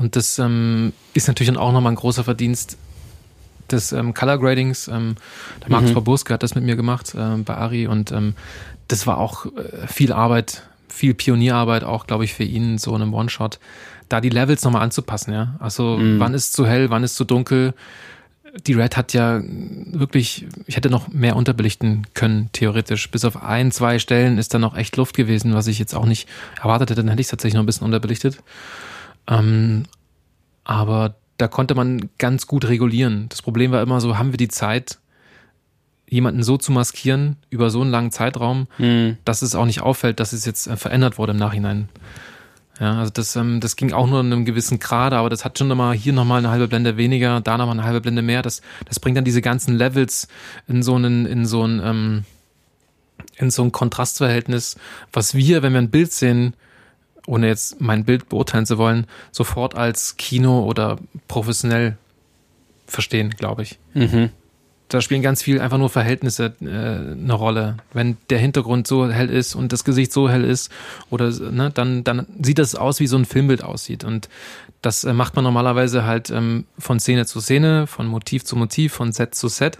[0.00, 2.78] Und das ähm, ist natürlich dann auch nochmal ein großer Verdienst
[3.70, 4.88] des ähm, Color Gradings.
[4.88, 5.16] Ähm,
[5.60, 5.94] der Markus mhm.
[5.94, 8.32] Baburska hat das mit mir gemacht äh, bei Ari und ähm,
[8.88, 13.02] das war auch äh, viel Arbeit, viel Pionierarbeit auch, glaube ich, für ihn so in
[13.02, 13.58] einem One-Shot,
[14.08, 15.56] da die Levels nochmal anzupassen, ja.
[15.58, 16.18] Also mhm.
[16.18, 17.74] wann ist zu hell, wann ist zu dunkel.
[18.66, 23.10] Die Red hat ja wirklich, ich hätte noch mehr unterbelichten können, theoretisch.
[23.10, 26.06] Bis auf ein, zwei Stellen ist da noch echt Luft gewesen, was ich jetzt auch
[26.06, 26.26] nicht
[26.56, 27.02] erwartet hätte.
[27.02, 28.42] Dann hätte ich es tatsächlich noch ein bisschen unterbelichtet.
[29.26, 29.84] Ähm,
[30.64, 33.26] aber da konnte man ganz gut regulieren.
[33.28, 34.98] Das Problem war immer so, haben wir die Zeit,
[36.08, 39.16] jemanden so zu maskieren über so einen langen Zeitraum, mhm.
[39.24, 41.88] dass es auch nicht auffällt, dass es jetzt äh, verändert wurde im Nachhinein.
[42.80, 45.58] Ja, also das, ähm, das ging auch nur in einem gewissen Grad, aber das hat
[45.58, 48.42] schon nochmal hier nochmal eine halbe Blende weniger, da nochmal eine halbe Blende mehr.
[48.42, 50.28] Das, das bringt dann diese ganzen Levels
[50.66, 52.24] in so einen, in so ein, ähm,
[53.36, 54.76] in so ein Kontrastverhältnis,
[55.12, 56.54] was wir, wenn wir ein Bild sehen,
[57.26, 60.98] ohne jetzt mein Bild beurteilen zu wollen, sofort als Kino oder
[61.28, 61.96] professionell
[62.86, 63.78] verstehen, glaube ich.
[63.94, 64.30] Mhm.
[64.88, 67.76] Da spielen ganz viel einfach nur Verhältnisse äh, eine Rolle.
[67.92, 70.72] Wenn der Hintergrund so hell ist und das Gesicht so hell ist,
[71.10, 74.02] oder ne, dann, dann sieht das aus, wie so ein Filmbild aussieht.
[74.02, 74.28] Und
[74.82, 78.92] das äh, macht man normalerweise halt ähm, von Szene zu Szene, von Motiv zu Motiv,
[78.92, 79.78] von Set zu Set.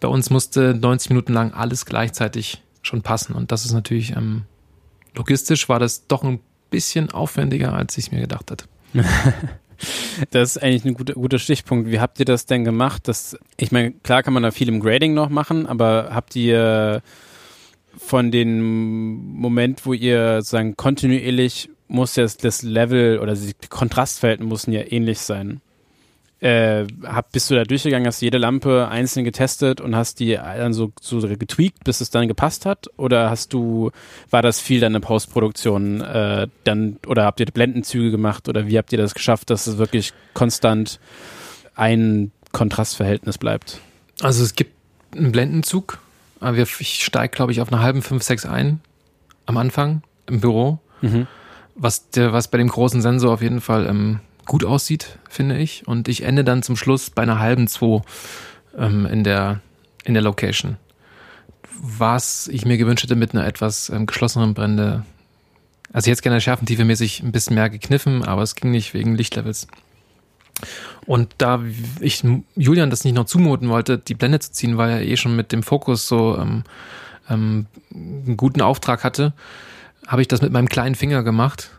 [0.00, 3.34] Bei uns musste 90 Minuten lang alles gleichzeitig schon passen.
[3.34, 4.42] Und das ist natürlich ähm,
[5.14, 6.40] logistisch war das doch ein
[6.70, 8.64] bisschen aufwendiger, als ich mir gedacht hatte.
[10.30, 11.90] Das ist eigentlich ein guter, guter Stichpunkt.
[11.90, 13.08] Wie habt ihr das denn gemacht?
[13.08, 17.00] Das, ich meine, klar kann man da viel im Grading noch machen, aber habt ihr
[17.96, 24.72] von dem Moment, wo ihr sozusagen kontinuierlich muss das, das Level oder die Kontrastverhältnisse müssen
[24.72, 25.62] ja ähnlich sein
[26.40, 30.72] äh, hab, bist du da durchgegangen, hast jede Lampe einzeln getestet und hast die dann
[30.72, 32.88] so, so getweakt, bis es dann gepasst hat?
[32.96, 33.90] Oder hast du,
[34.30, 38.78] war das viel dann in Postproduktion äh, dann, oder habt ihr Blendenzüge gemacht oder wie
[38.78, 40.98] habt ihr das geschafft, dass es wirklich konstant
[41.74, 43.80] ein Kontrastverhältnis bleibt?
[44.22, 44.74] Also es gibt
[45.14, 45.98] einen Blendenzug.
[46.78, 48.80] Ich steige, glaube ich, auf einer halben 5,6 ein
[49.44, 50.78] am Anfang im Büro.
[51.02, 51.26] Mhm.
[51.74, 55.86] Was, der, was bei dem großen Sensor auf jeden Fall ähm, gut aussieht, finde ich.
[55.86, 58.02] Und ich ende dann zum Schluss bei einer halben 2
[58.76, 59.60] ähm, in, der,
[60.04, 60.76] in der Location.
[61.80, 65.04] Was ich mir gewünscht hätte mit einer etwas ähm, geschlosseneren Brände.
[65.92, 69.66] Also jetzt gerne Schärfentiefe mäßig ein bisschen mehr gekniffen, aber es ging nicht wegen Lichtlevels.
[71.06, 71.62] Und da
[72.00, 72.22] ich
[72.54, 75.52] Julian das nicht noch zumuten wollte, die Blende zu ziehen, weil er eh schon mit
[75.52, 76.64] dem Fokus so ähm,
[77.28, 79.32] ähm, einen guten Auftrag hatte,
[80.06, 81.70] habe ich das mit meinem kleinen Finger gemacht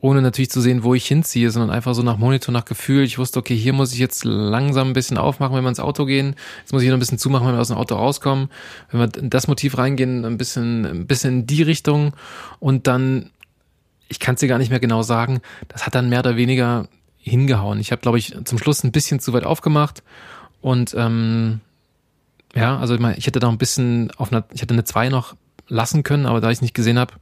[0.00, 3.04] ohne natürlich zu sehen, wo ich hinziehe, sondern einfach so nach Monitor, nach Gefühl.
[3.04, 6.06] Ich wusste, okay, hier muss ich jetzt langsam ein bisschen aufmachen, wenn wir ins Auto
[6.06, 6.36] gehen.
[6.60, 8.48] Jetzt muss ich noch ein bisschen zumachen, wenn wir aus dem Auto rauskommen.
[8.90, 12.14] Wenn wir in das Motiv reingehen, ein bisschen, ein bisschen in die Richtung.
[12.60, 13.30] Und dann,
[14.08, 16.88] ich kann es dir gar nicht mehr genau sagen, das hat dann mehr oder weniger
[17.18, 17.78] hingehauen.
[17.78, 20.02] Ich habe, glaube ich, zum Schluss ein bisschen zu weit aufgemacht
[20.60, 21.60] und ähm,
[22.54, 25.08] ja, also ich, meine, ich hätte da ein bisschen auf einer, ich hätte eine 2
[25.08, 25.36] noch
[25.68, 27.14] lassen können, aber da ich nicht gesehen habe,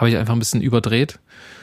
[0.00, 1.18] habe ich einfach ein bisschen überdreht.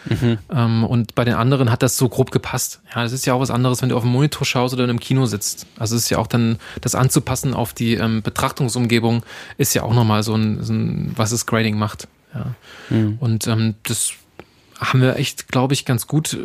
[0.05, 0.37] Mhm.
[0.53, 2.81] Ähm, und bei den anderen hat das so grob gepasst.
[2.95, 4.91] Ja, das ist ja auch was anderes, wenn du auf dem Monitor schaust oder in
[4.91, 5.65] einem Kino sitzt.
[5.77, 9.23] Also es ist ja auch dann, das anzupassen auf die ähm, Betrachtungsumgebung
[9.57, 12.07] ist ja auch nochmal so ein, so ein, was das Grading macht.
[12.33, 12.53] Ja.
[12.89, 13.17] Mhm.
[13.19, 14.13] Und ähm, das
[14.79, 16.37] haben wir echt, glaube ich, ganz gut äh,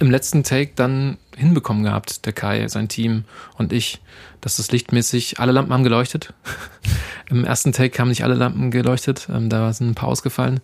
[0.00, 3.24] im letzten Take dann hinbekommen gehabt, der Kai, sein Team
[3.56, 4.00] und ich,
[4.44, 6.34] dass das lichtmäßig, alle Lampen haben geleuchtet.
[7.30, 10.60] Im ersten Take haben nicht alle Lampen geleuchtet, ähm, da sind ein paar ausgefallen,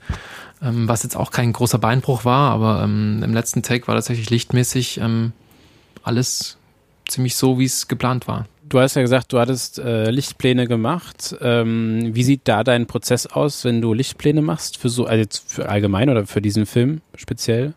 [0.62, 4.28] ähm, was jetzt auch kein großer Beinbruch war, aber ähm, im letzten Take war tatsächlich
[4.28, 5.32] lichtmäßig ähm,
[6.02, 6.58] alles
[7.08, 8.44] ziemlich so, wie es geplant war.
[8.68, 11.34] Du hast ja gesagt, du hattest äh, Lichtpläne gemacht.
[11.40, 15.70] Ähm, wie sieht da dein Prozess aus, wenn du Lichtpläne machst für so, also für
[15.70, 17.72] allgemein oder für diesen Film speziell?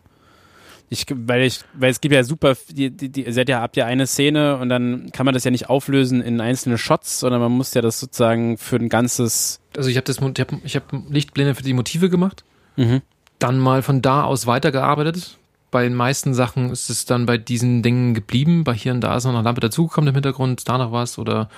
[0.90, 3.76] Ich, weil ich, weil es gibt ja super, die, die, die, ihr seid ja, habt
[3.76, 7.40] ja eine Szene und dann kann man das ja nicht auflösen in einzelne Shots, sondern
[7.40, 9.60] man muss ja das sozusagen für ein ganzes.
[9.76, 12.44] Also ich habe das, ich habe ich hab Lichtpläne für die Motive gemacht,
[12.76, 13.00] mhm.
[13.38, 15.38] dann mal von da aus weitergearbeitet.
[15.70, 18.62] Bei den meisten Sachen ist es dann bei diesen Dingen geblieben.
[18.62, 21.48] Bei hier und da ist noch eine Lampe dazugekommen im Hintergrund, da noch was oder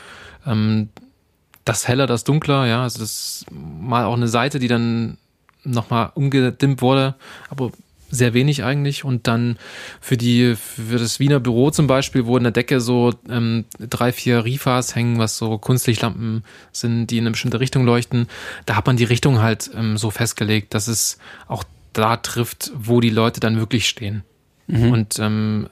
[0.46, 0.88] ähm,
[1.66, 2.82] das heller, das dunkler, ja.
[2.84, 5.18] Also das ist mal auch eine Seite, die dann
[5.64, 7.16] nochmal umgedimmt wurde.
[7.50, 7.72] Aber
[8.10, 9.04] sehr wenig eigentlich.
[9.04, 9.58] Und dann
[10.00, 14.12] für die, für das Wiener Büro zum Beispiel, wo in der Decke so ähm, drei,
[14.12, 18.28] vier Rifas hängen, was so Kunstlichtlampen sind, die in eine bestimmte Richtung leuchten.
[18.64, 21.18] Da hat man die Richtung halt ähm, so festgelegt, dass es
[21.48, 24.22] auch da trifft, wo die Leute dann wirklich stehen.
[24.66, 24.92] Mhm.
[24.92, 25.68] Und ähm,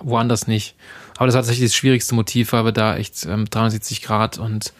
[0.00, 0.74] woanders nicht.
[1.16, 4.72] Aber das war tatsächlich das schwierigste Motiv, weil wir da echt ähm, 370 Grad und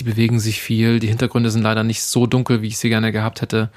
[0.00, 0.98] die bewegen sich viel.
[0.98, 3.70] Die Hintergründe sind leider nicht so dunkel, wie ich sie gerne gehabt hätte.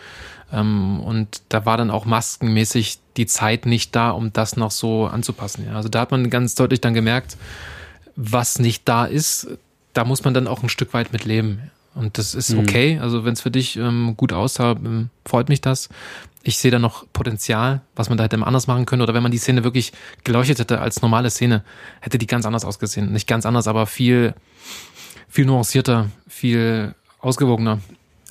[0.51, 5.05] Ähm, und da war dann auch maskenmäßig die Zeit nicht da, um das noch so
[5.05, 5.65] anzupassen.
[5.67, 5.75] Ja.
[5.75, 7.37] Also da hat man ganz deutlich dann gemerkt,
[8.15, 9.47] was nicht da ist,
[9.93, 11.71] da muss man dann auch ein Stück weit mit leben.
[11.93, 12.59] Und das ist mhm.
[12.59, 12.99] okay.
[12.99, 15.89] Also wenn es für dich ähm, gut aussah, ähm, freut mich das.
[16.41, 19.01] Ich sehe da noch Potenzial, was man da hätte anders machen können.
[19.01, 19.93] Oder wenn man die Szene wirklich
[20.23, 21.63] geleuchtet hätte als normale Szene,
[22.01, 23.11] hätte die ganz anders ausgesehen.
[23.11, 24.33] Nicht ganz anders, aber viel,
[25.33, 27.79] viel nuancierter, viel ausgewogener.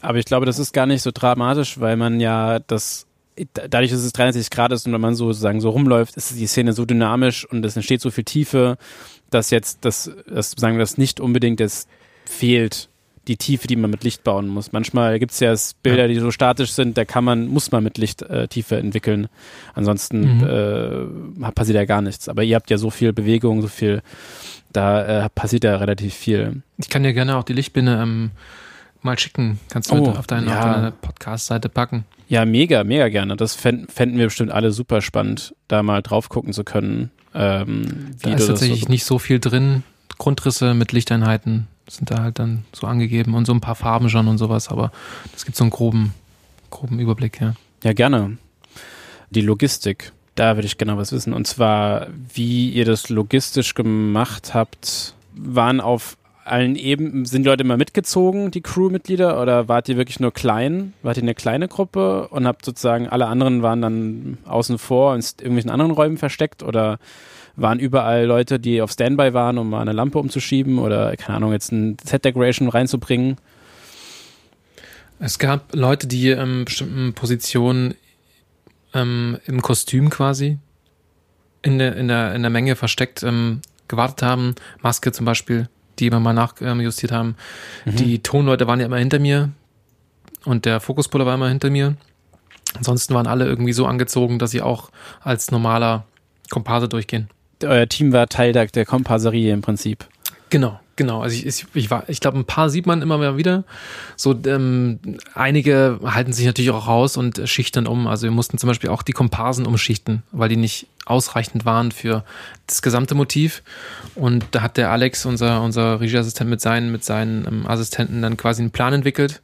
[0.03, 3.07] Aber ich glaube, das ist gar nicht so dramatisch, weil man ja das
[3.55, 6.75] dadurch, dass es 360 Grad ist und wenn man sozusagen so rumläuft, ist die Szene
[6.75, 8.77] so dynamisch und es entsteht so viel Tiefe,
[9.31, 11.89] dass jetzt das, das sagen wir das nicht unbedingt es
[12.25, 12.89] fehlt
[13.29, 14.73] die Tiefe, die man mit Licht bauen muss.
[14.73, 17.99] Manchmal gibt es ja Bilder, die so statisch sind, da kann man, muss man mit
[17.99, 19.29] Licht äh, Tiefe entwickeln.
[19.75, 21.45] Ansonsten mhm.
[21.45, 22.29] äh, passiert ja gar nichts.
[22.29, 24.03] Aber ihr habt ja so viel Bewegung, so viel,
[24.73, 26.63] da äh, passiert ja relativ viel.
[26.79, 28.33] Ich kann dir gerne auch die Lichtbinde ähm,
[29.03, 29.61] mal schicken.
[29.69, 30.75] Kannst du oh, auf, deine, ja.
[30.75, 32.05] deine Podcast-Seite packen.
[32.29, 33.37] Ja, mega, mega gerne.
[33.37, 37.11] Das fänden, fänden wir bestimmt alle super spannend, da mal drauf gucken zu können.
[37.35, 39.85] Ähm, wie da ist tatsächlich so nicht so viel drin.
[40.19, 44.29] Grundrisse mit Lichteinheiten sind da halt dann so angegeben und so ein paar Farben schon
[44.29, 44.93] und sowas, aber
[45.33, 46.15] das gibt so einen groben,
[46.71, 47.55] groben Überblick, ja.
[47.83, 48.39] Ja, gerne.
[49.31, 51.33] Die Logistik, da würde ich gerne was wissen.
[51.33, 57.63] Und zwar, wie ihr das logistisch gemacht habt, waren auf allen Ebenen, sind die Leute
[57.63, 60.93] immer mitgezogen, die Crewmitglieder, oder wart ihr wirklich nur klein?
[61.03, 65.21] Wart ihr eine kleine Gruppe und habt sozusagen alle anderen waren dann außen vor in
[65.21, 66.99] irgendwelchen anderen Räumen versteckt oder
[67.57, 71.53] waren überall Leute, die auf Standby waren, um mal eine Lampe umzuschieben oder, keine Ahnung,
[71.53, 73.37] jetzt ein Set-Decoration reinzubringen?
[75.19, 77.95] Es gab Leute, die in ähm, bestimmten Positionen
[78.95, 80.59] ähm, im Kostüm quasi
[81.63, 84.55] in der, in der, in der Menge versteckt ähm, gewartet haben.
[84.81, 85.69] Maske zum Beispiel
[85.99, 87.37] die wir mal nachjustiert haben.
[87.85, 87.97] Mhm.
[87.97, 89.51] Die Tonleute waren ja immer hinter mir
[90.45, 91.97] und der Fokuspuller war immer hinter mir.
[92.75, 96.05] Ansonsten waren alle irgendwie so angezogen, dass sie auch als normaler
[96.51, 97.29] Komparse durchgehen.
[97.65, 100.07] Euer Team war Teil der, der Komparserie im Prinzip.
[100.51, 101.23] Genau, genau.
[101.23, 103.65] Also ich, ich, ich war, ich glaube, ein paar sieht man immer mehr wieder.
[104.17, 104.99] So ähm,
[105.35, 108.07] einige halten sich natürlich auch raus und schichten um.
[108.07, 112.23] Also wir mussten zum Beispiel auch die Komparsen umschichten, weil die nicht ausreichend waren für
[112.67, 113.63] das gesamte Motiv.
[114.15, 118.37] Und da hat der Alex, unser, unser Regieassistent, mit seinen, mit seinen ähm, Assistenten dann
[118.37, 119.41] quasi einen Plan entwickelt,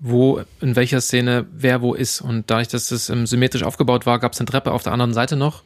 [0.00, 2.22] wo in welcher Szene wer wo ist.
[2.22, 5.12] Und dadurch, dass es ähm, symmetrisch aufgebaut war, gab es eine Treppe auf der anderen
[5.12, 5.62] Seite noch.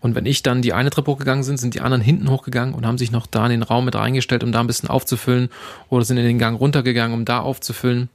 [0.00, 2.86] Und wenn ich dann die eine Treppe hochgegangen sind, sind die anderen hinten hochgegangen und
[2.86, 5.48] haben sich noch da in den Raum mit reingestellt, um da ein bisschen aufzufüllen
[5.88, 8.10] oder sind in den Gang runtergegangen, um da aufzufüllen.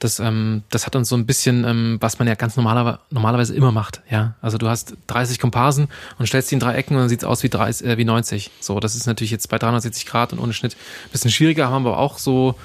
[0.00, 3.54] Das, ähm, das hat uns so ein bisschen, ähm, was man ja ganz normaler, normalerweise
[3.54, 4.02] immer macht.
[4.10, 5.88] Ja, also du hast 30 Komparsen
[6.18, 8.50] und stellst die in drei Ecken und dann sieht's aus wie, 30, äh, wie 90.
[8.60, 11.84] So, das ist natürlich jetzt bei 360 Grad und ohne Schnitt ein bisschen schwieriger, haben
[11.84, 12.56] wir auch so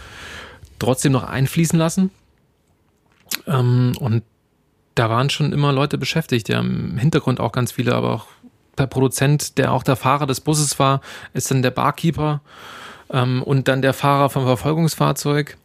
[0.80, 2.10] trotzdem noch einfließen lassen.
[3.48, 4.24] Ähm, und
[4.96, 8.28] da waren schon immer Leute beschäftigt, ja, im Hintergrund auch ganz viele, aber auch
[8.78, 11.02] der Produzent, der auch der Fahrer des Busses war,
[11.34, 12.42] ist dann der Barkeeper
[13.12, 15.58] ähm, und dann der Fahrer vom Verfolgungsfahrzeug.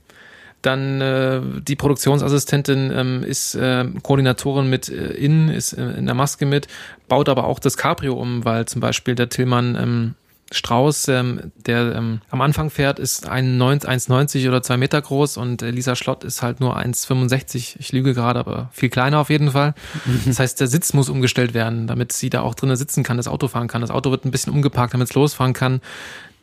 [0.63, 6.15] Dann äh, die Produktionsassistentin ähm, ist äh, Koordinatorin mit äh, innen, ist äh, in der
[6.15, 6.69] Maske mit,
[7.07, 10.15] baut aber auch das Cabrio um, weil zum Beispiel der Tillmann ähm,
[10.53, 15.71] Strauß, ähm, der ähm, am Anfang fährt, ist 1,90 oder zwei Meter groß und äh,
[15.71, 17.77] Lisa Schlott ist halt nur 1,65.
[17.79, 19.75] Ich lüge gerade, aber viel kleiner auf jeden Fall.
[20.05, 20.21] Mhm.
[20.35, 23.29] Das heißt, der Sitz muss umgestellt werden, damit sie da auch drinnen sitzen kann, das
[23.29, 23.81] Auto fahren kann.
[23.81, 25.81] Das Auto wird ein bisschen umgeparkt, damit es losfahren kann.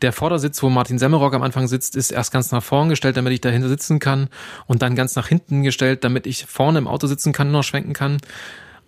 [0.01, 3.33] Der Vordersitz, wo Martin Semmelrock am Anfang sitzt, ist erst ganz nach vorn gestellt, damit
[3.33, 4.29] ich dahinter sitzen kann
[4.65, 7.93] und dann ganz nach hinten gestellt, damit ich vorne im Auto sitzen kann, noch schwenken
[7.93, 8.17] kann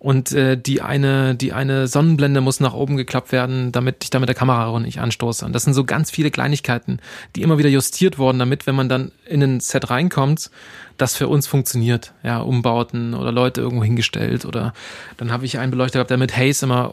[0.04, 4.18] und äh, die eine die eine Sonnenblende muss nach oben geklappt werden, damit ich da
[4.18, 5.46] mit der Kamera nicht anstoße.
[5.46, 6.98] Und das sind so ganz viele Kleinigkeiten,
[7.34, 10.50] die immer wieder justiert wurden, damit wenn man dann in ein Set reinkommt,
[10.98, 12.12] das für uns funktioniert.
[12.22, 14.74] Ja, Umbauten oder Leute irgendwo hingestellt oder
[15.16, 16.92] dann habe ich einen Beleuchter gehabt, der mit Haze immer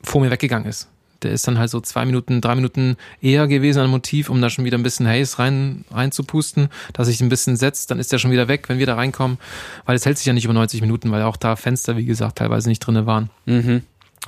[0.00, 0.88] vor mir weggegangen ist.
[1.22, 4.50] Der ist dann halt so zwei Minuten, drei Minuten eher gewesen an Motiv, um da
[4.50, 8.18] schon wieder ein bisschen Haze rein, reinzupusten, dass sich ein bisschen setzt, dann ist der
[8.18, 9.38] schon wieder weg, wenn wir da reinkommen,
[9.84, 12.38] weil es hält sich ja nicht über 90 Minuten, weil auch da Fenster, wie gesagt,
[12.38, 13.30] teilweise nicht drinne waren.
[13.46, 13.82] Mhm.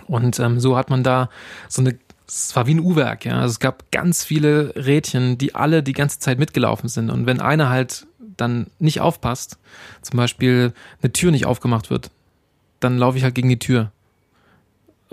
[0.07, 1.29] Und ähm, so hat man da
[1.69, 3.39] so eine es war wie ein Uhrwerk, ja.
[3.39, 7.11] Also es gab ganz viele Rädchen, die alle die ganze Zeit mitgelaufen sind.
[7.11, 8.07] Und wenn einer halt
[8.37, 9.59] dann nicht aufpasst,
[10.03, 10.73] zum Beispiel
[11.03, 12.11] eine Tür nicht aufgemacht wird,
[12.81, 13.93] dann laufe ich halt gegen die Tür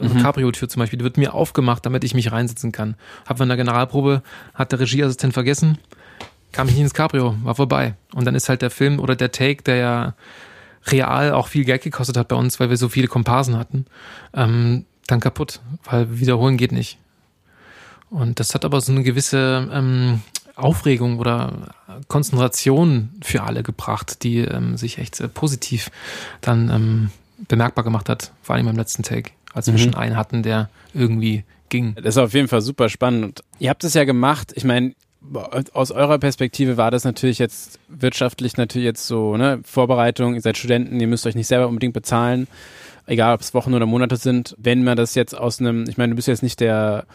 [0.02, 0.22] mhm.
[0.22, 2.96] Cabrio-Tür zum Beispiel, die wird mir aufgemacht, damit ich mich reinsetzen kann.
[3.26, 4.22] Hab in der Generalprobe,
[4.54, 5.78] hat der Regieassistent vergessen,
[6.52, 7.96] kam ich nicht ins Cabrio, war vorbei.
[8.14, 10.14] Und dann ist halt der Film oder der Take, der ja
[10.88, 13.86] real auch viel Geld gekostet hat bei uns, weil wir so viele Komparsen hatten,
[14.34, 16.98] ähm, dann kaputt, weil wiederholen geht nicht.
[18.10, 20.22] Und das hat aber so eine gewisse ähm,
[20.56, 21.74] Aufregung oder
[22.08, 25.92] Konzentration für alle gebracht, die ähm, sich echt äh, positiv
[26.42, 27.12] dann ähm,
[27.48, 29.78] bemerkbar gemacht hat, vor allem beim letzten Take als wir mhm.
[29.78, 31.96] schon einen hatten, der irgendwie ging.
[31.96, 33.44] Das ist auf jeden Fall super spannend.
[33.60, 34.52] Ihr habt es ja gemacht.
[34.56, 34.94] Ich meine,
[35.74, 40.58] aus eurer Perspektive war das natürlich jetzt wirtschaftlich natürlich jetzt so, ne, Vorbereitung, ihr seid
[40.58, 42.48] Studenten, ihr müsst euch nicht selber unbedingt bezahlen,
[43.06, 44.56] egal ob es Wochen oder Monate sind.
[44.58, 47.06] Wenn man das jetzt aus einem, ich meine, du bist jetzt nicht der,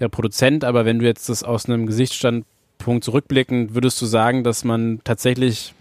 [0.00, 4.64] der Produzent, aber wenn du jetzt das aus einem Gesichtsstandpunkt zurückblickend, würdest du sagen, dass
[4.64, 5.72] man tatsächlich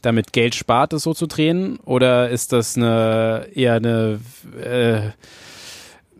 [0.00, 1.78] damit Geld spart, das so zu drehen?
[1.84, 4.20] Oder ist das eine eher eine
[4.62, 5.10] äh,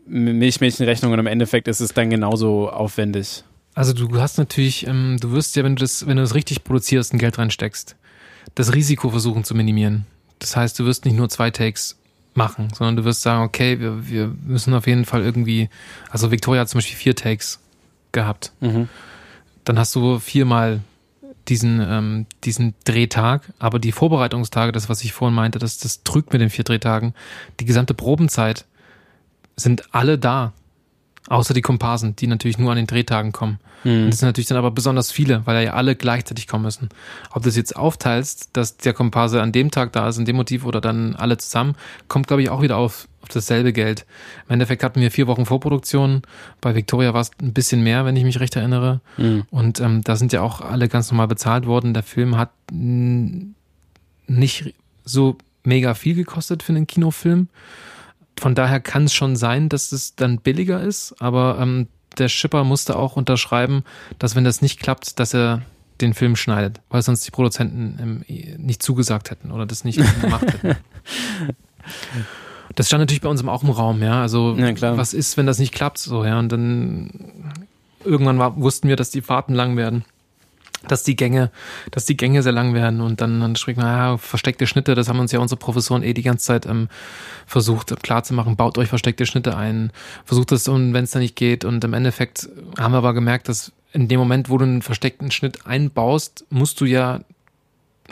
[0.09, 3.45] Milchmädchenrechnung und im Endeffekt ist es dann genauso aufwendig.
[3.75, 6.65] Also du hast natürlich, ähm, du wirst ja, wenn du das, wenn du das richtig
[6.65, 7.97] produzierst, ein Geld reinsteckst,
[8.55, 10.07] das Risiko versuchen zu minimieren.
[10.41, 11.97] Das heißt, du wirst nicht nur zwei Takes
[12.35, 15.69] machen, sondern du wirst sagen, okay, wir, wir müssen auf jeden Fall irgendwie,
[16.11, 17.61] also Victoria hat zum Beispiel vier Takes
[18.13, 18.53] gehabt.
[18.61, 18.89] Mhm.
[19.65, 20.81] Dann hast du viermal
[21.49, 26.33] diesen, ähm, diesen Drehtag, aber die Vorbereitungstage, das, was ich vorhin meinte, das, das trügt
[26.33, 27.15] mit den vier Drehtagen.
[27.61, 28.65] Die gesamte Probenzeit
[29.61, 30.53] sind alle da.
[31.29, 33.59] Außer die Komparsen, die natürlich nur an den Drehtagen kommen.
[33.85, 34.05] Mhm.
[34.05, 36.89] Und das sind natürlich dann aber besonders viele, weil ja alle gleichzeitig kommen müssen.
[37.33, 40.37] Ob du es jetzt aufteilst, dass der Komparse an dem Tag da ist, in dem
[40.37, 41.75] Motiv oder dann alle zusammen,
[42.09, 44.07] kommt, glaube ich, auch wieder auf, auf dasselbe Geld.
[44.47, 46.23] Im Endeffekt hatten wir vier Wochen Vorproduktion.
[46.63, 49.03] Bei Victoria war es ein bisschen mehr, wenn ich mich recht erinnere.
[49.19, 49.45] Mhm.
[49.51, 51.93] Und ähm, da sind ja auch alle ganz normal bezahlt worden.
[51.93, 54.75] Der Film hat nicht
[55.05, 57.49] so mega viel gekostet für einen Kinofilm
[58.41, 61.89] von daher kann es schon sein, dass es dann billiger ist, aber ähm,
[62.19, 63.85] der Schipper musste auch unterschreiben,
[64.19, 65.63] dass wenn das nicht klappt, dass er
[66.01, 70.47] den Film schneidet, weil sonst die Produzenten ähm, nicht zugesagt hätten oder das nicht gemacht
[70.63, 70.77] hätten.
[72.75, 74.21] Das stand natürlich bei uns auch im Raum, ja.
[74.21, 76.39] Also ja, was ist, wenn das nicht klappt, so ja.
[76.39, 77.11] Und dann
[78.05, 80.05] irgendwann war, wussten wir, dass die Fahrten lang werden
[80.87, 81.51] dass die Gänge,
[81.91, 85.09] dass die Gänge sehr lang werden und dann, dann spricht man, ja, versteckte Schnitte, das
[85.09, 86.89] haben uns ja unsere Professoren eh die ganze Zeit ähm,
[87.47, 89.91] versucht klarzumachen, baut euch versteckte Schnitte ein,
[90.25, 92.49] versucht es und wenn es dann nicht geht und im Endeffekt
[92.79, 96.81] haben wir aber gemerkt, dass in dem Moment, wo du einen versteckten Schnitt einbaust, musst
[96.81, 97.21] du ja,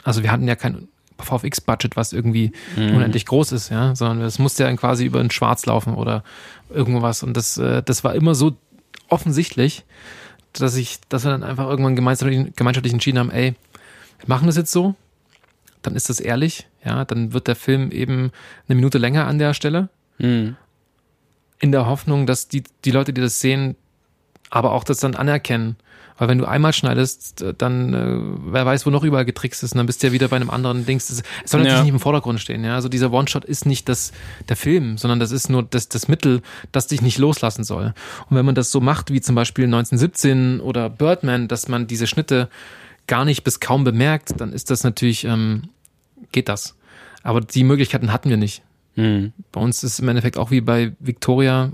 [0.05, 0.88] also wir hatten ja kein
[1.20, 2.97] VFX-Budget, was irgendwie mhm.
[2.97, 6.24] unendlich groß ist, ja, sondern es musste ja quasi über ein Schwarz laufen oder
[6.70, 8.56] irgendwas und das, äh, das war immer so
[9.09, 9.84] offensichtlich,
[10.60, 13.54] dass ich, dass wir dann einfach irgendwann gemeinschaftlich, gemeinschaftlich entschieden haben, ey,
[14.18, 14.94] wir machen das jetzt so,
[15.82, 18.32] dann ist das ehrlich, ja, dann wird der Film eben
[18.68, 19.88] eine Minute länger an der Stelle.
[20.18, 20.56] Mhm.
[21.58, 23.76] In der Hoffnung, dass die, die Leute, die das sehen,
[24.50, 25.76] aber auch das dann anerkennen.
[26.18, 29.78] Weil wenn du einmal schneidest, dann äh, wer weiß, wo noch überall getrickst ist und
[29.78, 31.10] dann bist du ja wieder bei einem anderen Dings.
[31.10, 31.84] Es soll natürlich ja.
[31.84, 32.74] nicht im Vordergrund stehen, ja.
[32.74, 34.12] Also dieser One-Shot ist nicht das,
[34.48, 37.94] der Film, sondern das ist nur das, das Mittel, das dich nicht loslassen soll.
[38.30, 42.06] Und wenn man das so macht, wie zum Beispiel 1917 oder Birdman, dass man diese
[42.06, 42.48] Schnitte
[43.06, 45.64] gar nicht bis kaum bemerkt, dann ist das natürlich, ähm,
[46.32, 46.76] geht das.
[47.22, 48.62] Aber die Möglichkeiten hatten wir nicht.
[48.97, 49.32] Mhm.
[49.52, 51.72] Bei uns ist es im Endeffekt auch wie bei Victoria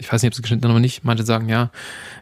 [0.00, 1.70] ich weiß nicht, ob es geschnitten oder nicht, manche sagen ja,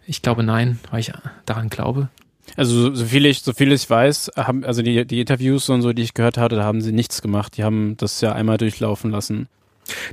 [0.06, 1.12] ich glaube nein, weil ich
[1.46, 2.09] daran glaube.
[2.56, 5.92] Also so viel ich, so viel ich weiß, haben, also die, die Interviews und so,
[5.92, 7.56] die ich gehört hatte, da haben sie nichts gemacht.
[7.56, 9.48] Die haben das ja einmal durchlaufen lassen.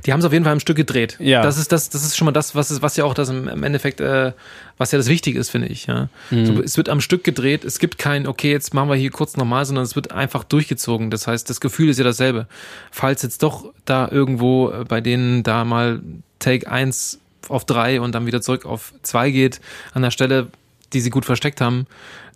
[0.06, 1.16] Die haben es auf jeden Fall im Stück gedreht.
[1.18, 1.42] Ja.
[1.42, 3.46] Das ist das, das ist schon mal das, was ist, was ja auch das im,
[3.48, 4.32] im Endeffekt, äh,
[4.78, 5.86] was ja das Wichtige ist, finde ich.
[5.86, 6.08] Ja.
[6.30, 6.46] Mhm.
[6.46, 7.64] So, es wird am Stück gedreht.
[7.64, 11.10] Es gibt kein, okay, jetzt machen wir hier kurz nochmal, sondern es wird einfach durchgezogen.
[11.10, 12.46] Das heißt, das Gefühl ist ja dasselbe.
[12.90, 16.00] Falls jetzt doch da irgendwo äh, bei denen da mal
[16.38, 17.20] Take 1
[17.50, 19.60] auf 3 und dann wieder zurück auf 2 geht,
[19.94, 20.48] an der Stelle,
[20.92, 21.86] die sie gut versteckt haben,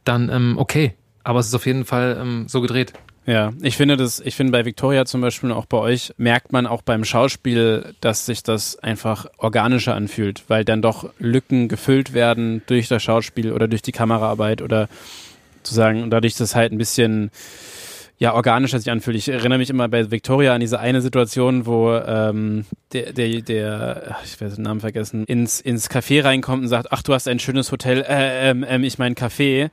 [0.05, 0.95] dann ähm, okay.
[1.23, 2.93] Aber es ist auf jeden Fall ähm, so gedreht.
[3.27, 6.67] Ja, ich finde das, ich finde bei Victoria zum Beispiel auch bei euch merkt man
[6.67, 12.63] auch beim Schauspiel, dass sich das einfach organischer anfühlt, weil dann doch Lücken gefüllt werden
[12.67, 14.89] durch das Schauspiel oder durch die Kameraarbeit oder
[15.63, 17.31] zu sagen, und dadurch das halt ein bisschen
[18.21, 19.17] ja, organischer sich anfühlt.
[19.17, 24.17] Ich erinnere mich immer bei Victoria an diese eine Situation, wo ähm, der, der, der,
[24.23, 27.39] ich werde den Namen vergessen, ins, ins Café reinkommt und sagt, ach, du hast ein
[27.39, 29.71] schönes Hotel, äh, ähm, ähm, ich mein Café.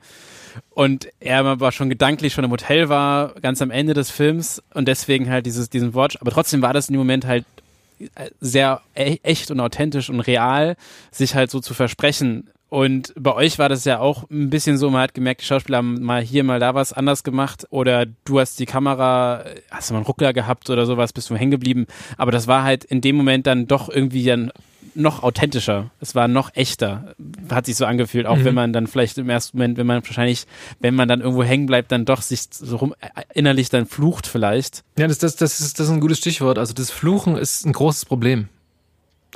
[0.70, 4.88] Und er aber schon gedanklich schon im Hotel war, ganz am Ende des Films und
[4.88, 7.44] deswegen halt dieses, diesen Wort, aber trotzdem war das in dem Moment halt
[8.40, 10.76] sehr e echt und authentisch und real,
[11.10, 12.48] sich halt so zu versprechen.
[12.70, 15.78] Und bei euch war das ja auch ein bisschen so, man hat gemerkt, die Schauspieler
[15.78, 19.94] haben mal hier, mal da was anders gemacht oder du hast die Kamera, hast du
[19.94, 21.86] mal einen Ruckler gehabt oder sowas, bist du hängen geblieben.
[22.18, 24.52] Aber das war halt in dem Moment dann doch irgendwie dann
[24.94, 25.90] noch authentischer.
[26.00, 27.14] Es war noch echter.
[27.50, 28.44] Hat sich so angefühlt, auch Mhm.
[28.44, 30.44] wenn man dann vielleicht im ersten Moment, wenn man wahrscheinlich,
[30.80, 32.94] wenn man dann irgendwo hängen bleibt, dann doch sich so rum,
[33.32, 34.82] innerlich dann flucht vielleicht.
[34.98, 36.58] Ja, das, das, das, ist, das ist ein gutes Stichwort.
[36.58, 38.48] Also das Fluchen ist ein großes Problem.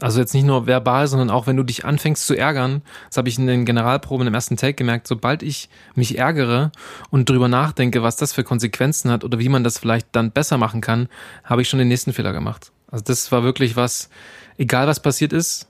[0.00, 2.82] Also jetzt nicht nur verbal, sondern auch wenn du dich anfängst zu ärgern.
[3.08, 5.06] Das habe ich in den Generalproben im ersten Take gemerkt.
[5.06, 6.72] Sobald ich mich ärgere
[7.10, 10.56] und drüber nachdenke, was das für Konsequenzen hat oder wie man das vielleicht dann besser
[10.56, 11.08] machen kann,
[11.44, 12.72] habe ich schon den nächsten Fehler gemacht.
[12.90, 14.08] Also das war wirklich was,
[14.56, 15.68] egal was passiert ist,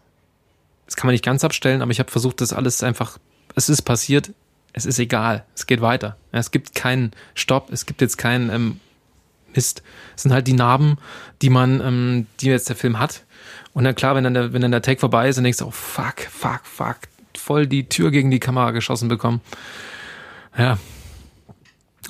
[0.87, 3.19] das kann man nicht ganz abstellen, aber ich habe versucht, das alles einfach,
[3.55, 4.33] es ist passiert,
[4.73, 6.17] es ist egal, es geht weiter.
[6.33, 8.81] Es gibt keinen Stopp, es gibt jetzt keinen ähm,
[9.55, 9.83] Mist.
[10.17, 10.99] Es sind halt die Narben,
[11.43, 13.25] die man, ähm, die jetzt der Film hat.
[13.75, 15.67] Und dann klar, wenn dann der, wenn dann der Take vorbei ist, dann denkst du,
[15.67, 16.99] oh fuck, fuck, fuck,
[17.37, 19.41] voll die Tür gegen die Kamera geschossen bekommen.
[20.57, 20.79] Ja.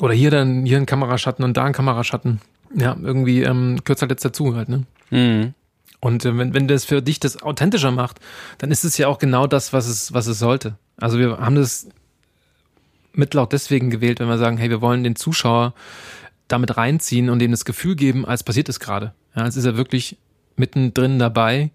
[0.00, 2.40] Oder hier dann, hier ein Kameraschatten und da ein Kameraschatten.
[2.74, 4.84] Ja, irgendwie ähm, gehört halt jetzt dazu halt, ne?
[5.10, 5.54] Mhm.
[6.00, 8.18] Und äh, wenn, wenn das für dich das authentischer macht,
[8.58, 10.76] dann ist es ja auch genau das, was es, was es sollte.
[10.96, 11.88] Also wir haben das
[13.12, 15.74] Mittel auch deswegen gewählt, wenn wir sagen, hey, wir wollen den Zuschauer
[16.48, 19.14] damit reinziehen und ihm das Gefühl geben, als passiert es gerade.
[19.36, 20.16] Ja, als ist er wirklich
[20.62, 21.70] mittendrin dabei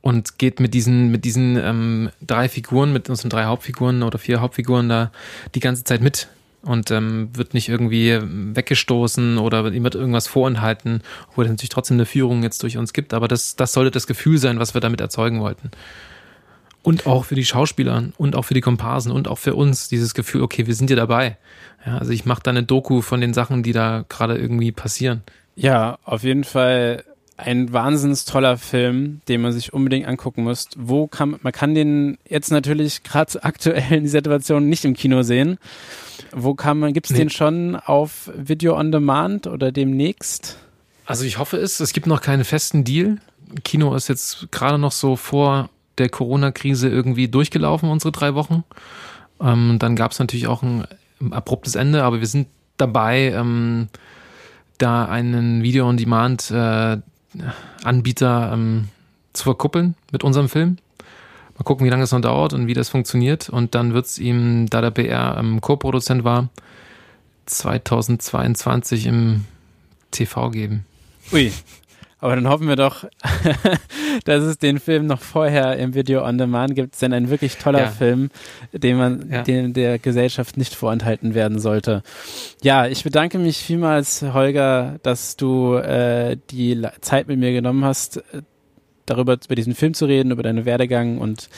[0.00, 4.40] und geht mit diesen, mit diesen ähm, drei Figuren, mit unseren drei Hauptfiguren oder vier
[4.40, 5.12] Hauptfiguren da
[5.54, 6.28] die ganze Zeit mit
[6.62, 11.96] und ähm, wird nicht irgendwie weggestoßen oder ihm wird irgendwas vorenthalten, obwohl es natürlich trotzdem
[11.96, 14.80] eine Führung jetzt durch uns gibt, aber das, das sollte das Gefühl sein, was wir
[14.80, 15.70] damit erzeugen wollten.
[16.82, 20.14] Und auch für die Schauspieler und auch für die Komparsen und auch für uns dieses
[20.14, 21.36] Gefühl, okay, wir sind hier dabei.
[21.84, 25.22] Ja, also ich mache da eine Doku von den Sachen, die da gerade irgendwie passieren.
[25.54, 27.04] Ja, auf jeden Fall
[27.38, 30.68] ein wahnsinns toller Film, den man sich unbedingt angucken muss.
[30.76, 35.22] Wo kann man kann den jetzt natürlich gerade aktuell in dieser Situation nicht im Kino
[35.22, 35.58] sehen.
[36.32, 37.18] Wo kann man gibt's Nee.
[37.18, 40.58] den schon auf Video on Demand oder demnächst?
[41.06, 43.18] Also ich hoffe es, es gibt noch keinen festen Deal.
[43.64, 48.64] Kino ist jetzt gerade noch so vor der Corona-Krise irgendwie durchgelaufen, unsere drei Wochen.
[49.40, 50.86] Ähm, dann gab es natürlich auch ein
[51.30, 53.88] abruptes Ende, aber wir sind dabei, ähm,
[54.76, 55.62] da einen
[57.32, 58.88] Video-on-Demand-Anbieter ähm,
[59.32, 60.78] zu verkuppeln mit unserem Film.
[61.56, 63.48] Mal gucken, wie lange es noch dauert und wie das funktioniert.
[63.48, 66.48] Und dann wird es ihm, da der BR ähm, Co-Produzent war,
[67.46, 69.44] 2022 im
[70.10, 70.84] TV geben.
[71.32, 71.52] Ui.
[72.20, 73.04] Aber dann hoffen wir doch,
[74.24, 77.80] dass es den Film noch vorher im Video on Demand gibt, denn ein wirklich toller
[77.82, 77.86] Ja.
[77.90, 78.30] Film,
[78.72, 79.42] den man, Ja.
[79.42, 82.02] den der Gesellschaft nicht vorenthalten werden sollte.
[82.62, 88.16] Ja, ich bedanke mich vielmals, Holger, dass du äh, die Zeit mit mir genommen hast,
[88.16, 88.42] äh,
[89.06, 91.48] darüber über diesen Film zu reden, über deinen Werdegang und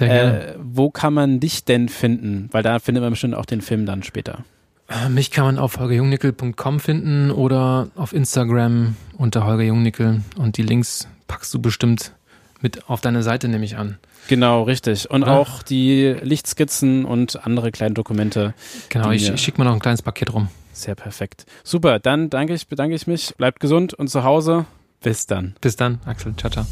[0.00, 2.48] äh, wo kann man dich denn finden?
[2.52, 4.44] Weil da findet man bestimmt auch den Film dann später.
[4.90, 10.62] Äh, Mich kann man auf holgerjungnickel.com finden oder auf Instagram unter Holger Jungnickel und die
[10.62, 12.12] Links packst du bestimmt
[12.60, 13.98] mit auf deine Seite, nehme ich an.
[14.28, 15.10] Genau, richtig.
[15.10, 15.32] Und Oder?
[15.32, 18.54] auch die Lichtskizzen und andere kleine Dokumente.
[18.90, 20.48] Genau, ich, ich schicke mal noch ein kleines Paket rum.
[20.72, 21.46] Sehr perfekt.
[21.64, 23.34] Super, dann danke ich, bedanke ich mich.
[23.36, 24.66] Bleibt gesund und zu Hause.
[25.02, 25.54] Bis dann.
[25.60, 26.34] Bis dann, Axel.
[26.36, 26.66] Ciao, ciao.